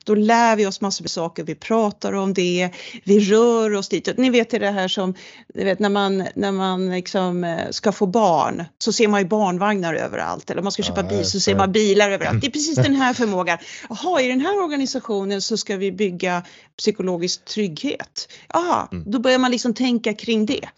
då 0.04 0.14
lär 0.14 0.56
vi 0.56 0.66
oss 0.66 0.80
massor 0.80 1.04
med 1.04 1.10
saker, 1.10 1.44
vi 1.44 1.54
pratar 1.54 2.12
om 2.12 2.34
det, 2.34 2.70
vi 3.04 3.20
rör 3.20 3.74
oss 3.74 3.88
dit. 3.88 4.16
Ni 4.16 4.30
vet 4.30 4.50
det 4.50 4.70
här 4.70 4.88
som, 4.88 5.14
ni 5.54 5.64
vet 5.64 5.78
när 5.78 5.88
man, 5.88 6.24
när 6.34 6.52
man 6.52 6.90
liksom 6.90 7.44
eh, 7.44 7.70
ska 7.70 7.92
få 7.92 8.06
barn 8.06 8.64
så 8.78 8.92
ser 8.92 9.08
man 9.08 9.20
ju 9.20 9.26
barnvagnar 9.26 9.94
överallt 9.94 10.50
eller 10.50 10.60
om 10.60 10.64
man 10.64 10.72
ska 10.72 10.82
köpa 10.82 11.00
ja, 11.00 11.08
bil 11.08 11.24
så 11.24 11.40
ser 11.40 11.54
man 11.54 11.72
bilar 11.72 12.10
överallt. 12.10 12.40
Det 12.40 12.46
är 12.46 12.50
precis 12.60 12.76
den 12.76 12.94
här 12.94 13.14
förmågan. 13.14 13.58
Jaha, 13.88 14.20
i 14.20 14.28
den 14.28 14.40
här 14.40 14.62
organisationen 14.64 15.42
så 15.42 15.56
ska 15.56 15.76
vi 15.76 15.92
bygga 15.92 16.42
psykologisk 16.76 17.44
trygghet. 17.44 18.28
Jaha, 18.48 18.88
mm. 18.92 19.10
då 19.10 19.18
börjar 19.18 19.38
man 19.38 19.50
liksom 19.50 19.74
tänka 19.74 20.14
kring 20.14 20.46
det. 20.46 20.68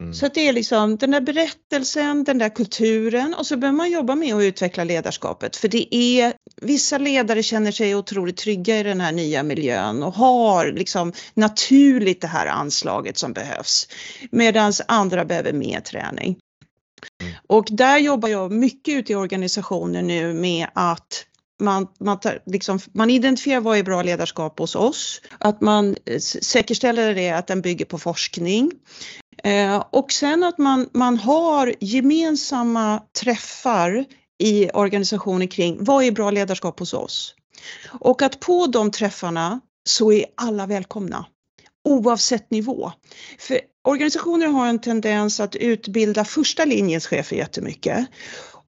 Mm. 0.00 0.14
Så 0.14 0.28
det 0.28 0.48
är 0.48 0.52
liksom 0.52 0.96
den 0.96 1.10
där 1.10 1.20
berättelsen, 1.20 2.24
den 2.24 2.38
där 2.38 2.48
kulturen 2.48 3.34
och 3.34 3.46
så 3.46 3.56
behöver 3.56 3.76
man 3.76 3.90
jobba 3.90 4.14
med 4.14 4.34
att 4.34 4.42
utveckla 4.42 4.84
ledarskapet 4.84 5.56
för 5.56 5.68
det 5.68 5.94
är 5.94 6.32
vissa 6.62 6.98
ledare 6.98 7.42
känner 7.42 7.72
sig 7.72 7.94
otroligt 7.94 8.36
trygga 8.36 8.80
i 8.80 8.82
den 8.82 9.00
här 9.00 9.12
nya 9.12 9.42
miljön 9.42 10.02
och 10.02 10.14
har 10.14 10.72
liksom 10.72 11.12
naturligt 11.34 12.20
det 12.20 12.26
här 12.26 12.46
anslaget 12.46 13.18
som 13.18 13.32
behövs 13.32 13.88
medan 14.30 14.72
andra 14.88 15.24
behöver 15.24 15.52
mer 15.52 15.80
träning. 15.80 16.36
Mm. 17.22 17.32
Och 17.46 17.66
där 17.70 17.98
jobbar 17.98 18.28
jag 18.28 18.52
mycket 18.52 18.94
ute 18.94 19.12
i 19.12 19.16
organisationer 19.16 20.02
nu 20.02 20.34
med 20.34 20.66
att 20.74 21.24
man, 21.60 21.86
man, 22.00 22.20
tar, 22.20 22.42
liksom, 22.46 22.78
man 22.92 23.10
identifierar 23.10 23.60
vad 23.60 23.78
är 23.78 23.82
bra 23.82 24.02
ledarskap 24.02 24.58
hos 24.58 24.76
oss, 24.76 25.20
att 25.38 25.60
man 25.60 25.96
säkerställer 26.42 27.14
det 27.14 27.30
att 27.30 27.46
den 27.46 27.60
bygger 27.60 27.84
på 27.84 27.98
forskning, 27.98 28.70
Eh, 29.44 29.84
och 29.90 30.12
sen 30.12 30.44
att 30.44 30.58
man, 30.58 30.88
man 30.92 31.18
har 31.18 31.74
gemensamma 31.80 33.02
träffar 33.20 34.04
i 34.38 34.70
organisationen 34.70 35.48
kring 35.48 35.84
vad 35.84 36.04
är 36.04 36.10
bra 36.10 36.30
ledarskap 36.30 36.78
hos 36.78 36.94
oss? 36.94 37.34
Och 37.88 38.22
att 38.22 38.40
på 38.40 38.66
de 38.66 38.90
träffarna 38.90 39.60
så 39.88 40.12
är 40.12 40.24
alla 40.34 40.66
välkomna 40.66 41.26
oavsett 41.84 42.50
nivå. 42.50 42.92
För 43.38 43.60
organisationer 43.84 44.46
har 44.46 44.66
en 44.66 44.80
tendens 44.80 45.40
att 45.40 45.56
utbilda 45.56 46.24
första 46.24 46.64
linjens 46.64 47.06
chefer 47.06 47.36
jättemycket 47.36 48.06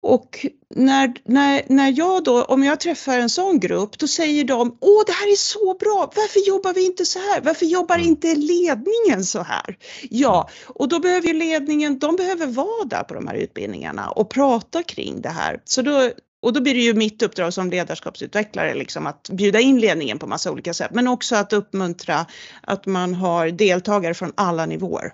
och 0.02 0.46
när, 0.74 1.14
när, 1.24 1.62
när 1.66 1.98
jag 1.98 2.24
då, 2.24 2.44
om 2.44 2.64
jag 2.64 2.80
träffar 2.80 3.18
en 3.18 3.30
sån 3.30 3.60
grupp, 3.60 3.98
då 3.98 4.08
säger 4.08 4.44
de 4.44 4.76
Åh, 4.80 5.02
det 5.06 5.12
här 5.12 5.32
är 5.32 5.36
så 5.36 5.74
bra, 5.74 6.12
varför 6.16 6.48
jobbar 6.48 6.74
vi 6.74 6.86
inte 6.86 7.04
så 7.04 7.18
här? 7.18 7.40
Varför 7.40 7.66
jobbar 7.66 7.94
mm. 7.94 8.08
inte 8.08 8.34
ledningen 8.34 9.24
så 9.24 9.42
här? 9.42 9.78
Ja, 10.10 10.50
och 10.66 10.88
då 10.88 10.98
behöver 10.98 11.26
ju 11.26 11.32
ledningen, 11.32 11.98
de 11.98 12.16
behöver 12.16 12.46
vara 12.46 12.84
där 12.84 13.02
på 13.02 13.14
de 13.14 13.26
här 13.26 13.34
utbildningarna 13.34 14.10
och 14.10 14.30
prata 14.30 14.82
kring 14.82 15.20
det 15.20 15.28
här. 15.28 15.60
Så 15.64 15.82
då, 15.82 16.10
och 16.42 16.52
då 16.52 16.60
blir 16.60 16.74
det 16.74 16.80
ju 16.80 16.94
mitt 16.94 17.22
uppdrag 17.22 17.54
som 17.54 17.70
ledarskapsutvecklare 17.70 18.74
liksom 18.74 19.06
att 19.06 19.28
bjuda 19.32 19.60
in 19.60 19.80
ledningen 19.80 20.18
på 20.18 20.26
massa 20.26 20.50
olika 20.50 20.74
sätt, 20.74 20.90
men 20.94 21.08
också 21.08 21.36
att 21.36 21.52
uppmuntra 21.52 22.26
att 22.62 22.86
man 22.86 23.14
har 23.14 23.48
deltagare 23.48 24.14
från 24.14 24.32
alla 24.34 24.66
nivåer. 24.66 25.12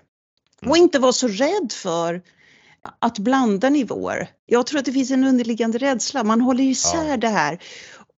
Och 0.61 0.65
mm. 0.65 0.83
inte 0.83 0.99
vara 0.99 1.13
så 1.13 1.27
rädd 1.27 1.71
för 1.71 2.21
att 2.99 3.19
blanda 3.19 3.69
nivåer. 3.69 4.29
Jag 4.45 4.67
tror 4.67 4.79
att 4.79 4.85
det 4.85 4.91
finns 4.91 5.11
en 5.11 5.23
underliggande 5.23 5.77
rädsla. 5.77 6.23
Man 6.23 6.41
håller 6.41 6.63
isär 6.63 7.09
ja. 7.09 7.17
det 7.17 7.27
här. 7.27 7.59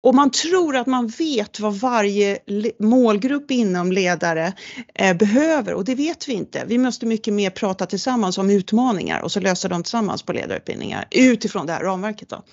Och 0.02 0.16
man 0.16 0.32
tror 0.32 0.76
att 0.76 0.88
man 0.88 1.08
vet 1.08 1.60
vad 1.60 1.74
varje 1.74 2.40
målgrupp 2.80 3.52
inom 3.52 3.92
ledare 3.92 4.54
eh, 4.96 5.18
behöver 5.18 5.74
och 5.74 5.86
det 5.86 5.96
vet 5.96 6.28
vi 6.28 6.34
inte. 6.34 6.64
Vi 6.68 6.78
måste 6.78 7.06
mycket 7.06 7.34
mer 7.34 7.50
prata 7.50 7.86
tillsammans 7.86 8.38
om 8.38 8.50
utmaningar 8.50 9.22
och 9.22 9.32
så 9.32 9.40
lösa 9.40 9.68
dem 9.68 9.84
tillsammans 9.84 10.24
på 10.24 10.34
ledarutbildningar 10.34 11.08
utifrån 11.12 11.66
det 11.66 11.74
här 11.74 11.84
ramverket. 11.84 12.30
Då. 12.30 12.44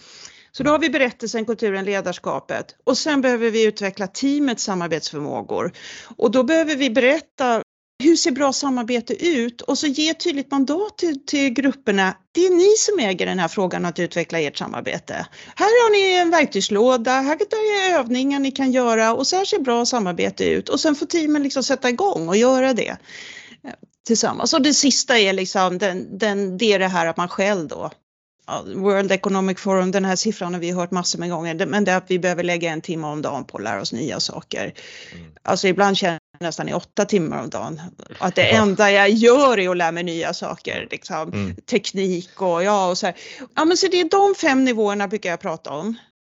Så 0.53 0.63
då 0.63 0.71
har 0.71 0.79
vi 0.79 0.91
berättelsen, 0.91 1.45
kulturen, 1.45 1.85
ledarskapet 1.85 2.77
och 2.85 2.99
sen 2.99 3.21
behöver 3.21 3.51
vi 3.51 3.65
utveckla 3.65 4.07
teamets 4.07 4.65
samarbetsförmågor. 4.65 5.73
Och 6.17 6.31
då 6.31 6.43
behöver 6.43 6.77
vi 6.77 6.91
berätta 6.91 7.63
hur 8.17 8.19
ser 8.19 8.31
bra 8.31 8.53
samarbete 8.53 9.27
ut? 9.27 9.61
Och 9.61 9.79
så 9.79 9.87
ge 9.87 10.15
tydligt 10.15 10.51
mandat 10.51 10.99
till, 10.99 11.27
till 11.27 11.51
grupperna. 11.51 12.17
Det 12.33 12.47
är 12.47 12.51
ni 12.51 12.77
som 12.79 12.99
äger 12.99 13.27
den 13.27 13.39
här 13.39 13.49
frågan 13.49 13.85
att 13.85 13.99
utveckla 13.99 14.41
ert 14.41 14.57
samarbete. 14.57 15.27
Här 15.57 15.67
har 15.67 15.91
ni 15.91 16.21
en 16.21 16.31
verktygslåda, 16.31 17.11
här 17.11 17.35
är 17.35 17.99
övningar 17.99 18.39
ni 18.39 18.51
kan 18.51 18.73
göra 18.73 19.15
och 19.15 19.27
så 19.27 19.37
här 19.37 19.45
ser 19.45 19.59
bra 19.59 19.87
samarbete 19.87 20.45
ut. 20.45 20.69
Och 20.69 20.81
sen 20.81 20.95
får 20.95 21.07
teamen 21.07 21.43
liksom 21.43 21.63
sätta 21.63 21.89
igång 21.89 22.29
och 22.29 22.37
göra 22.37 22.73
det 22.73 22.89
eh, 22.89 23.71
tillsammans. 24.07 24.55
Och 24.55 24.63
det 24.63 24.75
sista 24.75 25.19
är 25.19 25.33
liksom 25.33 25.79
den, 25.79 26.19
den, 26.19 26.59
det 26.59 26.73
är 26.73 26.79
det 26.79 26.89
här 26.89 27.07
att 27.07 27.17
man 27.17 27.29
själv 27.29 27.69
då 27.69 27.91
World 28.75 29.13
Economic 29.13 29.61
Forum, 29.61 29.91
den 29.91 30.05
här 30.05 30.17
siffran 30.17 30.55
har 30.55 30.61
vi 30.61 30.71
hört 30.71 30.91
massor 30.91 31.19
med 31.19 31.31
gånger, 31.31 31.67
men 31.67 31.85
det 31.85 31.93
är 31.93 31.97
att 31.97 32.11
vi 32.11 32.19
behöver 32.19 32.43
lägga 32.43 32.71
en 32.71 32.81
timme 32.81 33.07
om 33.07 33.23
dagen 33.23 33.45
på 33.45 33.59
att 33.59 33.65
lära 33.65 33.81
oss 33.81 33.93
nya 33.93 34.21
saker. 34.21 34.75
Mm. 35.13 35.27
Alltså 35.43 35.69
ibland 35.69 35.97
känner 35.97 36.19
nästan 36.41 36.69
i 36.69 36.75
åtta 36.75 37.05
timmar 37.05 37.43
om 37.43 37.51
dagen. 37.51 37.81
Att 38.19 38.35
det 38.35 38.51
enda 38.51 38.91
jag 38.91 39.11
gör 39.11 39.59
är 39.59 39.69
att 39.69 39.77
lära 39.77 39.93
mig 39.93 40.03
nya 40.03 40.35
saker, 40.35 40.89
liksom, 40.91 41.33
mm. 41.33 41.57
teknik 41.57 42.43
och 42.43 42.65
ja 42.65 42.91
och 42.91 42.99
så 42.99 43.07
här. 43.07 43.17
Ja 43.55 43.65
men 43.65 43.77
så 43.77 43.87
det 43.87 44.01
är 44.01 44.11
de 44.11 44.35
fem 44.35 44.65
nivåerna 44.65 45.09
brukar 45.09 45.31
jag 45.31 45.41
prata 45.41 45.71
om. 45.71 45.97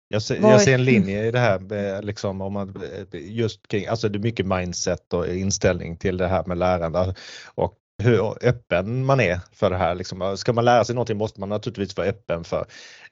Jag 0.08 0.22
ser, 0.22 0.40
jag 0.40 0.62
ser, 0.62 0.74
en 0.74 0.84
linje 0.84 1.26
i 1.26 1.30
det 1.30 1.38
här, 1.38 2.02
liksom, 2.02 2.40
om 2.40 2.52
man, 2.52 2.82
just 3.12 3.68
kring, 3.68 3.86
alltså 3.86 4.08
det 4.08 4.18
är 4.18 4.20
mycket 4.20 4.46
mindset 4.46 5.12
och 5.12 5.26
inställning 5.26 5.96
till 5.96 6.16
det 6.16 6.28
här 6.28 6.44
med 6.46 6.58
lärande 6.58 7.14
och 7.54 7.74
hur 8.02 8.46
öppen 8.46 9.06
man 9.06 9.20
är 9.20 9.40
för 9.52 9.70
det 9.70 9.76
här. 9.76 9.94
Liksom. 9.94 10.36
Ska 10.36 10.52
man 10.52 10.64
lära 10.64 10.84
sig 10.84 10.94
någonting 10.94 11.16
måste 11.16 11.40
man 11.40 11.48
naturligtvis 11.48 11.96
vara 11.96 12.06
öppen 12.06 12.44
för, 12.44 12.66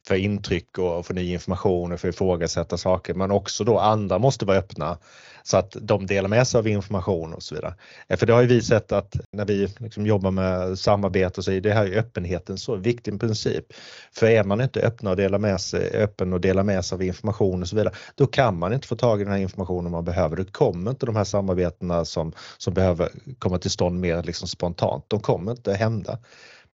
för 0.08 0.14
intryck 0.14 0.78
och 0.78 1.06
för 1.06 1.14
ny 1.14 1.32
information 1.32 1.92
och 1.92 2.00
för 2.00 2.08
att 2.08 2.14
ifrågasätta 2.14 2.76
saker. 2.76 3.14
Men 3.14 3.30
också 3.30 3.64
då 3.64 3.78
andra 3.78 4.18
måste 4.18 4.44
vara 4.44 4.58
öppna 4.58 4.98
så 5.46 5.56
att 5.56 5.76
de 5.80 6.06
delar 6.06 6.28
med 6.28 6.46
sig 6.46 6.58
av 6.58 6.68
information 6.68 7.34
och 7.34 7.42
så 7.42 7.54
vidare. 7.54 7.74
Eh, 8.08 8.16
för 8.16 8.26
det 8.26 8.32
har 8.32 8.40
ju 8.40 8.46
vi 8.46 8.62
sett 8.62 8.92
att 8.92 9.16
när 9.32 9.44
vi 9.44 9.68
liksom 9.78 10.06
jobbar 10.06 10.30
med 10.30 10.78
samarbete 10.78 11.40
och 11.40 11.44
så 11.44 11.52
är 11.52 11.60
det 11.60 11.72
här 11.72 11.98
öppenheten 11.98 12.58
så 12.58 12.76
viktig 12.76 13.20
princip. 13.20 13.64
För 14.12 14.26
är 14.26 14.44
man 14.44 14.60
inte 14.60 14.80
öppen 14.80 15.08
och 15.08 15.16
delar 15.16 15.38
med 15.38 15.60
sig, 15.60 15.90
öppen 15.90 16.32
och 16.32 16.40
delar 16.40 16.62
med 16.62 16.84
sig 16.84 16.96
av 16.96 17.02
information 17.02 17.62
och 17.62 17.68
så 17.68 17.76
vidare, 17.76 17.94
då 18.14 18.26
kan 18.26 18.58
man 18.58 18.72
inte 18.72 18.88
få 18.88 18.96
tag 18.96 19.20
i 19.20 19.24
den 19.24 19.32
här 19.32 19.40
informationen 19.40 19.90
man 19.92 20.04
behöver. 20.04 20.36
Det 20.36 20.52
kommer 20.52 20.90
inte 20.90 21.06
de 21.06 21.16
här 21.16 21.24
samarbetena 21.24 22.04
som, 22.04 22.32
som 22.58 22.74
behöver 22.74 23.08
komma 23.38 23.58
till 23.58 23.70
stånd 23.70 24.00
mer 24.00 24.22
liksom 24.22 24.48
spontant. 24.48 25.04
De 25.08 25.20
kommer 25.20 25.50
inte 25.52 25.74
hända. 25.74 26.18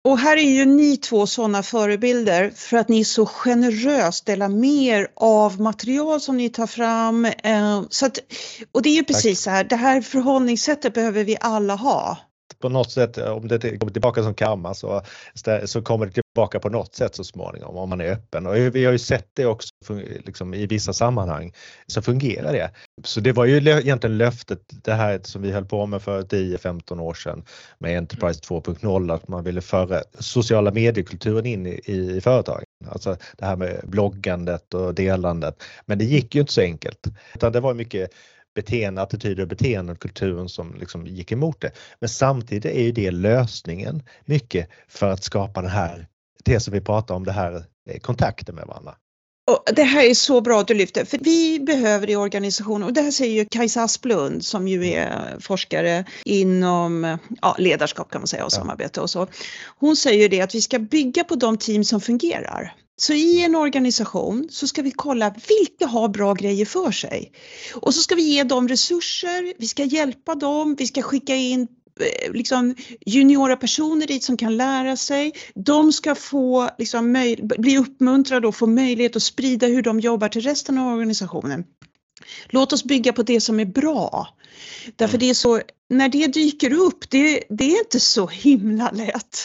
Och 0.04 0.20
här 0.20 0.38
är 0.38 0.52
ju 0.52 0.66
ni 0.66 0.98
två 0.98 1.28
sådana 1.28 1.64
förebilder 1.64 2.52
för 2.56 2.78
att 2.78 2.90
ni 2.90 3.06
så 3.06 3.26
generöst 3.26 4.26
delar 4.26 4.50
mer 4.50 5.08
av 5.16 5.62
material 5.62 6.22
som 6.22 6.38
ni 6.38 6.50
tar 6.50 6.68
fram. 6.68 7.26
Eh, 7.26 7.84
så 7.90 8.06
att, 8.06 8.20
och 8.72 8.82
det 8.82 8.90
är 8.90 8.96
ju 8.96 9.04
precis 9.04 9.44
Tack. 9.44 9.44
så 9.44 9.50
här, 9.50 9.64
det 9.64 9.76
här 9.76 10.02
förhållningssättet 10.02 10.94
behöver 10.94 11.24
vi 11.24 11.38
alla 11.42 11.76
ha 11.76 12.18
på 12.60 12.70
något 12.70 12.92
sätt, 12.92 13.18
eh, 13.18 13.32
om 13.32 13.48
det 13.48 13.60
kommer 13.80 13.94
tillbaka 13.94 14.24
som 14.24 14.34
karma 14.34 14.74
så, 14.74 15.02
så 15.66 15.82
kommer 15.82 16.06
det 16.06 16.12
tillbaka 16.12 16.60
på 16.60 16.70
något 16.70 16.96
sätt 16.96 17.16
så 17.16 17.24
småningom 17.24 17.78
om 17.78 17.90
man 17.90 18.02
är 18.02 18.12
öppen. 18.12 18.46
Och 18.46 18.56
vi 18.56 18.86
har 18.86 18.92
ju 18.92 19.00
sett 19.00 19.28
det 19.34 19.46
också 19.46 19.70
liksom, 20.26 20.54
i 20.54 20.66
vissa 20.66 20.94
sammanhang 20.94 21.54
så 21.88 22.02
fungerar 22.02 22.54
det. 22.54 22.72
Så 23.04 23.20
det 23.20 23.32
var 23.32 23.46
ju 23.46 23.58
egentligen 23.58 24.18
löftet, 24.18 24.60
det 24.84 24.94
här 24.94 25.20
som 25.24 25.42
vi 25.42 25.52
höll 25.52 25.66
på 25.66 25.86
med 25.86 26.02
för 26.02 26.22
10-15 26.22 27.00
år 27.00 27.14
sedan 27.14 27.44
med 27.78 27.98
Enterprise 27.98 28.40
2.0, 28.40 29.14
att 29.14 29.28
man 29.28 29.44
ville 29.44 29.62
föra 29.62 30.04
sociala 30.20 30.72
mediekulturen 30.72 31.46
in 31.46 31.68
i, 31.68 31.82
i 31.86 32.22
företagen. 32.22 32.64
Alltså 32.88 33.18
det 33.38 33.46
här 33.46 33.56
med 33.56 33.82
bloggandet 33.84 34.74
och 34.74 34.96
delandet. 34.96 35.64
Men 35.86 35.98
det 35.98 36.06
gick 36.06 36.36
ju 36.36 36.42
inte 36.42 36.54
så 36.54 36.62
enkelt. 36.62 37.08
Utan 37.36 37.52
det 37.52 37.60
var 37.60 37.74
mycket 37.74 38.12
beteende, 38.62 39.02
attityder 39.02 39.44
och 39.44 39.50
beteendekulturen 39.50 40.50
som 40.50 40.76
liksom 40.80 41.08
gick 41.08 41.32
emot 41.32 41.62
det. 41.62 41.72
Men 42.00 42.10
samtidigt 42.10 42.66
är 42.66 42.82
ju 42.82 42.92
det 42.92 43.12
lösningen 43.12 44.04
mycket 44.26 44.70
för 44.88 45.10
att 45.10 45.24
skapa 45.24 45.62
den 45.62 45.72
här, 45.72 46.08
det 46.44 46.60
som 46.60 46.74
vi 46.74 46.82
pratar 46.82 47.16
om, 47.16 47.26
det 47.26 47.32
här 47.32 47.66
eh, 47.90 48.00
kontakten 48.00 48.56
med 48.56 48.68
varandra. 48.68 48.96
Och 49.52 49.64
det 49.76 49.84
här 49.84 50.04
är 50.04 50.14
så 50.14 50.42
bra 50.42 50.60
att 50.60 50.68
du 50.68 50.74
lyfter, 50.74 51.06
för 51.06 51.18
vi 51.18 51.60
behöver 51.60 52.10
i 52.10 52.16
organisationen, 52.16 52.84
och 52.84 52.94
det 52.94 53.02
här 53.02 53.12
säger 53.12 53.34
ju 53.34 53.46
Kajsa 53.46 53.84
Asplund 53.84 54.46
som 54.46 54.68
ju 54.68 54.86
är 54.86 55.38
forskare 55.40 56.06
inom 56.26 57.18
ja, 57.42 57.56
ledarskap 57.60 58.12
kan 58.12 58.22
man 58.22 58.28
säga 58.28 58.46
och 58.46 58.52
samarbete 58.52 59.02
och 59.02 59.10
så. 59.10 59.28
Hon 59.80 59.96
säger 59.96 60.30
det 60.30 60.42
att 60.42 60.56
vi 60.56 60.62
ska 60.62 60.80
bygga 60.80 61.24
på 61.24 61.36
de 61.36 61.58
team 61.58 61.84
som 61.84 62.02
fungerar. 62.02 62.74
Så 63.02 63.14
i 63.14 63.44
en 63.44 63.56
organisation 63.56 64.48
så 64.50 64.68
ska 64.68 64.82
vi 64.82 64.92
kolla 64.92 65.34
vilka 65.48 65.88
har 65.88 66.10
bra 66.10 66.34
grejer 66.34 66.66
för 66.66 66.92
sig. 66.92 67.32
Och 67.76 67.94
så 67.94 68.02
ska 68.02 68.16
vi 68.16 68.22
ge 68.22 68.44
dem 68.44 68.68
resurser, 68.68 69.54
vi 69.58 69.68
ska 69.68 69.84
hjälpa 69.84 70.36
dem, 70.36 70.76
vi 70.76 70.88
ska 70.88 71.02
skicka 71.02 71.36
in 71.36 71.62
eh, 72.00 72.34
liksom, 72.34 72.76
juniora 73.06 73.56
personer 73.56 74.08
dit 74.08 74.24
som 74.24 74.38
kan 74.38 74.58
lära 74.58 74.98
sig. 74.98 75.34
De 75.56 75.92
ska 75.92 76.16
få 76.16 76.70
liksom, 76.78 77.36
bli 77.58 77.78
uppmuntrade 77.78 78.48
och 78.48 78.56
få 78.56 78.68
möjlighet 78.68 79.16
att 79.16 79.24
sprida 79.24 79.68
hur 79.68 79.82
de 79.82 80.00
jobbar 80.00 80.30
till 80.30 80.42
resten 80.42 80.78
av 80.78 80.94
organisationen. 80.94 81.64
Låt 82.50 82.74
oss 82.74 82.84
bygga 82.84 83.14
på 83.14 83.24
det 83.24 83.42
som 83.42 83.60
är 83.60 83.66
bra. 83.66 84.28
Därför 84.96 85.18
mm. 85.18 85.20
det 85.20 85.30
är 85.30 85.34
så, 85.34 85.62
när 85.90 86.10
det 86.10 86.28
dyker 86.28 86.74
upp, 86.74 87.10
det, 87.10 87.44
det 87.50 87.76
är 87.76 87.80
inte 87.80 88.00
så 88.00 88.28
himla 88.28 88.92
lätt. 88.92 89.36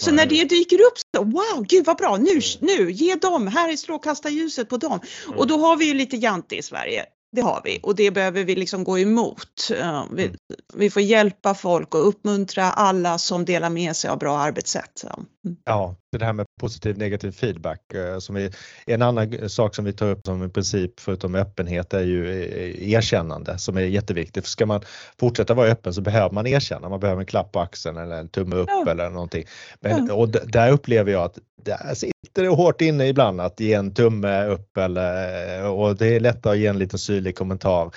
Så 0.00 0.10
Nej. 0.10 0.16
när 0.16 0.26
det 0.26 0.44
dyker 0.44 0.76
upp, 0.76 0.98
så, 1.16 1.24
wow, 1.24 1.66
gud 1.68 1.86
vad 1.86 1.96
bra, 1.96 2.16
nu, 2.16 2.30
mm. 2.30 2.42
nu, 2.60 2.92
ge 2.92 3.14
dem, 3.14 3.46
här 3.46 3.72
är 3.72 3.76
strålkastarljuset 3.76 4.68
på 4.68 4.76
dem. 4.76 5.00
Mm. 5.26 5.38
Och 5.38 5.46
då 5.46 5.58
har 5.58 5.76
vi 5.76 5.84
ju 5.84 5.94
lite 5.94 6.16
jante 6.16 6.56
i 6.56 6.62
Sverige. 6.62 7.04
Det 7.32 7.40
har 7.40 7.60
vi 7.64 7.80
och 7.82 7.94
det 7.94 8.10
behöver 8.10 8.44
vi 8.44 8.56
liksom 8.56 8.84
gå 8.84 8.98
emot. 8.98 9.70
Vi, 10.10 10.24
mm. 10.24 10.36
vi 10.74 10.90
får 10.90 11.02
hjälpa 11.02 11.54
folk 11.54 11.94
och 11.94 12.08
uppmuntra 12.08 12.70
alla 12.72 13.18
som 13.18 13.44
delar 13.44 13.70
med 13.70 13.96
sig 13.96 14.10
av 14.10 14.18
bra 14.18 14.38
arbetssätt. 14.38 15.04
Mm. 15.04 15.56
Ja, 15.64 15.96
det 16.18 16.24
här 16.24 16.32
med 16.32 16.46
positiv 16.60 16.98
negativ 16.98 17.32
feedback 17.32 17.94
eh, 17.94 18.18
som 18.18 18.36
är 18.36 18.54
en 18.86 19.02
annan 19.02 19.48
sak 19.48 19.74
som 19.74 19.84
vi 19.84 19.92
tar 19.92 20.10
upp 20.10 20.20
som 20.26 20.42
en 20.42 20.50
princip 20.50 21.00
förutom 21.00 21.34
öppenhet 21.34 21.94
är 21.94 22.04
ju 22.04 22.42
eh, 22.42 22.92
erkännande 22.92 23.58
som 23.58 23.76
är 23.76 23.80
jätteviktigt. 23.80 24.44
För 24.44 24.50
ska 24.50 24.66
man 24.66 24.80
fortsätta 25.20 25.54
vara 25.54 25.68
öppen 25.68 25.94
så 25.94 26.00
behöver 26.00 26.34
man 26.34 26.46
erkänna, 26.46 26.88
man 26.88 27.00
behöver 27.00 27.20
en 27.20 27.26
klapp 27.26 27.52
på 27.52 27.60
axeln 27.60 27.96
eller 27.96 28.16
en 28.16 28.28
tumme 28.28 28.56
upp 28.56 28.68
ja. 28.68 28.90
eller 28.90 29.10
någonting. 29.10 29.44
Men, 29.80 30.10
och 30.10 30.28
där 30.28 30.72
upplever 30.72 31.12
jag 31.12 31.22
att 31.22 31.38
där 31.64 31.94
sitter 31.94 32.42
det 32.42 32.48
hårt 32.48 32.80
inne 32.80 33.08
ibland 33.08 33.40
att 33.40 33.60
ge 33.60 33.72
en 33.72 33.94
tumme 33.94 34.46
upp 34.46 34.76
eller, 34.76 35.70
och 35.70 35.96
det 35.96 36.06
är 36.06 36.20
lättare 36.20 36.52
att 36.52 36.58
ge 36.58 36.66
en 36.66 36.78
liten 36.78 36.98
syrlig 36.98 37.36
kommentar. 37.36 37.90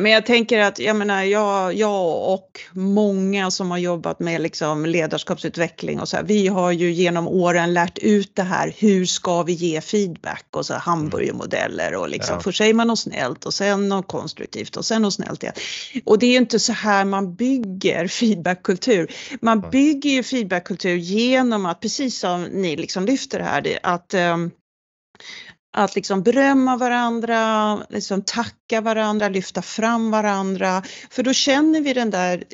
Men 0.00 0.12
jag 0.12 0.26
tänker 0.26 0.60
att 0.60 0.78
jag 0.78 0.96
menar 0.96 1.22
jag, 1.22 1.74
jag 1.74 2.32
och 2.32 2.60
många 2.72 3.50
som 3.50 3.70
har 3.70 3.78
jobbat 3.78 4.20
med 4.20 4.40
liksom 4.40 4.86
ledarskapsutveckling 4.86 6.00
och 6.00 6.08
så 6.08 6.16
här, 6.16 6.24
vi 6.24 6.48
har 6.48 6.72
ju 6.72 6.92
genom 6.92 7.28
åren 7.28 7.53
lärt 7.54 7.98
ut 7.98 8.36
det 8.36 8.42
här, 8.42 8.74
hur 8.78 9.06
ska 9.06 9.42
vi 9.42 9.52
ge 9.52 9.80
feedback 9.80 10.46
och 10.50 10.66
så 10.66 10.74
hamburgermodeller 10.74 11.94
och 11.94 12.08
liksom, 12.08 12.34
ja. 12.34 12.40
först 12.40 12.58
säger 12.58 12.74
man 12.74 12.86
något 12.86 12.98
snällt 12.98 13.44
och 13.44 13.54
sen 13.54 13.88
något 13.88 14.08
konstruktivt 14.08 14.76
och 14.76 14.84
sen 14.84 15.02
något 15.02 15.14
snällt 15.14 15.42
igen. 15.42 15.54
Och 16.04 16.18
det 16.18 16.26
är 16.26 16.36
inte 16.36 16.58
så 16.58 16.72
här 16.72 17.04
man 17.04 17.34
bygger 17.34 18.08
feedbackkultur. 18.08 19.12
Man 19.40 19.60
bygger 19.70 20.10
ju 20.10 20.22
feedbackkultur 20.22 20.96
genom 20.96 21.66
att, 21.66 21.80
precis 21.80 22.18
som 22.18 22.42
ni 22.42 22.76
liksom 22.76 23.06
lyfter 23.06 23.40
här, 23.40 23.78
att 23.82 24.14
um, 24.14 24.50
att 25.76 25.94
liksom 25.94 26.22
berömma 26.22 26.76
varandra, 26.76 27.76
liksom 27.88 28.22
tacka 28.22 28.80
varandra, 28.80 29.28
lyfta 29.28 29.62
fram 29.62 30.10
varandra. 30.10 30.82
För 31.10 31.22
då 31.22 31.32
känner 31.32 31.80
vi 31.80 31.92
den 31.92 32.10
där 32.10 32.44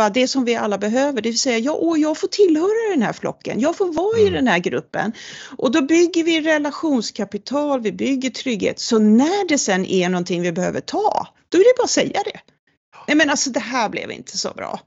djupa, 0.00 0.10
det 0.10 0.28
som 0.28 0.44
vi 0.44 0.54
alla 0.54 0.78
behöver, 0.78 1.22
det 1.22 1.28
vill 1.28 1.38
säga 1.38 1.58
jag, 1.58 1.82
åh, 1.82 2.00
jag 2.00 2.18
får 2.18 2.28
tillhöra 2.28 2.90
den 2.90 3.02
här 3.02 3.12
flocken, 3.12 3.60
jag 3.60 3.76
får 3.76 3.92
vara 3.92 4.18
mm. 4.18 4.26
i 4.26 4.36
den 4.36 4.48
här 4.48 4.58
gruppen. 4.58 5.12
Och 5.58 5.72
då 5.72 5.82
bygger 5.82 6.24
vi 6.24 6.40
relationskapital, 6.40 7.80
vi 7.80 7.92
bygger 7.92 8.30
trygghet. 8.30 8.78
Så 8.78 8.98
när 8.98 9.48
det 9.48 9.58
sen 9.58 9.86
är 9.86 10.08
någonting 10.08 10.42
vi 10.42 10.52
behöver 10.52 10.80
ta, 10.80 11.28
då 11.48 11.58
är 11.58 11.62
det 11.62 11.78
bara 11.78 11.84
att 11.84 11.90
säga 11.90 12.22
det. 12.24 12.40
Nej 13.06 13.16
men 13.16 13.30
alltså 13.30 13.50
det 13.50 13.60
här 13.60 13.88
blev 13.88 14.10
inte 14.10 14.38
så 14.38 14.52
bra. 14.56 14.80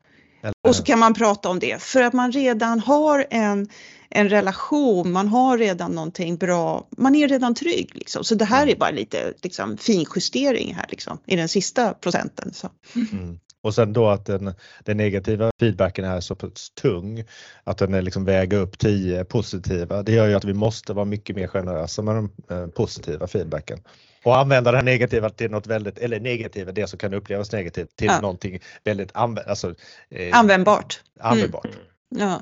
Och 0.68 0.76
så 0.76 0.84
kan 0.84 1.00
man 1.00 1.14
prata 1.14 1.50
om 1.50 1.60
det 1.60 1.82
för 1.82 2.02
att 2.02 2.14
man 2.14 2.32
redan 2.32 2.80
har 2.80 3.26
en 3.30 3.68
en 4.16 4.30
relation, 4.30 5.12
man 5.12 5.28
har 5.28 5.58
redan 5.58 5.92
någonting 5.92 6.38
bra, 6.38 6.88
man 6.98 7.16
är 7.16 7.28
redan 7.28 7.56
trygg. 7.56 7.92
Liksom. 7.94 8.24
Så 8.24 8.36
det 8.36 8.46
här 8.46 8.64
mm. 8.64 8.76
är 8.76 8.80
bara 8.80 8.92
lite 8.92 9.34
liksom, 9.42 9.78
finjustering 9.78 10.76
här 10.76 10.86
liksom, 10.90 11.18
i 11.26 11.36
den 11.36 11.50
sista 11.50 11.94
procenten. 11.94 12.54
Så. 12.54 12.70
Mm. 12.96 13.40
Och 13.64 13.76
sen 13.76 13.94
då 13.94 14.10
att 14.10 14.26
den, 14.26 14.54
den 14.80 14.98
negativa 14.98 15.52
feedbacken 15.60 16.06
är 16.06 16.20
så 16.20 16.36
pass 16.36 16.70
tung 16.82 17.24
att 17.64 17.78
den 17.78 17.94
är 17.94 18.02
liksom 18.02 18.26
väger 18.26 18.58
upp 18.58 18.80
10 18.80 19.26
positiva. 19.26 20.04
Det 20.04 20.12
gör 20.12 20.28
ju 20.28 20.34
att 20.34 20.46
vi 20.46 20.54
måste 20.54 20.94
vara 20.94 21.06
mycket 21.06 21.36
mer 21.36 21.48
generösa 21.48 22.02
med 22.02 22.16
den 22.16 22.32
eh, 22.50 22.68
positiva 22.68 23.28
feedbacken 23.28 23.80
och 24.24 24.38
använda 24.38 24.72
det 24.72 24.78
här 24.78 24.84
negativa 24.84 25.30
till 25.30 25.52
något 25.52 25.68
väldigt, 25.68 25.98
eller 25.98 26.20
negativa, 26.20 26.72
det 26.72 26.88
som 26.88 27.00
kan 27.00 27.14
upplevas 27.14 27.52
negativt 27.52 27.96
till 27.96 28.08
ja. 28.08 28.22
någonting 28.22 28.60
väldigt 28.84 29.10
anv 29.14 29.40
alltså, 29.48 29.76
eh, 30.10 30.40
användbart. 30.40 31.02
användbart. 31.20 31.66
Mm. 31.66 31.78
Ja. 32.10 32.42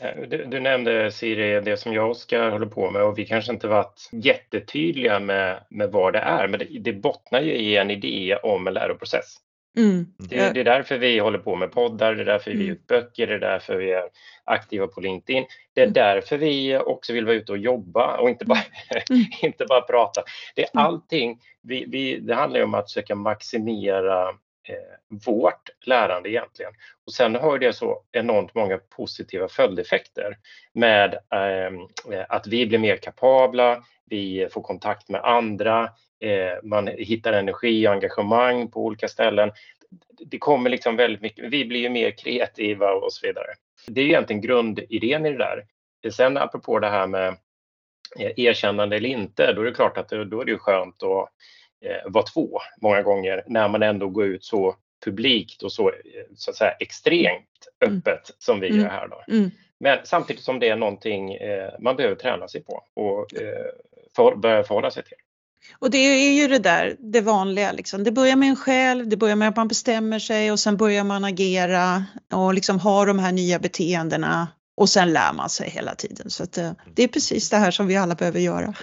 Eh, 0.00 0.28
du, 0.28 0.44
du, 0.44 0.60
nämnde 0.60 1.12
Siri, 1.12 1.60
det 1.60 1.76
som 1.76 1.92
jag 1.92 2.04
och 2.04 2.10
Oskar 2.10 2.50
håller 2.50 2.66
på 2.66 2.90
med 2.90 3.02
och 3.02 3.18
vi 3.18 3.26
kanske 3.26 3.52
inte 3.52 3.68
varit 3.68 4.08
jättetydliga 4.12 5.20
med, 5.20 5.60
med 5.70 5.90
vad 5.90 6.12
det 6.12 6.18
är, 6.18 6.48
men 6.48 6.58
det, 6.58 6.78
det 6.80 6.92
bottnar 6.92 7.40
ju 7.40 7.52
i 7.52 7.76
en 7.76 7.90
idé 7.90 8.36
om 8.42 8.66
en 8.66 8.74
läroprocess. 8.74 9.36
Mm. 9.76 10.06
Det, 10.18 10.54
det, 10.54 10.60
är 10.60 10.64
därför 10.64 10.98
vi 10.98 11.18
håller 11.18 11.38
på 11.38 11.56
med 11.56 11.72
poddar, 11.72 12.14
det 12.14 12.22
är 12.22 12.26
därför 12.26 12.50
vi 12.50 12.56
ger 12.56 12.64
mm. 12.64 12.72
ut 12.72 12.86
böcker, 12.86 13.26
det 13.26 13.34
är 13.34 13.38
därför 13.38 13.76
vi 13.76 13.92
är 13.92 14.04
aktiva 14.44 14.86
på 14.86 15.00
LinkedIn. 15.00 15.44
Det 15.74 15.80
är 15.80 15.84
mm. 15.84 15.92
därför 15.92 16.36
vi 16.36 16.78
också 16.78 17.12
vill 17.12 17.24
vara 17.24 17.36
ute 17.36 17.52
och 17.52 17.58
jobba 17.58 18.16
och 18.16 18.30
inte 18.30 18.44
bara, 18.44 18.62
mm. 19.10 19.24
inte 19.42 19.64
bara 19.68 19.80
prata. 19.80 20.22
Det 20.54 20.62
är 20.62 20.68
mm. 20.74 20.86
allting, 20.86 21.40
vi, 21.62 21.84
vi, 21.88 22.18
det 22.18 22.34
handlar 22.34 22.62
om 22.62 22.74
att 22.74 22.90
försöka 22.90 23.14
maximera 23.14 24.28
eh, 24.68 25.18
vårt 25.26 25.70
lärande 25.86 26.30
egentligen. 26.30 26.72
Och 27.06 27.12
sen 27.12 27.34
har 27.34 27.58
det 27.58 27.72
så 27.72 28.02
enormt 28.12 28.54
många 28.54 28.78
positiva 28.78 29.48
följdeffekter 29.48 30.36
med 30.72 31.14
eh, 31.14 32.24
att 32.28 32.46
vi 32.46 32.66
blir 32.66 32.78
mer 32.78 32.96
kapabla, 32.96 33.82
vi 34.04 34.48
får 34.52 34.62
kontakt 34.62 35.08
med 35.08 35.20
andra, 35.24 35.90
man 36.62 36.88
hittar 36.88 37.32
energi 37.32 37.88
och 37.88 37.92
engagemang 37.92 38.70
på 38.70 38.84
olika 38.84 39.08
ställen. 39.08 39.52
Det 40.18 40.38
kommer 40.38 40.70
liksom 40.70 40.96
väldigt 40.96 41.20
mycket, 41.20 41.44
vi 41.52 41.64
blir 41.64 41.80
ju 41.80 41.88
mer 41.88 42.10
kreativa 42.10 42.92
och 42.92 43.12
så 43.12 43.26
vidare. 43.26 43.46
Det 43.86 44.00
är 44.00 44.04
egentligen 44.04 44.42
grundidén 44.42 45.26
i 45.26 45.30
det 45.32 45.38
där. 45.38 45.64
Sen 46.10 46.36
apropå 46.36 46.78
det 46.78 46.88
här 46.88 47.06
med 47.06 47.28
eh, 48.18 48.32
erkännande 48.36 48.96
eller 48.96 49.08
inte, 49.08 49.52
då 49.52 49.60
är 49.60 49.64
det 49.64 49.74
klart 49.74 49.98
att 49.98 50.08
då 50.08 50.40
är 50.40 50.44
det 50.44 50.58
skönt 50.58 51.02
att 51.02 51.28
eh, 51.84 52.10
vara 52.12 52.24
två 52.24 52.60
många 52.82 53.02
gånger 53.02 53.44
när 53.46 53.68
man 53.68 53.82
ändå 53.82 54.08
går 54.08 54.24
ut 54.24 54.44
så 54.44 54.76
publikt 55.04 55.62
och 55.62 55.72
så, 55.72 55.88
eh, 55.88 55.94
så 56.36 56.50
att 56.50 56.56
säga, 56.56 56.72
extremt 56.80 57.68
mm. 57.84 57.98
öppet 57.98 58.30
mm. 58.30 58.36
som 58.38 58.60
vi 58.60 58.68
mm. 58.68 58.80
gör 58.80 58.88
här. 58.88 59.08
Då. 59.08 59.24
Mm. 59.28 59.50
Men 59.80 59.98
samtidigt 60.04 60.42
som 60.42 60.58
det 60.58 60.68
är 60.68 60.76
någonting 60.76 61.34
eh, 61.34 61.72
man 61.80 61.96
behöver 61.96 62.16
träna 62.16 62.48
sig 62.48 62.64
på 62.64 62.84
och 62.94 63.42
eh, 63.42 63.66
för, 64.16 64.36
börja 64.36 64.64
förhålla 64.64 64.90
sig 64.90 65.02
till. 65.04 65.16
Och 65.72 65.90
det 65.90 65.98
är 65.98 66.32
ju 66.32 66.48
det 66.48 66.58
där, 66.58 66.96
det 66.98 67.20
vanliga 67.20 67.72
liksom. 67.72 68.04
Det 68.04 68.12
börjar 68.12 68.36
med 68.36 68.48
en 68.48 68.56
själv, 68.56 69.08
det 69.08 69.16
börjar 69.16 69.36
med 69.36 69.48
att 69.48 69.56
man 69.56 69.68
bestämmer 69.68 70.18
sig 70.18 70.52
och 70.52 70.60
sen 70.60 70.76
börjar 70.76 71.04
man 71.04 71.24
agera 71.24 72.04
och 72.32 72.54
liksom 72.54 72.80
ha 72.80 73.04
de 73.04 73.18
här 73.18 73.32
nya 73.32 73.58
beteendena 73.58 74.48
och 74.76 74.88
sen 74.88 75.12
lär 75.12 75.32
man 75.32 75.50
sig 75.50 75.70
hela 75.70 75.94
tiden. 75.94 76.30
Så 76.30 76.42
att, 76.42 76.58
eh, 76.58 76.72
det 76.94 77.02
är 77.02 77.08
precis 77.08 77.50
det 77.50 77.56
här 77.56 77.70
som 77.70 77.86
vi 77.86 77.96
alla 77.96 78.14
behöver 78.14 78.40
göra. 78.40 78.74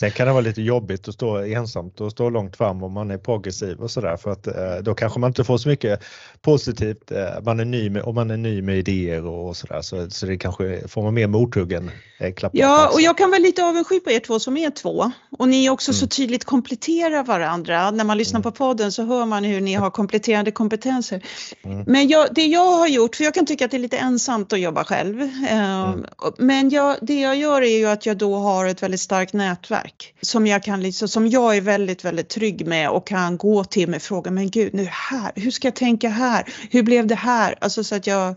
Sen 0.00 0.10
kan 0.10 0.26
det 0.26 0.32
vara 0.32 0.42
lite 0.42 0.62
jobbigt 0.62 1.08
att 1.08 1.14
stå 1.14 1.36
ensamt 1.36 2.00
och 2.00 2.10
stå 2.10 2.30
långt 2.30 2.56
fram 2.56 2.82
om 2.82 2.92
man 2.92 3.10
är 3.10 3.18
progressiv 3.18 3.80
och 3.80 3.90
sådär 3.90 4.16
för 4.16 4.30
att 4.30 4.46
eh, 4.46 4.76
då 4.82 4.94
kanske 4.94 5.20
man 5.20 5.28
inte 5.30 5.44
får 5.44 5.58
så 5.58 5.68
mycket 5.68 6.02
positivt. 6.42 7.10
Eh, 7.10 7.42
man 7.42 7.60
är 7.60 7.64
ny 7.64 7.90
med, 7.90 8.02
om 8.02 8.14
man 8.14 8.30
är 8.30 8.36
ny 8.36 8.62
med 8.62 8.78
idéer 8.78 9.26
och 9.26 9.56
sådär 9.56 9.82
så, 9.82 10.10
så 10.10 10.26
det 10.26 10.36
kanske 10.36 10.88
får 10.88 11.02
man 11.02 11.14
mer 11.14 11.26
mothugg 11.26 11.72
än 11.72 11.90
eh, 12.18 12.32
klappar 12.32 12.58
Ja, 12.58 12.90
och 12.92 13.00
jag 13.00 13.18
kan 13.18 13.30
vara 13.30 13.38
lite 13.38 13.64
avundsjuk 13.64 14.04
på 14.04 14.10
er 14.10 14.20
två 14.20 14.38
som 14.38 14.56
är 14.56 14.70
två 14.70 15.12
och 15.38 15.48
ni 15.48 15.70
också 15.70 15.90
mm. 15.90 15.98
så 15.98 16.06
tydligt 16.06 16.44
kompletterar 16.44 17.24
varandra. 17.24 17.90
När 17.90 18.04
man 18.04 18.18
lyssnar 18.18 18.40
mm. 18.40 18.42
på 18.42 18.50
podden 18.52 18.92
så 18.92 19.04
hör 19.04 19.26
man 19.26 19.44
hur 19.44 19.60
ni 19.60 19.74
har 19.74 19.90
kompletterande 19.90 20.50
kompetenser. 20.50 21.22
Mm. 21.64 21.84
Men 21.86 22.08
jag, 22.08 22.34
det 22.34 22.46
jag 22.46 22.72
har 22.72 22.88
gjort, 22.88 23.16
för 23.16 23.24
jag 23.24 23.34
kan 23.34 23.46
tycka 23.46 23.64
att 23.64 23.70
det 23.70 23.76
är 23.76 23.78
lite 23.78 23.98
ensamt 23.98 24.52
att 24.52 24.60
jobba 24.60 24.84
själv, 24.84 25.20
eh, 25.50 25.94
men 26.38 26.70
jag, 26.70 26.96
det 27.02 27.20
jag 27.20 27.36
gör 27.36 27.62
är 27.62 27.78
ju 27.78 27.86
att 27.86 28.06
jag 28.06 28.16
då 28.16 28.36
har 28.36 28.66
ett 28.66 28.82
väldigt 28.82 29.00
starkt 29.00 29.32
nätverk 29.32 29.89
nätverk 29.90 30.14
som 30.20 30.46
jag, 30.46 30.62
kan 30.62 30.82
liksom, 30.82 31.08
som 31.08 31.26
jag 31.26 31.56
är 31.56 31.60
väldigt, 31.60 32.04
väldigt 32.04 32.28
trygg 32.28 32.66
med 32.66 32.90
och 32.90 33.06
kan 33.06 33.36
gå 33.36 33.64
till 33.64 33.88
med 33.88 34.02
frågan, 34.02 34.34
men 34.34 34.50
gud, 34.50 34.74
nu 34.74 34.84
här, 34.90 35.32
hur 35.34 35.50
ska 35.50 35.68
jag 35.68 35.74
tänka 35.74 36.08
här? 36.08 36.44
Hur 36.70 36.82
blev 36.82 37.06
det 37.06 37.14
här? 37.14 37.54
Alltså 37.60 37.84
så 37.84 37.94
att 37.94 38.06
jag, 38.06 38.34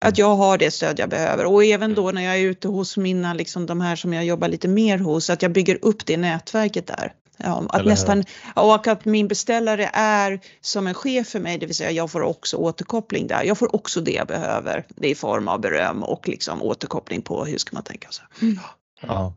att 0.00 0.18
jag 0.18 0.36
har 0.36 0.58
det 0.58 0.70
stöd 0.70 0.98
jag 0.98 1.08
behöver 1.08 1.44
och 1.44 1.64
även 1.64 1.94
då 1.94 2.10
när 2.10 2.22
jag 2.22 2.36
är 2.36 2.40
ute 2.40 2.68
hos 2.68 2.96
mina, 2.96 3.34
liksom 3.34 3.66
de 3.66 3.80
här 3.80 3.96
som 3.96 4.12
jag 4.12 4.24
jobbar 4.24 4.48
lite 4.48 4.68
mer 4.68 4.98
hos, 4.98 5.30
att 5.30 5.42
jag 5.42 5.52
bygger 5.52 5.78
upp 5.82 6.06
det 6.06 6.16
nätverket 6.16 6.86
där. 6.86 7.12
Ja, 7.40 7.64
att 7.68 7.86
nästan, 7.86 8.24
och 8.56 8.86
att 8.86 9.04
min 9.04 9.28
beställare 9.28 9.90
är 9.92 10.40
som 10.60 10.86
en 10.86 10.94
chef 10.94 11.28
för 11.28 11.40
mig, 11.40 11.58
det 11.58 11.66
vill 11.66 11.74
säga 11.74 11.90
jag 11.90 12.10
får 12.10 12.22
också 12.22 12.56
återkoppling 12.56 13.26
där. 13.26 13.44
Jag 13.44 13.58
får 13.58 13.74
också 13.74 14.00
det 14.00 14.12
jag 14.12 14.26
behöver, 14.26 14.86
det 14.88 15.08
i 15.08 15.14
form 15.14 15.48
av 15.48 15.60
beröm 15.60 16.02
och 16.02 16.28
liksom 16.28 16.62
återkoppling 16.62 17.22
på 17.22 17.44
hur 17.44 17.58
ska 17.58 17.74
man 17.74 17.82
tänka 17.82 18.08
sig. 18.10 18.24
Mm. 18.42 18.58
Ja. 19.00 19.34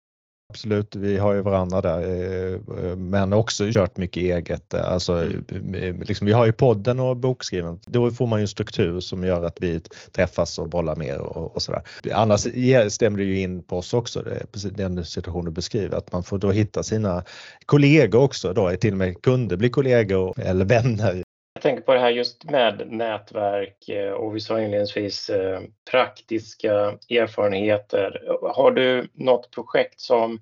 Absolut, 0.52 0.96
vi 0.96 1.18
har 1.18 1.34
ju 1.34 1.42
varandra 1.42 1.82
där 1.82 2.00
eh, 2.02 2.96
men 2.96 3.34
också 3.34 3.72
kört 3.72 3.98
mycket 3.98 4.24
eget. 4.24 4.74
Alltså, 4.74 5.14
mm. 5.52 6.02
liksom, 6.02 6.28
vi 6.28 6.34
har 6.34 6.46
ju 6.46 6.52
podden 6.52 7.00
och 7.00 7.18
bokskriven. 7.18 7.80
Då 7.86 8.12
får 8.12 8.28
man 8.28 8.40
ju 8.40 8.42
en 8.42 8.48
struktur 8.48 9.00
som 9.00 9.24
gör 9.24 9.44
att 9.44 9.58
vi 9.62 9.82
träffas 10.12 10.60
och 10.60 10.70
bollar 10.70 10.96
mer 10.96 11.18
och, 11.18 11.56
och 11.56 11.62
sådär. 11.62 11.82
Annars 12.14 12.48
stämmer 12.94 13.18
det 13.18 13.24
ju 13.24 13.40
in 13.40 13.64
på 13.64 13.78
oss 13.78 13.94
också, 13.94 14.24
den 14.72 15.06
situation 15.06 15.46
du 15.46 15.52
beskriver, 15.52 15.98
att 15.98 16.12
man 16.12 16.24
får 16.24 16.38
då 16.38 16.52
hitta 16.52 16.84
sina 16.84 17.24
kollegor 17.66 18.22
också 18.22 18.54
då, 18.54 18.72
till 18.76 18.92
och 18.92 18.98
med 18.98 19.22
kunder 19.22 19.58
blir 19.58 19.70
kollegor 19.70 20.40
eller 20.40 20.66
vänner 20.66 21.24
jag 21.62 21.64
tänker 21.64 21.84
på 21.84 21.94
det 21.94 22.00
här 22.00 22.10
just 22.10 22.44
med 22.44 22.92
nätverk 22.92 23.90
eh, 23.90 24.12
och 24.12 24.36
vi 24.36 24.40
sa 24.40 24.62
inledningsvis 24.62 25.30
eh, 25.30 25.62
praktiska 25.92 26.74
erfarenheter. 27.10 28.22
Har 28.56 28.72
du 28.72 29.08
något 29.14 29.52
projekt 29.52 30.00
som 30.00 30.40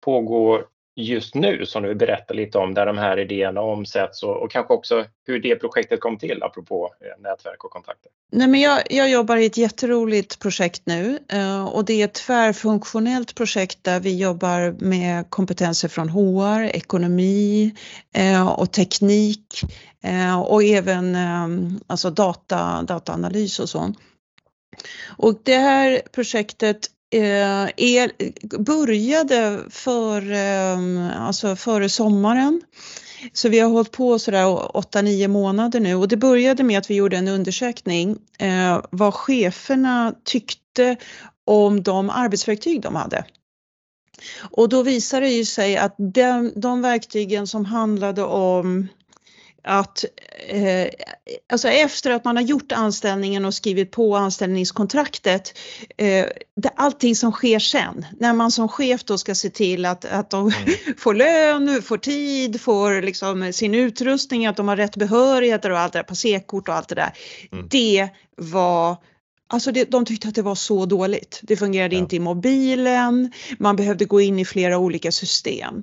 pågår 0.00 0.66
just 0.98 1.34
nu 1.34 1.66
som 1.66 1.82
du 1.82 1.94
berättar 1.94 2.34
lite 2.34 2.58
om 2.58 2.74
där 2.74 2.86
de 2.86 2.98
här 2.98 3.18
idéerna 3.18 3.60
omsätts 3.60 4.22
och, 4.22 4.42
och 4.42 4.50
kanske 4.50 4.74
också 4.74 5.04
hur 5.26 5.40
det 5.40 5.56
projektet 5.56 6.00
kom 6.00 6.18
till 6.18 6.42
apropå 6.42 6.94
eh, 7.00 7.22
nätverk 7.22 7.64
och 7.64 7.70
kontakter? 7.70 8.10
Nej, 8.32 8.48
men 8.48 8.60
jag, 8.60 8.82
jag 8.90 9.10
jobbar 9.10 9.36
i 9.36 9.46
ett 9.46 9.56
jätteroligt 9.56 10.38
projekt 10.38 10.82
nu 10.84 11.18
eh, 11.28 11.64
och 11.64 11.84
det 11.84 12.00
är 12.00 12.04
ett 12.04 12.14
tvärfunktionellt 12.14 13.34
projekt 13.34 13.84
där 13.84 14.00
vi 14.00 14.18
jobbar 14.18 14.74
med 14.78 15.30
kompetenser 15.30 15.88
från 15.88 16.08
HR, 16.08 16.64
ekonomi 16.64 17.74
eh, 18.14 18.48
och 18.48 18.72
teknik 18.72 19.64
Eh, 20.02 20.40
och 20.40 20.62
även 20.62 21.14
eh, 21.14 21.72
alltså 21.86 22.10
data, 22.10 22.82
dataanalys 22.82 23.58
och 23.58 23.68
så. 23.68 23.92
Och 25.06 25.40
det 25.42 25.56
här 25.56 26.02
projektet 26.12 26.86
eh, 27.10 27.70
är, 27.76 28.12
började 28.58 29.60
för, 29.70 30.32
eh, 30.32 31.26
alltså 31.26 31.56
före 31.56 31.88
sommaren. 31.88 32.62
Så 33.32 33.48
vi 33.48 33.58
har 33.58 33.70
hållit 33.70 33.92
på 33.92 34.18
sådär 34.18 34.44
8-9 34.44 35.28
månader 35.28 35.80
nu 35.80 35.94
och 35.94 36.08
det 36.08 36.16
började 36.16 36.62
med 36.62 36.78
att 36.78 36.90
vi 36.90 36.94
gjorde 36.94 37.16
en 37.16 37.28
undersökning 37.28 38.18
eh, 38.38 38.80
vad 38.90 39.14
cheferna 39.14 40.14
tyckte 40.24 40.96
om 41.44 41.82
de 41.82 42.10
arbetsverktyg 42.10 42.82
de 42.82 42.94
hade. 42.94 43.24
Och 44.50 44.68
då 44.68 44.82
visade 44.82 45.26
det 45.26 45.32
ju 45.32 45.44
sig 45.44 45.76
att 45.76 45.94
de, 45.98 46.52
de 46.56 46.82
verktygen 46.82 47.46
som 47.46 47.64
handlade 47.64 48.22
om 48.22 48.88
att 49.64 50.04
eh, 50.48 50.88
alltså 51.52 51.68
efter 51.68 52.10
att 52.10 52.24
man 52.24 52.36
har 52.36 52.42
gjort 52.42 52.72
anställningen 52.72 53.44
och 53.44 53.54
skrivit 53.54 53.90
på 53.90 54.16
anställningskontraktet, 54.16 55.58
eh, 55.96 56.26
det, 56.56 56.70
allting 56.76 57.16
som 57.16 57.32
sker 57.32 57.58
sen, 57.58 58.06
när 58.20 58.32
man 58.32 58.50
som 58.50 58.68
chef 58.68 59.04
då 59.04 59.18
ska 59.18 59.34
se 59.34 59.50
till 59.50 59.84
att, 59.84 60.04
att 60.04 60.30
de 60.30 60.40
mm. 60.40 60.74
får 60.98 61.14
lön, 61.14 61.82
får 61.82 61.98
tid, 61.98 62.60
får 62.60 63.02
liksom 63.02 63.52
sin 63.52 63.74
utrustning, 63.74 64.46
att 64.46 64.56
de 64.56 64.68
har 64.68 64.76
rätt 64.76 64.96
behörigheter 64.96 65.70
och 65.70 65.78
allt 65.78 65.92
det 65.92 65.98
där, 65.98 66.04
passerkort 66.04 66.68
och 66.68 66.74
allt 66.74 66.88
det 66.88 66.94
där. 66.94 67.12
Mm. 67.52 67.68
Det 67.70 68.08
var 68.36 68.96
Alltså 69.50 69.72
det, 69.72 69.90
de 69.90 70.04
tyckte 70.04 70.28
att 70.28 70.34
det 70.34 70.42
var 70.42 70.54
så 70.54 70.86
dåligt. 70.86 71.40
Det 71.42 71.56
fungerade 71.56 71.94
ja. 71.94 71.98
inte 71.98 72.16
i 72.16 72.18
mobilen, 72.18 73.32
man 73.58 73.76
behövde 73.76 74.04
gå 74.04 74.20
in 74.20 74.38
i 74.38 74.44
flera 74.44 74.78
olika 74.78 75.12
system. 75.12 75.74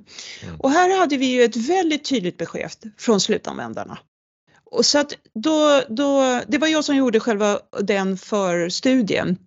Mm. 0.42 0.60
Och 0.60 0.70
här 0.70 0.98
hade 0.98 1.16
vi 1.16 1.26
ju 1.26 1.42
ett 1.42 1.56
väldigt 1.56 2.04
tydligt 2.04 2.36
besked 2.36 2.92
från 2.98 3.20
slutanvändarna. 3.20 3.98
Och 4.70 4.86
så 4.86 4.98
att 4.98 5.12
då, 5.34 5.82
då, 5.88 6.40
det 6.48 6.58
var 6.58 6.68
jag 6.68 6.84
som 6.84 6.96
gjorde 6.96 7.20
själva 7.20 7.60
den 7.80 8.18
förstudien. 8.18 9.38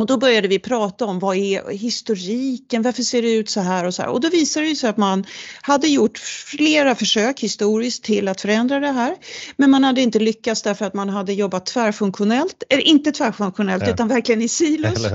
Och 0.00 0.06
då 0.06 0.16
började 0.16 0.48
vi 0.48 0.58
prata 0.58 1.04
om 1.04 1.18
vad 1.18 1.36
är 1.36 1.70
historiken, 1.70 2.82
varför 2.82 3.02
ser 3.02 3.22
det 3.22 3.32
ut 3.32 3.50
så 3.50 3.60
här 3.60 3.84
och 3.84 3.94
så 3.94 4.02
här. 4.02 4.08
Och 4.08 4.20
då 4.20 4.28
visade 4.28 4.66
det 4.66 4.76
sig 4.76 4.90
att 4.90 4.96
man 4.96 5.26
hade 5.62 5.88
gjort 5.88 6.18
flera 6.18 6.94
försök 6.94 7.40
historiskt 7.40 8.04
till 8.04 8.28
att 8.28 8.40
förändra 8.40 8.80
det 8.80 8.92
här. 8.92 9.16
Men 9.56 9.70
man 9.70 9.84
hade 9.84 10.00
inte 10.00 10.18
lyckats 10.18 10.62
därför 10.62 10.84
att 10.84 10.94
man 10.94 11.08
hade 11.08 11.32
jobbat 11.32 11.66
tvärfunktionellt, 11.66 12.62
eller 12.68 12.82
inte 12.82 13.12
tvärfunktionellt 13.12 13.86
ja. 13.86 13.92
utan 13.92 14.08
verkligen 14.08 14.42
i 14.42 14.48
silos. 14.48 15.06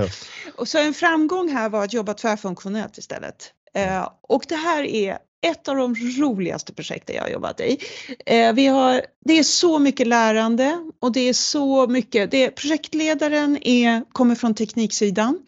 Och 0.56 0.68
så 0.68 0.78
en 0.78 0.94
framgång 0.94 1.48
här 1.48 1.68
var 1.68 1.84
att 1.84 1.92
jobba 1.92 2.14
tvärfunktionellt 2.14 2.98
istället. 2.98 3.52
Eh, 3.74 4.08
och 4.22 4.44
det 4.48 4.56
här 4.56 4.82
är 4.82 5.18
ett 5.40 5.68
av 5.68 5.76
de 5.76 5.94
roligaste 5.94 6.72
projekten 6.72 7.16
jag 7.16 7.22
har 7.22 7.30
jobbat 7.30 7.60
i. 7.60 7.78
Eh, 8.26 8.52
vi 8.52 8.66
har 8.66 9.02
det 9.24 9.38
är 9.38 9.42
så 9.42 9.78
mycket 9.78 10.06
lärande 10.06 10.78
och 11.00 11.12
det 11.12 11.28
är 11.28 11.32
så 11.32 11.86
mycket, 11.86 12.30
det, 12.30 12.50
projektledaren 12.50 13.58
är, 13.62 14.12
kommer 14.12 14.34
från 14.34 14.54
tekniksidan 14.54 15.38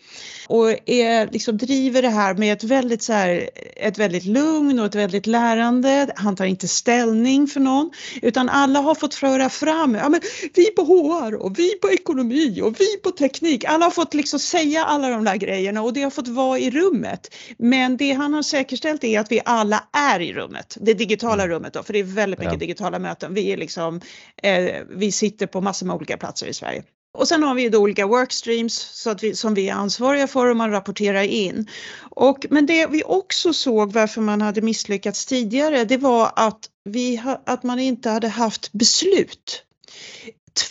och 0.49 0.88
är, 0.90 1.32
liksom, 1.32 1.57
driver 1.57 2.03
det 2.03 2.09
här 2.09 2.34
med 2.34 2.53
ett 2.53 2.64
väldigt, 2.64 3.03
så 3.03 3.12
här, 3.12 3.51
ett 3.76 3.99
väldigt 3.99 4.24
lugn 4.24 4.80
och 4.80 4.86
ett 4.86 4.95
väldigt 4.95 5.26
lärande. 5.26 6.12
Han 6.16 6.36
tar 6.36 6.45
inte 6.45 6.68
ställning 6.68 7.47
för 7.47 7.61
någon 7.61 7.90
utan 8.22 8.49
alla 8.49 8.80
har 8.80 8.95
fått 8.95 9.14
föra 9.14 9.49
fram, 9.49 9.95
ja, 9.95 10.09
men 10.09 10.20
vi 10.55 10.64
på 10.64 10.82
HR 10.82 11.34
och 11.34 11.59
vi 11.59 11.78
på 11.78 11.90
ekonomi 11.90 12.61
och 12.62 12.80
vi 12.80 12.97
på 13.03 13.11
teknik. 13.11 13.64
Alla 13.64 13.86
har 13.86 13.90
fått 13.90 14.14
liksom 14.14 14.38
säga 14.38 14.84
alla 14.84 15.09
de 15.09 15.24
där 15.24 15.36
grejerna 15.36 15.82
och 15.82 15.93
det 15.93 16.03
har 16.03 16.11
fått 16.11 16.28
vara 16.28 16.59
i 16.59 16.70
rummet. 16.70 17.34
Men 17.59 17.97
det 17.97 18.12
han 18.12 18.34
har 18.34 18.43
säkerställt 18.43 19.05
är 19.05 19.20
att 19.20 19.32
vi 19.32 19.40
alla 19.45 19.82
är 19.93 20.20
i 20.20 20.33
rummet, 20.33 20.76
det 20.80 20.95
digitala 20.95 21.43
mm. 21.43 21.55
rummet 21.55 21.72
då, 21.72 21.83
för 21.83 21.93
det 21.93 21.99
är 21.99 22.05
väldigt 22.05 22.39
mycket 22.39 22.53
ja. 22.53 22.59
digitala 22.59 22.99
möten. 22.99 23.35
Vi, 23.35 23.53
är 23.53 23.57
liksom, 23.57 24.01
eh, 24.43 24.83
vi 24.91 25.12
sitter 25.12 25.47
på 25.47 25.61
massor 25.61 25.87
med 25.87 25.97
olika 25.97 26.16
platser 26.16 26.47
i 26.47 26.55
Sverige. 26.55 26.83
Och 27.18 27.28
sen 27.28 27.43
har 27.43 27.55
vi 27.55 27.68
då 27.68 27.78
olika 27.78 28.07
workstreams 28.07 28.74
så 28.74 29.11
att 29.11 29.22
vi, 29.22 29.37
som 29.37 29.55
vi 29.55 29.68
är 29.68 29.74
ansvariga 29.74 30.26
för 30.26 30.47
och 30.47 30.57
man 30.57 30.70
rapporterar 30.70 31.22
in. 31.22 31.66
Och, 32.11 32.47
men 32.51 32.66
det 32.66 32.87
vi 32.87 33.03
också 33.05 33.53
såg 33.53 33.93
varför 33.93 34.20
man 34.20 34.41
hade 34.41 34.61
misslyckats 34.61 35.26
tidigare 35.26 35.85
det 35.85 35.97
var 35.97 36.33
att, 36.37 36.70
vi, 36.85 37.22
att 37.47 37.62
man 37.62 37.78
inte 37.78 38.11
hade 38.11 38.28
haft 38.28 38.72
beslut. 38.72 39.64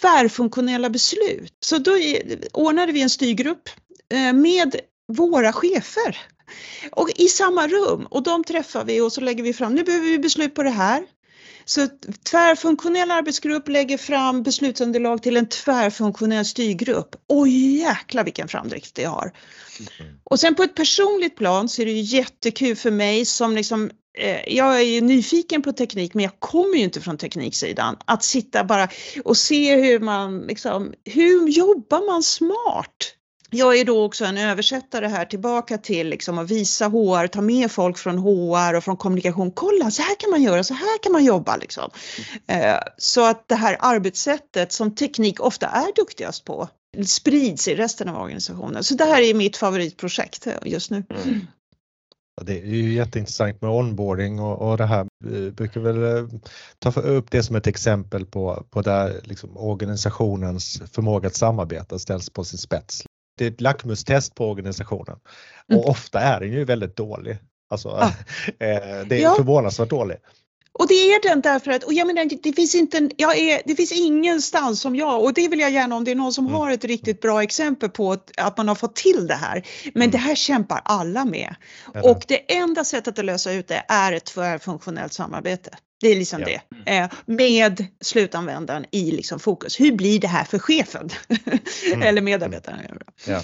Tvärfunktionella 0.02 0.90
beslut. 0.90 1.54
Så 1.60 1.78
då 1.78 1.92
ordnade 2.54 2.92
vi 2.92 3.02
en 3.02 3.10
styrgrupp 3.10 3.70
eh, 4.14 4.34
med 4.34 4.76
våra 5.08 5.54
chefer 5.54 6.18
och 6.92 7.10
i 7.16 7.28
samma 7.28 7.68
rum 7.68 8.08
och 8.10 8.24
de 8.24 8.44
träffar 8.44 8.86
vi 8.86 9.02
och 9.02 9.14
så 9.14 9.22
lägger 9.22 9.44
vi 9.44 9.54
fram, 9.54 9.76
nu 9.76 9.84
behöver 9.84 10.08
vi 10.08 10.20
beslut 10.20 10.56
på 10.56 10.64
det 10.64 10.70
här. 10.70 11.04
Så 11.66 11.88
tvärfunktionell 12.30 13.12
arbetsgrupp 13.12 13.68
lägger 13.68 13.98
fram 13.98 14.44
beslutsunderlag 14.44 15.24
till 15.24 15.38
en 15.38 15.50
tvärfunktionell 15.50 16.46
styrgrupp. 16.46 17.16
Oj 17.28 17.78
jäklar 17.80 18.24
vilken 18.24 18.48
framdrift 18.48 18.96
det 18.96 19.04
har. 19.04 19.32
Mm. 20.00 20.14
Och 20.24 20.40
sen 20.40 20.56
på 20.56 20.64
ett 20.64 20.76
personligt 20.76 21.36
plan 21.36 21.70
så 21.70 21.82
är 21.82 21.86
det 21.86 21.92
jättekul 21.92 22.76
för 22.76 22.92
mig 22.92 23.26
som 23.26 23.56
liksom 23.56 23.92
eh, 24.18 24.56
jag 24.56 24.78
är 24.78 24.82
ju 24.82 25.02
nyfiken 25.02 25.62
på 25.62 25.74
teknik 25.74 26.14
men 26.14 26.24
jag 26.24 26.40
kommer 26.40 26.76
ju 26.76 26.84
inte 26.84 27.02
från 27.02 27.18
tekniksidan. 27.18 27.98
Att 28.06 28.24
sitta 28.24 28.64
bara 28.64 28.88
och 29.24 29.38
se 29.38 29.76
hur 29.76 30.00
man 30.00 30.42
liksom, 30.42 30.94
hur 31.06 31.48
jobbar 31.48 32.12
man 32.12 32.24
smart? 32.24 33.16
Jag 33.54 33.80
är 33.80 33.86
då 33.86 34.04
också 34.04 34.26
en 34.26 34.38
översättare 34.38 35.08
här 35.08 35.26
tillbaka 35.26 35.78
till 35.78 36.10
liksom 36.10 36.38
att 36.38 36.52
visa 36.52 36.88
HR, 36.88 37.28
ta 37.28 37.42
med 37.42 37.72
folk 37.72 37.98
från 37.98 38.18
HR 38.18 38.74
och 38.74 38.84
från 38.84 38.98
kommunikation. 38.98 39.52
Kolla, 39.52 39.92
så 39.92 40.02
här 40.02 40.16
kan 40.20 40.30
man 40.30 40.44
göra, 40.44 40.64
så 40.64 40.74
här 40.74 41.04
kan 41.04 41.12
man 41.12 41.26
jobba. 41.26 41.58
Liksom. 41.58 41.90
Eh, 42.48 42.78
så 42.98 43.26
att 43.26 43.48
det 43.48 43.56
här 43.56 43.78
arbetssättet 43.80 44.72
som 44.72 44.96
teknik 44.96 45.40
ofta 45.40 45.68
är 45.68 45.96
duktigast 45.96 46.46
på 46.46 46.70
sprids 47.06 47.68
i 47.68 47.76
resten 47.76 48.10
av 48.10 48.22
organisationen. 48.22 48.84
Så 48.84 48.96
det 48.96 49.06
här 49.06 49.22
är 49.22 49.34
mitt 49.34 49.58
favoritprojekt 49.58 50.48
eh, 50.48 50.54
just 50.66 50.92
nu. 50.92 51.04
Mm. 51.10 51.40
Det 52.42 52.60
är 52.60 52.66
ju 52.66 52.94
jätteintressant 52.94 53.62
med 53.62 53.72
onboarding 53.72 54.40
och, 54.40 54.72
och 54.72 54.78
det 54.78 54.86
här. 54.86 55.08
Vi 55.24 55.52
brukar 55.52 55.82
väl 55.82 56.18
eh, 56.18 56.40
ta 56.80 57.02
upp 57.02 57.32
det 57.32 57.44
som 57.44 57.56
ett 57.56 57.68
exempel 57.68 58.26
på, 58.26 58.66
på 58.70 58.82
där 58.82 59.20
liksom 59.24 59.58
organisationens 59.58 60.82
förmåga 60.92 61.28
att 61.28 61.36
samarbeta 61.36 62.00
ställs 62.00 62.30
på 62.30 62.44
sin 62.44 62.60
spets 62.60 63.04
det 63.38 63.46
är 63.46 63.52
ett 63.52 63.62
lackmustest 63.62 64.36
på 64.36 64.50
organisationen 64.50 65.18
och 65.68 65.74
mm. 65.74 65.86
ofta 65.86 66.20
är 66.20 66.40
den 66.40 66.52
ju 66.52 66.66
väldigt 66.66 66.96
dålig. 66.96 67.38
Alltså, 67.70 67.90
ah. 67.90 68.12
det 68.58 69.12
är 69.12 69.22
ja. 69.22 69.36
förvånansvärt 69.36 69.90
dålig. 69.90 70.18
Och 70.74 70.88
det 70.88 70.94
är 70.94 71.30
den 71.30 71.42
därför 71.42 71.72
att, 71.72 71.84
och 71.84 71.94
jag 71.94 72.08
menar, 72.08 72.30
det 72.44 72.54
finns 72.54 72.76
inte, 72.76 73.10
jag 73.18 73.38
är, 73.38 73.62
det 73.66 73.76
finns 73.76 73.92
ingenstans 73.92 74.82
som 74.82 74.96
jag, 74.96 75.24
och 75.24 75.34
det 75.34 75.48
vill 75.48 75.60
jag 75.60 75.72
gärna 75.72 75.96
om 75.96 76.04
det 76.04 76.12
är 76.12 76.16
någon 76.16 76.34
som 76.34 76.46
mm. 76.46 76.58
har 76.58 76.72
ett 76.72 76.84
riktigt 76.84 77.22
bra 77.22 77.44
exempel 77.44 77.90
på 77.90 78.12
att, 78.12 78.32
att, 78.38 78.58
man 78.58 78.68
har 78.68 78.76
fått 78.76 78.96
till 78.96 79.28
det 79.28 79.34
här. 79.34 79.68
Men 79.94 80.04
mm. 80.04 80.12
det 80.12 80.18
här 80.18 80.36
kämpar 80.36 80.82
alla 80.86 81.26
med. 81.26 81.56
Mm. 81.94 82.12
Och 82.12 82.24
det 82.28 82.56
enda 82.56 82.84
sättet 82.84 83.20
att 83.20 83.26
lösa 83.26 83.52
ut 83.52 83.68
det 83.68 83.86
är 83.88 84.14
ett 84.14 84.26
tvärfunktionellt 84.26 85.14
samarbete. 85.14 85.70
Det 86.02 86.08
är 86.08 86.16
liksom 86.16 86.42
ja. 86.42 86.60
det. 86.86 86.98
Eh, 86.98 87.10
med 87.26 87.86
slutanvändaren 88.02 88.86
i 88.92 89.12
liksom 89.12 89.40
fokus. 89.40 89.80
Hur 89.80 89.92
blir 89.92 90.20
det 90.20 90.28
här 90.28 90.44
för 90.44 90.60
chefen? 90.60 91.10
Mm. 91.94 92.02
Eller 92.02 92.22
medarbetaren? 92.22 93.00
Ja. 93.28 93.42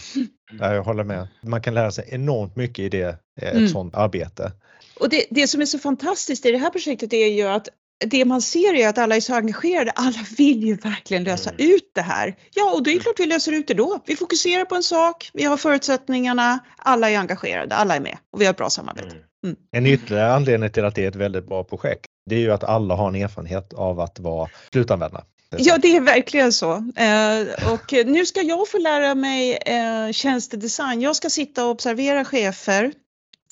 jag 0.60 0.84
håller 0.84 1.04
med. 1.04 1.28
Man 1.42 1.62
kan 1.62 1.74
lära 1.74 1.92
sig 1.92 2.10
enormt 2.12 2.56
mycket 2.56 2.80
i 2.80 2.90
det, 2.90 3.08
eh, 3.42 3.48
ett 3.48 3.54
mm. 3.54 3.70
sådant 3.70 3.96
arbete. 3.96 4.52
Och 5.00 5.10
det, 5.10 5.26
det 5.30 5.48
som 5.48 5.62
är 5.62 5.66
så 5.66 5.80
fantastiskt 5.80 6.46
i 6.46 6.52
det 6.52 6.58
här 6.58 6.70
projektet 6.70 7.14
är 7.14 7.28
ju 7.28 7.44
att 7.44 7.68
det 8.06 8.26
man 8.26 8.42
ser 8.42 8.74
är 8.74 8.88
att 8.88 8.98
alla 8.98 9.16
är 9.16 9.20
så 9.20 9.36
engagerade, 9.36 9.92
alla 9.92 10.26
vill 10.38 10.64
ju 10.64 10.76
verkligen 10.76 11.24
lösa 11.24 11.50
mm. 11.50 11.72
ut 11.72 11.92
det 11.96 12.02
här. 12.02 12.36
Ja, 12.54 12.74
och 12.74 12.84
det 12.84 12.90
är 12.90 12.92
mm. 12.92 13.04
klart 13.04 13.20
vi 13.20 13.26
löser 13.26 13.52
ut 13.52 13.68
det 13.68 13.74
då. 13.74 14.00
Vi 14.06 14.16
fokuserar 14.16 14.66
på 14.66 14.76
en 14.76 14.84
sak, 14.84 15.30
vi 15.34 15.44
har 15.44 15.58
förutsättningarna, 15.58 16.60
alla 16.78 17.10
är 17.10 17.18
engagerade, 17.18 17.76
alla 17.76 17.96
är 17.96 18.00
med 18.00 18.18
och 18.32 18.42
vi 18.42 18.46
har 18.46 18.52
ett 18.52 18.58
bra 18.58 18.70
samarbete. 18.70 19.08
Mm. 19.08 19.24
Mm. 19.48 19.58
En 19.72 19.86
ytterligare 19.86 20.34
anledning 20.34 20.70
till 20.70 20.86
att 20.86 20.96
det 20.96 21.04
är 21.04 21.08
ett 21.08 21.16
väldigt 21.16 21.48
bra 21.48 21.64
projekt, 21.64 22.06
det 22.30 22.36
är 22.36 22.40
ju 22.40 22.52
att 22.52 22.64
alla 22.64 22.96
har 22.96 23.08
en 23.08 23.16
erfarenhet 23.16 23.74
av 23.74 24.00
att 24.00 24.20
vara 24.20 24.50
slutanvändare. 24.72 25.24
Ja, 25.58 25.78
det 25.78 25.96
är 25.96 26.02
verkligen 26.02 26.54
så. 26.54 26.72
Eh, 26.72 27.74
och 27.74 27.94
nu 28.06 28.26
ska 28.26 28.42
jag 28.42 28.70
få 28.70 28.78
lära 28.78 29.16
mig 29.16 29.58
eh, 29.66 30.12
tjänstedesign. 30.12 31.02
Jag 31.02 31.16
ska 31.16 31.30
sitta 31.30 31.66
och 31.66 31.72
observera 31.72 32.26
chefer 32.26 32.92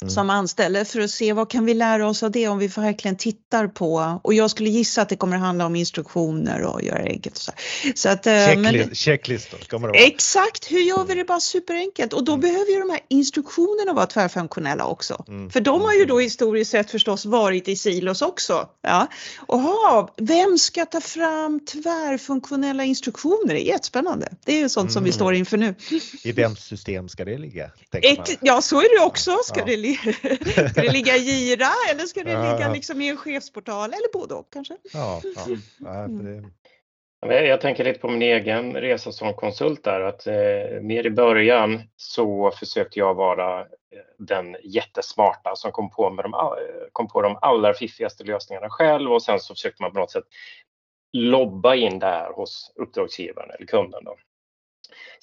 Mm. 0.01 0.11
som 0.11 0.29
anställer 0.29 0.83
för 0.83 0.99
att 0.99 1.11
se 1.11 1.33
vad 1.33 1.49
kan 1.49 1.65
vi 1.65 1.73
lära 1.73 2.07
oss 2.07 2.23
av 2.23 2.31
det 2.31 2.47
om 2.47 2.57
vi 2.57 2.67
verkligen 2.67 3.17
tittar 3.17 3.67
på 3.67 4.19
och 4.23 4.33
jag 4.33 4.51
skulle 4.51 4.69
gissa 4.69 5.01
att 5.01 5.09
det 5.09 5.15
kommer 5.15 5.35
att 5.35 5.41
handla 5.41 5.65
om 5.65 5.75
instruktioner 5.75 6.61
och 6.61 6.83
göra 6.83 7.03
det 7.03 7.09
enkelt. 7.09 7.35
Och 7.35 7.41
så. 7.41 7.51
Så 7.95 8.09
att, 8.09 8.27
eh, 8.27 8.33
Checkli 8.33 8.61
men, 8.61 8.95
checklistor 8.95 9.57
kommer 9.57 9.87
det 9.87 9.91
vara. 9.91 10.07
Exakt, 10.07 10.71
hur 10.71 10.79
gör 10.79 11.05
vi 11.05 11.15
det 11.15 11.25
bara 11.25 11.39
superenkelt 11.39 12.13
och 12.13 12.23
då 12.23 12.31
mm. 12.31 12.41
behöver 12.41 12.71
ju 12.71 12.79
de 12.79 12.89
här 12.89 12.99
instruktionerna 13.07 13.93
vara 13.93 14.05
tvärfunktionella 14.05 14.85
också. 14.85 15.25
Mm. 15.27 15.49
För 15.49 15.61
de 15.61 15.81
har 15.81 15.93
ju 15.93 15.97
mm. 15.97 16.07
då 16.07 16.19
historiskt 16.19 16.71
sett 16.71 16.91
förstås 16.91 17.25
varit 17.25 17.67
i 17.67 17.75
silos 17.75 18.21
också. 18.21 18.69
Ja. 18.81 19.07
Oha, 19.47 20.09
vem 20.17 20.57
ska 20.57 20.85
ta 20.85 21.01
fram 21.01 21.59
tvärfunktionella 21.65 22.83
instruktioner? 22.83 23.53
Det 23.53 23.67
är 23.67 23.67
jättespännande. 23.67 24.29
Det 24.45 24.51
är 24.51 24.59
ju 24.59 24.69
sånt 24.69 24.91
som 24.91 25.03
vi 25.03 25.09
mm. 25.09 25.15
står 25.15 25.33
inför 25.33 25.57
nu. 25.57 25.75
I 26.23 26.31
vems 26.31 26.59
system 26.59 27.09
ska 27.09 27.25
det 27.25 27.37
ligga? 27.37 27.71
Ja, 28.41 28.61
så 28.61 28.79
är 28.79 28.99
det 28.99 29.05
också. 29.05 29.37
Ska 29.45 29.59
ja. 29.59 29.65
det 29.65 29.77
ska 30.71 30.81
det 30.81 30.91
ligga 30.91 31.15
i 31.15 31.19
Gira 31.19 31.71
eller 31.91 32.03
ska 32.03 32.23
det 32.23 32.51
ligga 32.51 32.73
liksom 32.73 33.01
i 33.01 33.09
en 33.09 33.17
chefsportal 33.17 33.89
eller 33.89 34.13
både 34.13 34.33
och 34.33 34.53
kanske? 34.53 34.77
Ja, 34.93 35.21
ja. 35.35 35.45
Mm. 37.25 37.45
Jag 37.45 37.61
tänker 37.61 37.83
lite 37.83 37.99
på 37.99 38.07
min 38.07 38.21
egen 38.21 38.73
resa 38.73 39.11
som 39.11 39.33
konsult 39.33 39.83
där 39.83 40.01
att 40.01 40.27
eh, 40.27 40.81
mer 40.81 41.05
i 41.05 41.09
början 41.09 41.81
så 41.95 42.51
försökte 42.51 42.99
jag 42.99 43.13
vara 43.13 43.61
eh, 43.61 43.65
den 44.17 44.57
jättesmarta 44.63 45.55
som 45.55 45.71
kom 45.71 45.89
på, 45.89 46.09
med 46.09 46.25
de, 46.25 46.33
eh, 46.33 46.39
kom 46.91 47.07
på 47.07 47.21
de 47.21 47.37
allra 47.41 47.73
fiffigaste 47.73 48.23
lösningarna 48.23 48.69
själv 48.69 49.13
och 49.13 49.23
sen 49.23 49.39
så 49.39 49.53
försökte 49.53 49.83
man 49.83 49.91
på 49.91 49.99
något 49.99 50.11
sätt 50.11 50.23
lobba 51.13 51.75
in 51.75 51.99
det 51.99 52.05
här 52.05 52.33
hos 52.33 52.71
uppdragsgivaren 52.75 53.51
eller 53.51 53.67
kunden. 53.67 54.03
Då. 54.03 54.15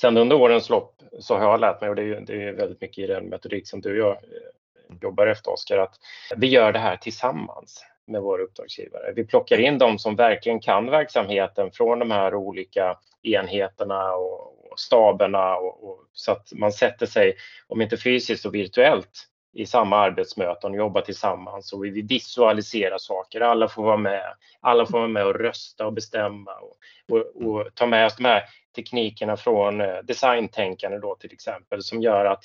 Sen 0.00 0.16
under 0.16 0.36
årens 0.36 0.70
lopp 0.70 1.02
så 1.20 1.34
har 1.34 1.42
jag 1.42 1.60
lärt 1.60 1.80
mig, 1.80 1.90
och 1.90 1.96
det 1.96 2.02
är, 2.02 2.20
det 2.20 2.42
är 2.42 2.52
väldigt 2.52 2.80
mycket 2.80 3.04
i 3.04 3.06
den 3.06 3.24
metodik 3.24 3.68
som 3.68 3.80
du 3.80 4.02
och 4.02 4.08
jag 4.08 4.16
eh, 4.16 4.96
jobbar 5.02 5.26
efter 5.26 5.52
Oskar, 5.52 5.78
att 5.78 5.94
vi 6.36 6.46
gör 6.46 6.72
det 6.72 6.78
här 6.78 6.96
tillsammans 6.96 7.84
med 8.06 8.22
våra 8.22 8.42
uppdragsgivare. 8.42 9.12
Vi 9.16 9.24
plockar 9.24 9.60
in 9.60 9.78
de 9.78 9.98
som 9.98 10.16
verkligen 10.16 10.60
kan 10.60 10.90
verksamheten 10.90 11.70
från 11.70 11.98
de 11.98 12.10
här 12.10 12.34
olika 12.34 12.98
enheterna 13.22 14.12
och, 14.14 14.52
staberna 14.76 15.56
och, 15.56 15.84
och, 15.88 16.04
så 16.12 16.32
att 16.32 16.52
man 16.52 16.72
sätter 16.72 17.06
sig, 17.06 17.34
om 17.68 17.82
inte 17.82 17.96
fysiskt 17.96 18.42
så 18.42 18.50
virtuellt, 18.50 19.28
i 19.52 19.66
samma 19.66 19.96
arbetsmöten 19.96 20.70
och 20.70 20.76
jobba 20.76 21.00
tillsammans 21.00 21.72
och 21.72 21.84
vi 21.84 22.02
visualiserar 22.02 22.98
saker. 22.98 23.40
Alla 23.40 23.68
får 23.68 23.82
vara 23.82 23.96
med. 23.96 24.34
Alla 24.60 24.86
får 24.86 24.98
vara 24.98 25.08
med 25.08 25.26
och 25.26 25.34
rösta 25.34 25.86
och 25.86 25.92
bestämma 25.92 26.52
och, 26.54 26.76
och, 27.12 27.46
och 27.46 27.74
ta 27.74 27.86
med 27.86 28.06
oss 28.06 28.16
de 28.16 28.24
här 28.24 28.42
teknikerna 28.76 29.36
från 29.36 29.80
eh, 29.80 29.96
designtänkande 30.04 30.98
då 30.98 31.14
till 31.14 31.32
exempel 31.32 31.82
som 31.82 32.02
gör 32.02 32.24
att 32.24 32.44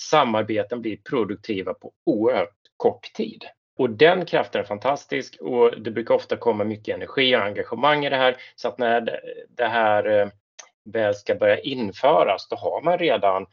samarbeten 0.00 0.82
blir 0.82 0.96
produktiva 0.96 1.74
på 1.74 1.92
oerhört 2.06 2.54
kort 2.76 3.12
tid. 3.12 3.44
Och 3.78 3.90
den 3.90 4.26
kraften 4.26 4.60
är 4.60 4.64
fantastisk 4.64 5.36
och 5.40 5.80
det 5.80 5.90
brukar 5.90 6.14
ofta 6.14 6.36
komma 6.36 6.64
mycket 6.64 6.94
energi 6.94 7.36
och 7.36 7.42
engagemang 7.42 8.04
i 8.04 8.10
det 8.10 8.16
här 8.16 8.36
så 8.56 8.68
att 8.68 8.78
när 8.78 9.20
det 9.48 9.66
här 9.66 10.20
eh, 10.20 10.28
väl 10.84 11.14
ska 11.14 11.34
börja 11.34 11.58
införas 11.58 12.48
då 12.48 12.56
har 12.56 12.82
man 12.82 12.98
redan 12.98 13.46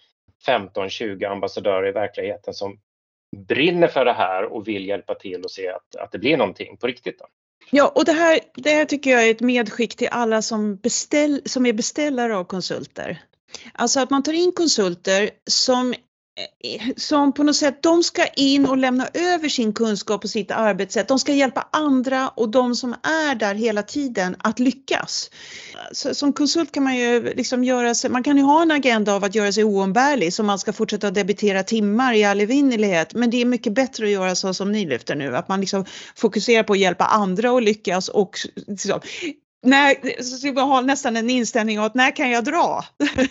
15-20 0.48 1.32
ambassadörer 1.32 1.88
i 1.88 1.92
verkligheten 1.92 2.54
som 2.54 2.80
brinner 3.36 3.88
för 3.88 4.06
det 4.06 4.14
här 4.14 4.44
och 4.54 4.68
vill 4.68 4.88
hjälpa 4.88 5.16
till 5.16 5.44
och 5.44 5.52
se 5.52 5.70
att, 5.70 5.96
att 5.96 6.12
det 6.12 6.20
blir 6.20 6.38
någonting 6.38 6.78
på 6.78 6.88
riktigt. 6.88 7.20
Då. 7.20 7.26
Ja, 7.72 7.92
och 7.96 8.06
det 8.06 8.12
här, 8.12 8.40
det 8.56 8.70
här 8.70 8.86
tycker 8.86 9.12
jag 9.12 9.28
är 9.28 9.32
ett 9.32 9.42
medskick 9.42 9.96
till 9.96 10.08
alla 10.12 10.42
som, 10.42 10.76
beställ, 10.76 11.42
som 11.46 11.66
är 11.66 11.74
beställare 11.74 12.38
av 12.38 12.44
konsulter. 12.44 13.22
Alltså 13.74 14.00
att 14.00 14.10
man 14.10 14.24
tar 14.24 14.34
in 14.34 14.52
konsulter 14.52 15.30
som 15.50 15.94
som 16.98 17.34
på 17.34 17.44
något 17.44 17.56
sätt, 17.56 17.84
de 17.84 18.04
ska 18.04 18.28
in 18.28 18.66
och 18.66 18.78
lämna 18.78 19.08
över 19.14 19.50
sin 19.50 19.74
kunskap 19.74 20.24
och 20.24 20.30
sitt 20.30 20.52
arbetssätt. 20.52 21.08
De 21.08 21.20
ska 21.20 21.34
hjälpa 21.34 21.68
andra 21.72 22.30
och 22.30 22.50
de 22.50 22.76
som 22.76 22.94
är 22.94 23.36
där 23.36 23.56
hela 23.56 23.84
tiden 23.84 24.36
att 24.40 24.60
lyckas. 24.60 25.32
Så, 25.92 26.16
som 26.16 26.34
konsult 26.34 26.72
kan 26.72 26.84
man 26.84 26.98
ju 26.98 27.34
liksom 27.34 27.64
göra 27.64 27.96
sig, 27.96 28.10
man 28.10 28.24
kan 28.24 28.38
ju 28.38 28.44
ha 28.44 28.62
en 28.62 28.72
agenda 28.72 29.14
av 29.14 29.24
att 29.24 29.36
göra 29.36 29.52
sig 29.52 29.64
oumbärlig 29.64 30.34
så 30.34 30.44
man 30.44 30.60
ska 30.60 30.74
fortsätta 30.74 31.12
debitera 31.12 31.64
timmar 31.64 32.14
i 32.14 32.24
all 32.24 32.42
evinnerlighet. 32.42 33.14
Men 33.14 33.30
det 33.30 33.42
är 33.42 33.46
mycket 33.46 33.74
bättre 33.74 34.06
att 34.06 34.12
göra 34.12 34.36
så 34.36 34.54
som 34.54 34.72
ni 34.72 34.86
lyfter 34.86 35.16
nu, 35.16 35.36
att 35.36 35.48
man 35.48 35.60
liksom 35.60 35.86
fokuserar 36.16 36.64
på 36.64 36.74
att 36.74 36.80
hjälpa 36.80 37.06
andra 37.06 37.50
att 37.58 37.64
lyckas 37.64 38.10
och 38.10 38.40
liksom, 38.68 39.00
när, 39.66 40.22
så 40.24 40.38
ska 40.38 40.52
vi 40.52 40.62
ha 40.62 40.82
nästan 40.82 41.18
en 41.18 41.30
inställning 41.30 41.78
att 41.78 41.96
när 41.96 42.16
kan 42.16 42.30
jag 42.30 42.44
dra? 42.44 42.86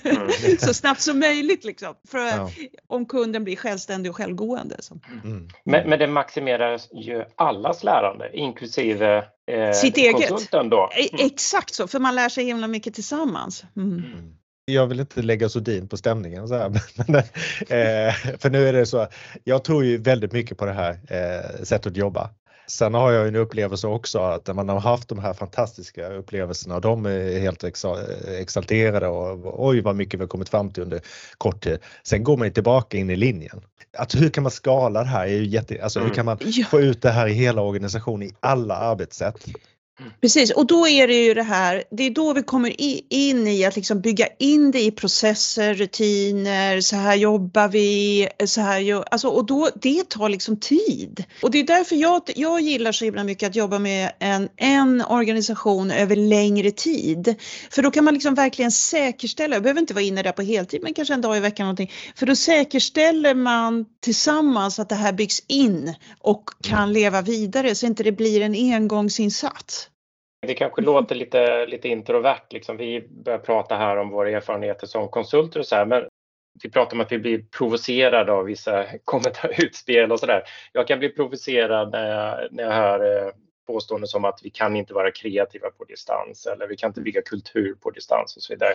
Mm. 0.05 0.29
så 0.59 0.75
snabbt 0.75 1.01
som 1.01 1.19
möjligt 1.19 1.65
liksom. 1.65 1.95
För 2.09 2.19
ja. 2.19 2.51
om 2.87 3.07
kunden 3.07 3.45
blir 3.45 3.57
självständig 3.57 4.11
och 4.11 4.17
självgående. 4.17 4.77
Så. 4.81 4.99
Mm. 5.25 5.49
Men, 5.65 5.89
men 5.89 5.99
det 5.99 6.07
maximerar 6.07 6.81
ju 6.93 7.25
allas 7.37 7.85
lärande 7.85 8.31
inklusive 8.37 9.25
eh, 9.51 9.73
Sitt 9.73 9.97
eget. 9.97 10.51
Då. 10.51 10.91
E, 10.97 11.09
mm. 11.13 11.27
Exakt 11.27 11.75
så, 11.75 11.87
för 11.87 11.99
man 11.99 12.15
lär 12.15 12.29
sig 12.29 12.45
himla 12.45 12.67
mycket 12.69 12.95
tillsammans. 12.95 13.65
Mm. 13.77 13.89
mm. 13.93 14.35
Jag 14.67 14.87
vill 14.87 15.01
inte 15.01 15.23
lägga 15.23 15.49
sordin 15.49 15.89
på 15.89 15.97
stämningen 15.97 16.49
så 16.49 16.55
här, 16.55 16.69
men, 17.09 17.17
eh, 17.17 18.15
för 18.39 18.51
nu 18.51 18.69
är 18.69 18.73
det 18.73 18.87
så. 18.87 19.07
Jag 19.45 19.65
tror 19.65 19.85
ju 19.85 19.99
väldigt 19.99 20.33
mycket 20.33 20.59
på 20.59 20.67
det 20.67 20.73
här 20.73 20.91
eh, 20.91 21.65
sättet 21.65 21.87
att 21.87 21.97
jobba 21.97 22.31
Sen 22.67 22.95
har 22.95 23.13
jag 23.13 23.29
en 23.29 23.37
upplevelse 23.37 23.87
också 23.87 24.19
att 24.19 24.47
när 24.47 24.55
man 24.55 24.69
har 24.69 24.81
haft 24.81 25.09
de 25.09 25.19
här 25.19 25.33
fantastiska 25.33 26.09
upplevelserna, 26.09 26.81
de 26.81 27.07
är 27.07 27.41
helt 27.41 27.65
exalterade 28.39 29.09
och 29.09 29.67
oj 29.67 29.81
vad 29.81 29.97
mycket 29.97 30.21
vi 30.21 30.23
har 30.23 30.29
kommit 30.29 30.49
fram 30.49 30.71
till 30.71 30.83
under 30.83 31.01
kort 31.39 31.61
tid. 31.61 31.79
Sen 32.03 32.25
går 32.25 32.37
man 32.37 32.53
tillbaka 32.53 32.99
in 32.99 33.11
i 33.11 33.17
linjen. 33.17 33.61
Att 33.99 34.15
hur 34.15 34.29
kan 34.29 34.43
man 34.43 34.51
skala 34.51 35.03
det 35.03 35.09
här? 35.09 35.27
Är 35.27 35.31
ju 35.31 35.47
jätte, 35.47 35.83
alltså 35.83 36.01
hur 36.01 36.11
kan 36.11 36.27
man 36.27 36.39
få 36.71 36.81
ut 36.81 37.03
det 37.03 37.11
här 37.11 37.27
i 37.27 37.33
hela 37.33 37.63
organisationen 37.63 38.29
i 38.29 38.33
alla 38.41 38.77
arbetssätt? 38.77 39.47
Precis, 40.21 40.51
och 40.51 40.67
då 40.67 40.89
är 40.89 41.09
det 41.09 41.25
ju 41.25 41.35
det 41.35 41.43
här, 41.43 41.85
det 41.91 42.03
är 42.03 42.11
då 42.11 42.33
vi 42.33 42.43
kommer 42.43 42.75
in 43.13 43.47
i 43.47 43.65
att 43.65 43.77
liksom 43.77 44.01
bygga 44.01 44.27
in 44.39 44.71
det 44.71 44.83
i 44.83 44.91
processer, 44.91 45.75
rutiner, 45.75 46.81
så 46.81 46.97
här 46.97 47.15
jobbar 47.15 47.69
vi, 47.69 48.29
så 48.47 48.61
här 48.61 49.05
alltså, 49.11 49.29
och 49.29 49.47
då, 49.47 49.71
det 49.75 50.09
tar 50.09 50.29
liksom 50.29 50.57
tid. 50.57 51.25
Och 51.43 51.51
det 51.51 51.59
är 51.59 51.65
därför 51.65 51.97
jag, 51.97 52.23
jag 52.37 52.61
gillar 52.61 52.93
så 52.93 53.05
himla 53.05 53.25
mycket 53.25 53.49
att 53.49 53.57
jobba 53.57 53.79
med 53.79 54.13
en, 54.19 54.49
en 54.57 55.03
organisation 55.09 55.91
över 55.91 56.17
längre 56.17 56.71
tid. 56.71 57.35
För 57.71 57.83
då 57.83 57.91
kan 57.91 58.05
man 58.05 58.15
liksom 58.15 58.35
verkligen 58.35 58.73
säkerställa, 58.73 59.57
jag 59.57 59.63
behöver 59.63 59.81
inte 59.81 59.95
vara 59.95 60.05
inne 60.05 60.23
där 60.23 60.33
på 60.33 60.43
heltid 60.43 60.83
men 60.83 60.95
kanske 60.95 61.15
en 61.15 61.21
dag 61.21 61.37
i 61.37 61.41
veckan 61.41 61.65
någonting, 61.65 61.93
för 62.17 62.27
då 62.27 62.37
säkerställer 62.37 63.35
man 63.35 63.87
tillsammans 64.01 64.79
att 64.79 64.89
det 64.89 64.95
här 64.95 65.13
byggs 65.13 65.41
in 65.47 65.95
och 66.19 66.45
kan 66.63 66.93
leva 66.93 67.23
vidare 67.23 67.75
så 67.75 67.87
inte 67.87 68.03
det 68.03 68.13
blir 68.13 68.41
en 68.41 68.55
engångsinsats. 68.55 69.84
Det 70.47 70.55
kanske 70.55 70.83
låter 70.83 71.15
lite, 71.15 71.67
lite 71.67 71.89
introvert, 71.89 72.47
liksom. 72.51 72.77
vi 72.77 73.09
börjar 73.09 73.39
prata 73.39 73.77
här 73.77 73.97
om 73.97 74.11
våra 74.11 74.31
erfarenheter 74.31 74.87
som 74.87 75.09
konsulter 75.09 75.61
och 75.61 75.67
så 75.67 75.77
här, 75.77 75.87
men 75.87 76.05
vi 76.63 76.71
pratar 76.71 76.97
om 76.97 77.01
att 77.01 77.13
vi 77.13 77.19
blir 77.19 77.45
provocerade 77.59 78.33
av 78.33 78.45
vissa 78.45 78.87
utspel 79.59 80.13
och 80.13 80.21
sådär. 80.21 80.43
Jag 80.73 80.89
kan 80.89 80.99
bli 80.99 81.09
provocerad 81.09 81.93
när 81.93 82.11
jag, 82.11 82.53
när 82.53 82.65
jag 82.65 82.73
hör 82.73 83.27
eh, 83.27 83.33
påståenden 83.67 84.09
som 84.09 84.25
att 84.25 84.41
vi 84.43 84.51
kan 84.51 84.77
inte 84.77 84.95
vara 84.95 85.11
kreativa 85.11 85.71
på 85.71 85.85
distans 85.85 86.47
eller 86.47 86.67
vi 86.69 86.77
kan 86.77 86.91
inte 86.91 87.01
bygga 87.01 87.23
kultur 87.23 87.75
på 87.75 87.91
distans 87.91 88.37
och 88.37 88.43
så 88.43 88.53
vidare. 88.53 88.73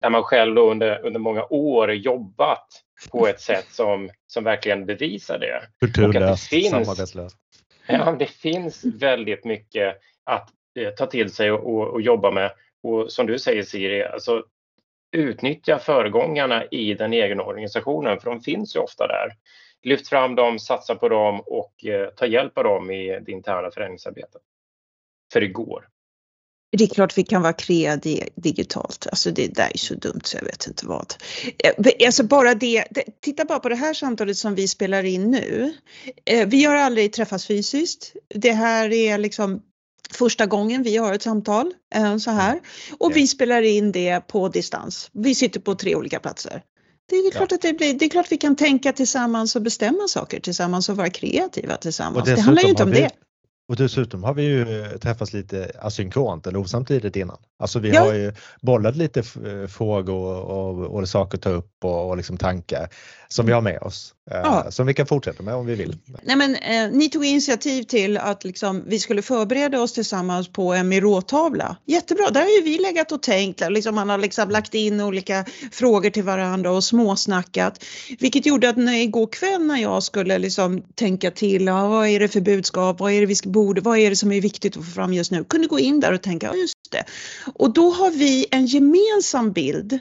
När 0.00 0.10
man 0.10 0.22
själv 0.22 0.58
under, 0.58 1.06
under 1.06 1.20
många 1.20 1.44
år 1.44 1.92
jobbat 1.92 2.66
på 3.10 3.26
ett 3.26 3.40
sätt 3.40 3.66
som, 3.70 4.10
som 4.26 4.44
verkligen 4.44 4.86
bevisar 4.86 5.38
det. 5.38 5.62
Kulturlöst, 5.80 6.70
samarbetslöst. 6.70 7.36
Ja, 7.86 8.16
det 8.18 8.26
finns 8.26 8.84
väldigt 8.84 9.44
mycket 9.44 9.96
att 10.24 10.50
Eh, 10.80 10.90
ta 10.90 11.06
till 11.06 11.32
sig 11.32 11.52
och, 11.52 11.74
och, 11.74 11.88
och, 11.88 12.02
jobba 12.02 12.30
med. 12.30 12.52
Och 12.82 13.12
som 13.12 13.26
du 13.26 13.38
säger 13.38 13.62
Siri, 13.62 14.04
alltså 14.04 14.44
utnyttja 15.12 15.78
föregångarna 15.78 16.64
i 16.64 16.94
den 16.94 17.14
egna 17.14 17.42
organisationen, 17.42 18.20
för 18.20 18.30
de 18.30 18.40
finns 18.40 18.76
ju 18.76 18.80
ofta 18.80 19.06
där. 19.06 19.32
Lyft 19.82 20.08
fram 20.08 20.34
dem, 20.34 20.58
satsa 20.58 20.94
på 20.94 21.08
dem 21.08 21.40
och 21.40 21.84
eh, 21.84 22.08
ta 22.08 22.26
hjälp 22.26 22.58
av 22.58 22.64
dem 22.64 22.90
i 22.90 23.20
det 23.20 23.32
interna 23.32 23.70
förändringsarbetet. 23.70 24.42
För 25.32 25.40
det 25.40 25.48
går. 25.48 25.88
Det 26.76 26.84
är 26.84 26.88
klart 26.88 27.18
vi 27.18 27.22
kan 27.22 27.42
vara 27.42 27.52
kreativa 27.52 28.26
digitalt. 28.34 29.06
Alltså 29.10 29.30
det 29.30 29.54
där 29.54 29.70
är 29.74 29.78
så 29.78 29.94
dumt 29.94 30.20
så 30.24 30.36
jag 30.36 30.44
vet 30.44 30.66
inte 30.66 30.86
vad. 30.86 31.14
Eh, 31.64 32.06
alltså 32.06 32.24
bara 32.24 32.54
det, 32.54 32.84
titta 33.20 33.44
bara 33.44 33.58
på 33.58 33.68
det 33.68 33.76
här 33.76 33.94
samtalet 33.94 34.36
som 34.36 34.54
vi 34.54 34.68
spelar 34.68 35.04
in 35.04 35.30
nu. 35.30 35.74
Eh, 36.24 36.48
vi 36.48 36.64
har 36.64 36.76
aldrig 36.76 37.12
träffats 37.12 37.46
fysiskt. 37.46 38.12
Det 38.34 38.52
här 38.52 38.92
är 38.92 39.18
liksom 39.18 39.62
första 40.14 40.46
gången 40.46 40.82
vi 40.82 40.96
har 40.96 41.12
ett 41.12 41.22
samtal 41.22 41.72
eh, 41.94 42.16
så 42.16 42.30
här 42.30 42.60
och 42.98 43.16
vi 43.16 43.26
spelar 43.26 43.62
in 43.62 43.92
det 43.92 44.20
på 44.20 44.48
distans. 44.48 45.10
Vi 45.12 45.34
sitter 45.34 45.60
på 45.60 45.74
tre 45.74 45.94
olika 45.94 46.20
platser. 46.20 46.62
Det 47.10 47.16
är 47.16 47.30
klart 47.30 47.52
att 47.52 47.62
det 47.62 47.72
blir, 47.72 47.94
det 47.94 48.04
är 48.04 48.08
klart 48.08 48.32
vi 48.32 48.36
kan 48.36 48.56
tänka 48.56 48.92
tillsammans 48.92 49.56
och 49.56 49.62
bestämma 49.62 50.08
saker 50.08 50.40
tillsammans 50.40 50.88
och 50.88 50.96
vara 50.96 51.10
kreativa 51.10 51.76
tillsammans. 51.76 52.24
Det 52.24 52.40
handlar 52.40 52.62
ju 52.62 52.68
inte 52.68 52.82
om 52.82 52.90
vi, 52.90 53.00
det. 53.00 53.10
Och 53.68 53.76
dessutom 53.76 54.24
har 54.24 54.34
vi 54.34 54.42
ju 54.42 54.88
träffats 54.98 55.32
lite 55.32 55.72
asynkront 55.78 56.46
eller 56.46 56.58
osamtidigt 56.58 57.16
innan. 57.16 57.36
Alltså 57.58 57.78
vi 57.78 57.90
ja. 57.90 58.00
har 58.00 58.14
ju 58.14 58.32
bollat 58.60 58.96
lite 58.96 59.22
frågor 59.68 60.14
och, 60.14 60.80
och, 60.80 60.94
och 60.96 61.08
saker 61.08 61.38
att 61.38 61.42
ta 61.42 61.50
upp 61.50 61.84
och, 61.84 62.08
och 62.08 62.16
liksom 62.16 62.36
tankar 62.36 62.88
som 63.28 63.46
vi 63.46 63.52
har 63.52 63.60
med 63.60 63.82
oss. 63.82 64.14
Eh, 64.30 64.36
ja. 64.36 64.70
Som 64.70 64.86
vi 64.86 64.94
kan 64.94 65.06
fortsätta 65.06 65.42
med 65.42 65.54
om 65.54 65.66
vi 65.66 65.74
vill. 65.74 65.96
Nej, 66.22 66.36
men, 66.36 66.54
eh, 66.54 66.90
ni 66.90 67.08
tog 67.08 67.24
initiativ 67.24 67.82
till 67.82 68.18
att 68.18 68.44
liksom, 68.44 68.84
vi 68.86 68.98
skulle 68.98 69.22
förbereda 69.22 69.80
oss 69.80 69.92
tillsammans 69.92 70.48
på 70.48 70.72
en 70.72 70.88
miråtavla. 70.88 71.76
Jättebra, 71.86 72.30
där 72.30 72.40
har 72.40 72.48
ju 72.48 72.62
vi 72.62 72.78
legat 72.78 73.12
och 73.12 73.22
tänkt. 73.22 73.62
Liksom, 73.70 73.94
man 73.94 74.08
har 74.08 74.18
liksom 74.18 74.50
lagt 74.50 74.74
in 74.74 75.00
olika 75.00 75.44
frågor 75.72 76.10
till 76.10 76.22
varandra 76.22 76.70
och 76.70 76.84
småsnackat. 76.84 77.84
Vilket 78.18 78.46
gjorde 78.46 78.68
att 78.68 78.76
när, 78.76 78.92
igår 78.92 79.26
kväll 79.26 79.62
när 79.62 79.76
jag 79.76 80.02
skulle 80.02 80.38
liksom, 80.38 80.82
tänka 80.94 81.30
till, 81.30 81.66
ja, 81.66 81.88
vad 81.88 82.08
är 82.08 82.20
det 82.20 82.28
för 82.28 82.40
budskap, 82.40 83.00
vad 83.00 83.12
är 83.12 83.20
det 83.20 83.26
vi 83.26 83.36
borde, 83.44 83.80
vad 83.80 83.98
är 83.98 84.10
det 84.10 84.16
som 84.16 84.32
är 84.32 84.40
viktigt 84.40 84.76
att 84.76 84.84
få 84.84 84.90
fram 84.90 85.12
just 85.12 85.30
nu? 85.30 85.44
Kunde 85.44 85.66
gå 85.66 85.78
in 85.78 86.00
där 86.00 86.12
och 86.12 86.22
tänka, 86.22 86.46
ja 86.46 86.54
just 86.54 86.74
det. 86.90 87.04
Och 87.54 87.72
då 87.72 87.90
har 87.90 88.10
vi 88.10 88.46
en 88.50 88.66
gemensam 88.66 89.52
bild 89.52 89.98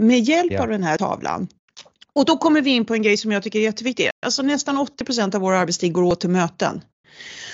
med 0.00 0.20
hjälp 0.20 0.52
ja. 0.52 0.62
av 0.62 0.68
den 0.68 0.82
här 0.82 0.96
tavlan 0.96 1.48
och 2.18 2.24
då 2.24 2.36
kommer 2.36 2.60
vi 2.62 2.70
in 2.70 2.84
på 2.84 2.94
en 2.94 3.02
grej 3.02 3.16
som 3.16 3.32
jag 3.32 3.42
tycker 3.42 3.58
är 3.58 3.62
jätteviktig. 3.62 4.10
Alltså 4.26 4.42
nästan 4.42 4.78
80% 4.78 5.34
av 5.34 5.40
vår 5.40 5.52
arbetstid 5.52 5.92
går 5.92 6.02
åt 6.02 6.20
till 6.20 6.30
möten. 6.30 6.80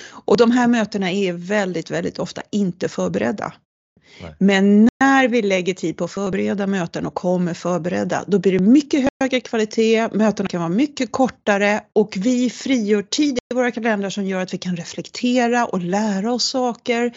Och 0.07 0.37
de 0.37 0.51
här 0.51 0.69
mötena 0.69 1.11
är 1.11 1.33
väldigt, 1.33 1.91
väldigt 1.91 2.19
ofta 2.19 2.43
inte 2.51 2.89
förberedda. 2.89 3.53
Nej. 4.23 4.35
Men 4.39 4.89
när 5.01 5.29
vi 5.29 5.43
lägger 5.43 5.75
tid 5.75 5.97
på 5.97 6.05
att 6.05 6.11
förbereda 6.11 6.67
möten 6.67 7.07
och 7.07 7.15
kommer 7.15 7.55
förberedda, 7.55 8.25
då 8.27 8.39
blir 8.39 8.53
det 8.53 8.65
mycket 8.65 9.09
högre 9.21 9.41
kvalitet, 9.41 10.09
mötena 10.13 10.49
kan 10.49 10.61
vara 10.61 10.71
mycket 10.71 11.13
kortare 11.13 11.81
och 11.93 12.15
vi 12.17 12.51
frigör 12.51 13.03
tid 13.03 13.39
i 13.53 13.55
våra 13.55 13.71
kalendrar 13.71 14.11
som 14.11 14.27
gör 14.27 14.41
att 14.41 14.55
vi 14.55 14.59
kan 14.59 14.77
reflektera 14.77 15.65
och 15.65 15.81
lära 15.81 16.33
oss 16.33 16.45
saker. 16.45 17.13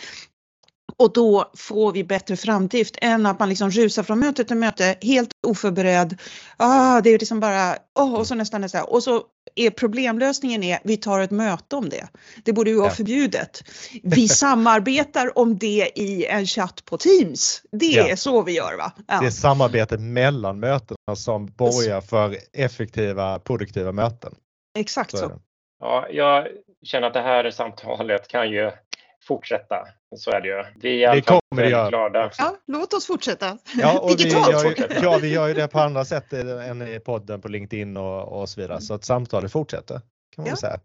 Och 1.00 1.14
då 1.14 1.52
får 1.58 1.92
vi 1.92 2.04
bättre 2.04 2.36
framdrift 2.36 2.96
än 3.02 3.26
att 3.26 3.40
man 3.40 3.50
liksom 3.50 3.72
rusar 3.72 4.04
från 4.04 4.20
möte 4.20 4.44
till 4.44 4.58
möte 4.58 4.96
helt 5.02 5.30
oförberedd. 5.48 6.22
Ah, 6.58 7.02
det 7.02 7.10
är 7.10 7.20
liksom 7.20 7.40
bara, 7.40 7.78
oh, 8.00 8.16
och 8.16 8.28
så 8.28 8.36
nästan 8.36 8.62
nästa. 8.62 8.84
Och 8.84 9.04
så 9.04 9.24
är 9.56 9.70
problemlösningen 9.70 10.64
är, 10.64 10.80
vi 10.84 10.98
tar 10.98 11.20
ett 11.20 11.32
möte 11.32 11.76
om 11.76 11.90
det. 11.90 12.08
Det 12.44 12.54
borde 12.54 12.70
ju 12.70 12.76
vara 12.76 12.88
ja. 12.88 12.94
förbjudet. 12.94 13.64
Vi 14.04 14.28
samarbetar 14.28 15.38
om 15.38 15.58
det 15.58 15.92
i 15.96 16.26
en 16.26 16.46
chatt 16.46 16.86
på 16.86 16.98
Teams. 16.98 17.62
Det 17.72 17.86
ja. 17.86 18.08
är 18.08 18.16
så 18.16 18.42
vi 18.42 18.52
gör 18.52 18.78
va? 18.78 18.92
Ja. 19.08 19.20
Det 19.20 19.28
är 19.28 19.32
samarbetet 19.32 20.02
mellan 20.02 20.60
mötena 20.60 21.16
som 21.16 21.46
borgar 21.46 22.02
för 22.02 22.38
effektiva, 22.54 23.40
produktiva 23.40 23.92
möten. 23.92 24.36
Exakt 24.78 25.12
så. 25.12 25.18
så. 25.18 25.42
Ja, 25.80 26.08
jag 26.12 26.48
känner 26.84 27.08
att 27.08 27.14
det 27.14 27.22
här 27.22 27.52
samtalet 27.52 28.28
kan 28.28 28.52
ju 28.52 28.72
fortsätta. 29.28 29.88
Så 30.16 30.32
är 30.32 30.42
det 30.42 30.48
ju. 30.48 30.64
Vi 30.76 31.04
är 31.04 31.16
det 31.16 31.22
kommer 31.22 31.64
det 31.64 31.70
göra. 31.70 31.90
glada. 31.90 32.32
Ja, 32.38 32.56
låt 32.68 32.94
oss 32.94 33.08
fortsätta. 33.08 33.58
Ja, 33.78 34.00
och 34.00 34.10
Digitalt 34.18 34.48
vi 34.48 34.52
gör, 34.52 34.66
ju, 34.66 35.04
ja, 35.04 35.20
vi 35.22 35.34
gör 35.34 35.48
ju 35.48 35.54
det 35.54 35.68
på 35.68 35.80
andra 35.80 36.06
sätt 36.06 36.34
än 36.34 36.82
i 36.82 37.00
podden 37.00 37.42
på 37.42 37.48
LinkedIn 37.48 37.98
och, 37.98 38.42
och 38.42 38.50
så 38.50 38.62
vidare. 38.62 38.82
Så 38.82 38.94
att 38.94 39.04
samtalet 39.04 39.52
fortsätter. 39.52 40.02
Kan 40.36 40.44
man 40.44 40.48
ja. 40.48 40.56
säga. 40.56 40.80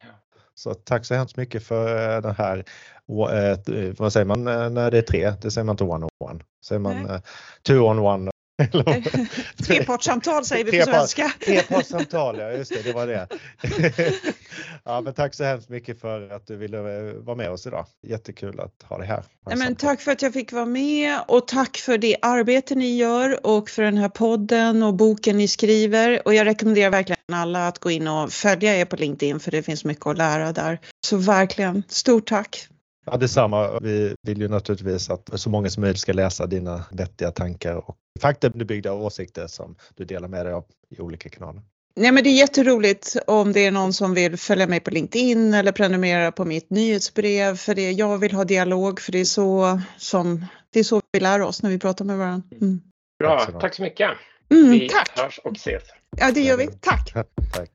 Så 0.55 0.75
tack 0.75 1.05
så 1.05 1.15
hemskt 1.15 1.37
mycket 1.37 1.67
för 1.67 2.21
den 2.21 2.35
här, 2.35 2.59
eh, 2.59 3.95
vad 3.99 4.13
säger 4.13 4.27
man 4.27 4.49
eh, 4.49 4.71
när 4.71 4.91
det 4.91 4.99
är 4.99 5.03
tre? 5.03 5.33
Det 5.43 5.51
säger 5.51 5.65
man 5.65 5.73
inte 5.73 5.85
one 5.85 6.05
on 6.05 6.29
one. 6.31 6.41
Säger 6.65 6.81
man 6.81 7.03
Nej. 7.03 7.15
Eh, 7.15 7.21
two 7.63 7.79
on 7.79 7.99
one 7.99 8.32
Trepartssamtal 9.67 10.45
säger 10.45 10.65
vi 10.65 10.81
på 10.81 10.87
svenska. 10.87 11.33
Trepartssamtal, 11.45 12.39
ja 12.39 12.51
just 12.51 12.71
det, 12.71 12.83
det 12.83 12.93
var 12.93 13.07
det. 13.07 13.29
ja, 14.85 15.01
men 15.01 15.15
tack 15.15 15.35
så 15.35 15.45
hemskt 15.45 15.69
mycket 15.69 16.01
för 16.01 16.31
att 16.31 16.47
du 16.47 16.57
ville 16.57 16.79
eh, 16.79 17.15
vara 17.15 17.37
med 17.37 17.51
oss 17.51 17.67
idag. 17.67 17.87
Jättekul 18.07 18.61
att 18.61 18.83
ha 18.89 18.99
dig 18.99 19.07
här. 19.07 19.25
Ja, 19.51 19.57
men 19.57 19.77
tack 19.77 20.01
för 20.01 20.13
att 20.13 20.23
jag 20.23 20.33
fick 20.33 20.53
vara 20.53 20.67
med 20.67 21.19
och 21.29 21.49
tack 21.49 21.77
för 21.77 21.99
det 21.99 22.17
arbete 22.23 22.75
ni 22.75 22.97
gör 22.97 23.47
och 23.47 23.71
för 23.71 23.83
den 23.83 23.99
här 23.99 24.09
podden 24.09 24.83
och 24.83 24.95
boken 24.95 25.39
ni 25.39 25.49
skriver. 25.49 26.23
Och 26.27 26.35
jag 26.35 26.47
rekommenderar 26.47 26.91
verkligen 26.91 27.19
alla 27.33 27.69
att 27.69 27.79
gå 27.79 27.91
in 27.91 28.09
och 28.09 28.33
följa 28.33 28.77
er 28.77 28.85
på 28.85 28.97
LinkedIn 28.97 29.41
för 29.41 29.51
det 29.51 29.63
finns 29.63 29.85
mycket 29.85 30.07
att 30.07 30.19
lära 30.19 30.53
där. 30.53 30.79
Så 31.07 31.17
verkligen, 31.17 31.83
stort 31.89 32.27
tack! 32.27 32.69
Ja, 33.05 33.17
detsamma. 33.17 33.79
Vi 33.83 34.15
vill 34.23 34.41
ju 34.41 34.49
naturligtvis 34.49 35.11
att 35.11 35.41
så 35.41 35.51
många 35.51 35.71
som 35.71 35.81
möjligt 35.81 36.01
ska 36.01 36.13
läsa 36.13 36.47
dina 36.47 36.85
vettiga 36.91 37.31
tankar 37.31 37.77
och 37.77 37.97
faktabyggda 38.21 38.93
åsikter 38.93 39.47
som 39.47 39.77
du 39.95 40.05
delar 40.05 40.29
med 40.29 40.47
dig 40.47 40.53
av 40.53 40.65
i 40.91 41.01
olika 41.01 41.29
kanaler. 41.29 41.63
Nej, 41.95 42.13
men 42.13 42.25
det 42.25 42.31
är 42.31 42.39
jätteroligt 42.39 43.17
om 43.27 43.53
det 43.53 43.67
är 43.67 43.71
någon 43.71 43.93
som 43.93 44.15
vill 44.15 44.37
följa 44.37 44.67
mig 44.67 44.81
på 44.81 44.91
LinkedIn 44.91 45.55
eller 45.55 45.73
prenumerera 45.73 46.33
på 46.33 46.45
mitt 46.45 46.71
nyhetsbrev 46.71 47.57
för 47.57 47.75
det 47.75 47.91
jag 47.91 48.19
vill 48.19 48.33
ha 48.33 48.45
dialog 48.45 49.01
för 49.01 49.13
det 49.13 49.21
är 49.21 49.25
så 49.25 49.81
som 49.97 50.47
det 50.71 50.81
är 50.81 50.85
så 50.85 51.01
vi 51.13 51.21
lär 51.21 51.43
oss 51.43 51.63
när 51.63 51.71
vi 51.71 51.79
pratar 51.79 52.05
med 52.05 52.19
varandra. 52.19 52.49
Mm. 52.61 52.81
Bra, 53.19 53.39
tack 53.39 53.51
så, 53.51 53.61
tack 53.61 53.75
så 53.75 53.83
mycket. 53.83 54.11
Mm, 54.51 54.71
vi 54.71 54.89
tack. 54.89 55.19
hörs 55.19 55.41
och 55.45 55.57
ses. 55.57 55.83
Ja, 56.17 56.31
det 56.35 56.41
gör 56.41 56.57
vi. 56.57 56.67
Tack. 56.67 57.13
tack. 57.55 57.71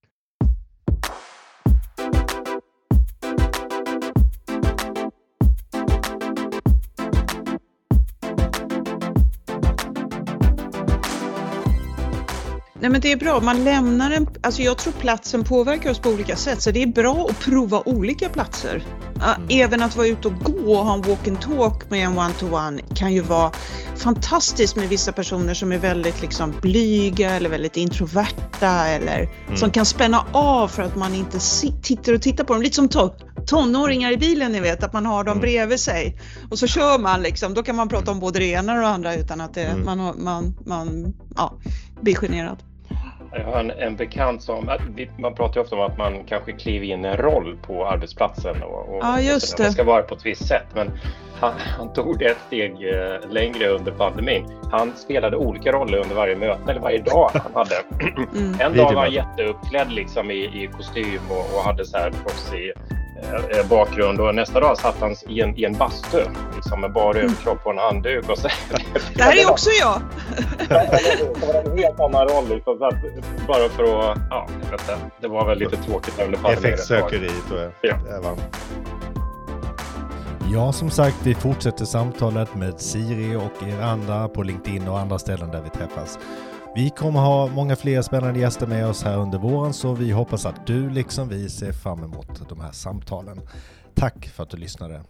Nej 12.87 12.91
men 12.91 13.01
det 13.01 13.11
är 13.11 13.17
bra, 13.17 13.39
man 13.41 13.63
lämnar 13.63 14.11
en, 14.11 14.27
alltså 14.43 14.61
jag 14.61 14.77
tror 14.77 14.93
platsen 14.93 15.43
påverkar 15.43 15.91
oss 15.91 15.99
på 15.99 16.09
olika 16.09 16.35
sätt 16.35 16.61
så 16.61 16.71
det 16.71 16.83
är 16.83 16.87
bra 16.87 17.27
att 17.29 17.39
prova 17.39 17.83
olika 17.85 18.29
platser. 18.29 18.83
Mm. 19.15 19.47
Även 19.49 19.83
att 19.83 19.95
vara 19.95 20.07
ute 20.07 20.27
och 20.27 20.33
gå 20.33 20.71
och 20.71 20.85
ha 20.85 20.93
en 20.93 21.01
walk 21.01 21.27
and 21.27 21.41
talk 21.41 21.89
med 21.89 22.05
en 22.05 22.19
one-to-one 22.19 22.81
kan 22.95 23.13
ju 23.13 23.21
vara 23.21 23.51
fantastiskt 23.95 24.75
med 24.75 24.89
vissa 24.89 25.11
personer 25.11 25.53
som 25.53 25.71
är 25.71 25.77
väldigt 25.77 26.21
liksom 26.21 26.53
blyga 26.61 27.31
eller 27.31 27.49
väldigt 27.49 27.77
introverta 27.77 28.87
eller 28.87 29.29
mm. 29.47 29.57
som 29.57 29.71
kan 29.71 29.85
spänna 29.85 30.25
av 30.31 30.67
för 30.67 30.83
att 30.83 30.95
man 30.95 31.13
inte 31.13 31.39
tittar 31.83 32.13
och 32.13 32.21
tittar 32.21 32.43
på 32.43 32.53
dem. 32.53 32.61
Lite 32.61 32.75
som 32.75 32.87
to 32.87 33.09
tonåringar 33.47 34.11
i 34.11 34.17
bilen 34.17 34.51
ni 34.51 34.59
vet, 34.59 34.83
att 34.83 34.93
man 34.93 35.05
har 35.05 35.23
dem 35.23 35.31
mm. 35.31 35.41
bredvid 35.41 35.79
sig 35.79 36.19
och 36.51 36.59
så 36.59 36.67
kör 36.67 36.99
man 36.99 37.21
liksom. 37.21 37.53
Då 37.53 37.63
kan 37.63 37.75
man 37.75 37.89
prata 37.89 38.11
om 38.11 38.19
både 38.19 38.39
det 38.39 38.45
ena 38.45 38.73
och 38.73 38.79
det 38.79 38.87
andra 38.87 39.15
utan 39.15 39.41
att 39.41 39.53
det, 39.53 39.65
mm. 39.65 39.85
man, 39.85 40.23
man, 40.23 40.57
man 40.65 41.13
ja, 41.35 41.53
blir 42.01 42.15
generad. 42.15 42.63
Jag 43.31 43.43
har 43.43 43.59
en, 43.59 43.71
en 43.71 43.95
bekant 43.95 44.43
som, 44.43 44.71
man 45.17 45.35
pratar 45.35 45.55
ju 45.55 45.61
ofta 45.61 45.75
om 45.75 45.81
att 45.81 45.97
man 45.97 46.23
kanske 46.23 46.51
kliver 46.51 46.85
in 46.85 47.05
i 47.05 47.07
en 47.07 47.17
roll 47.17 47.57
på 47.61 47.87
arbetsplatsen 47.87 48.63
och, 48.63 48.89
och, 48.89 48.99
ja, 49.01 49.21
just 49.21 49.53
och 49.53 49.59
man 49.59 49.71
ska 49.71 49.83
vara 49.83 50.01
på 50.01 50.15
ett 50.15 50.25
visst 50.25 50.47
sätt. 50.47 50.67
Men 50.75 50.91
han, 51.39 51.53
han, 51.77 51.93
tog 51.93 52.19
det 52.19 52.25
ett 52.25 52.37
steg 52.47 52.71
eh, 52.71 53.31
längre 53.31 53.67
under 53.67 53.91
pandemin. 53.91 54.45
Han 54.71 54.91
spelade 54.95 55.37
olika 55.37 55.71
roller 55.71 55.97
under 55.97 56.15
varje 56.15 56.35
möte 56.35 56.71
eller 56.71 56.81
varje 56.81 57.01
dag 57.01 57.31
han 57.33 57.51
hade. 57.53 57.75
Mm. 58.37 58.59
En 58.59 58.77
dag 58.77 58.93
var 58.93 59.01
han 59.01 59.11
jätteuppklädd 59.11 59.91
liksom 59.91 60.31
i, 60.31 60.35
i 60.35 60.69
kostym 60.77 61.19
och, 61.29 61.57
och 61.57 61.63
hade 61.63 61.85
så 61.85 61.97
här 61.97 62.11
proffsig 62.11 62.73
bakgrund 63.69 64.19
och 64.19 64.35
nästa 64.35 64.59
dag 64.59 64.77
satt 64.77 64.95
han 64.99 65.15
i 65.27 65.41
en, 65.41 65.59
i 65.59 65.63
en 65.63 65.73
bastu 65.73 66.23
liksom 66.55 66.81
med 66.81 66.93
bara 66.93 67.17
överkropp 67.17 67.65
och 67.65 67.71
en 67.71 67.77
handduk. 67.77 68.29
Och 68.29 68.37
så, 68.37 68.47
det 69.15 69.23
här 69.23 69.37
är 69.37 69.51
också 69.51 69.69
jag! 69.79 70.01
det 70.69 71.47
var 71.47 71.71
en 71.71 71.77
helt 71.77 71.99
annan 71.99 72.27
roll. 72.27 72.49
Liksom, 72.49 72.79
bara 73.47 73.69
för 73.69 73.83
att... 73.83 74.17
Ja, 74.29 74.47
jag 74.63 74.71
vet 74.71 74.81
inte, 74.81 74.97
det 75.21 75.27
var 75.27 75.47
väl 75.47 75.59
lite 75.59 75.77
tråkigt. 75.77 76.19
Effektsökeri 76.49 77.29
tror 77.47 77.59
jag. 77.61 77.71
Ja. 77.81 78.35
Ja, 80.51 80.71
som 80.71 80.89
sagt, 80.89 81.15
vi 81.23 81.35
fortsätter 81.35 81.85
samtalet 81.85 82.55
med 82.55 82.79
Siri 82.79 83.35
och 83.35 83.67
er 83.67 83.81
andra 83.81 84.27
på 84.27 84.43
LinkedIn 84.43 84.87
och 84.87 84.99
andra 84.99 85.19
ställen 85.19 85.51
där 85.51 85.61
vi 85.61 85.69
träffas. 85.69 86.19
Vi 86.77 86.89
kommer 86.89 87.19
ha 87.19 87.47
många 87.47 87.75
fler 87.75 88.01
spännande 88.01 88.39
gäster 88.39 88.67
med 88.67 88.87
oss 88.87 89.03
här 89.03 89.17
under 89.17 89.37
våren 89.37 89.73
så 89.73 89.93
vi 89.93 90.11
hoppas 90.11 90.45
att 90.45 90.67
du 90.67 90.89
liksom 90.89 91.29
vi 91.29 91.49
ser 91.49 91.71
fram 91.71 92.03
emot 92.03 92.49
de 92.49 92.59
här 92.59 92.71
samtalen. 92.71 93.41
Tack 93.95 94.27
för 94.27 94.43
att 94.43 94.49
du 94.49 94.57
lyssnade. 94.57 95.01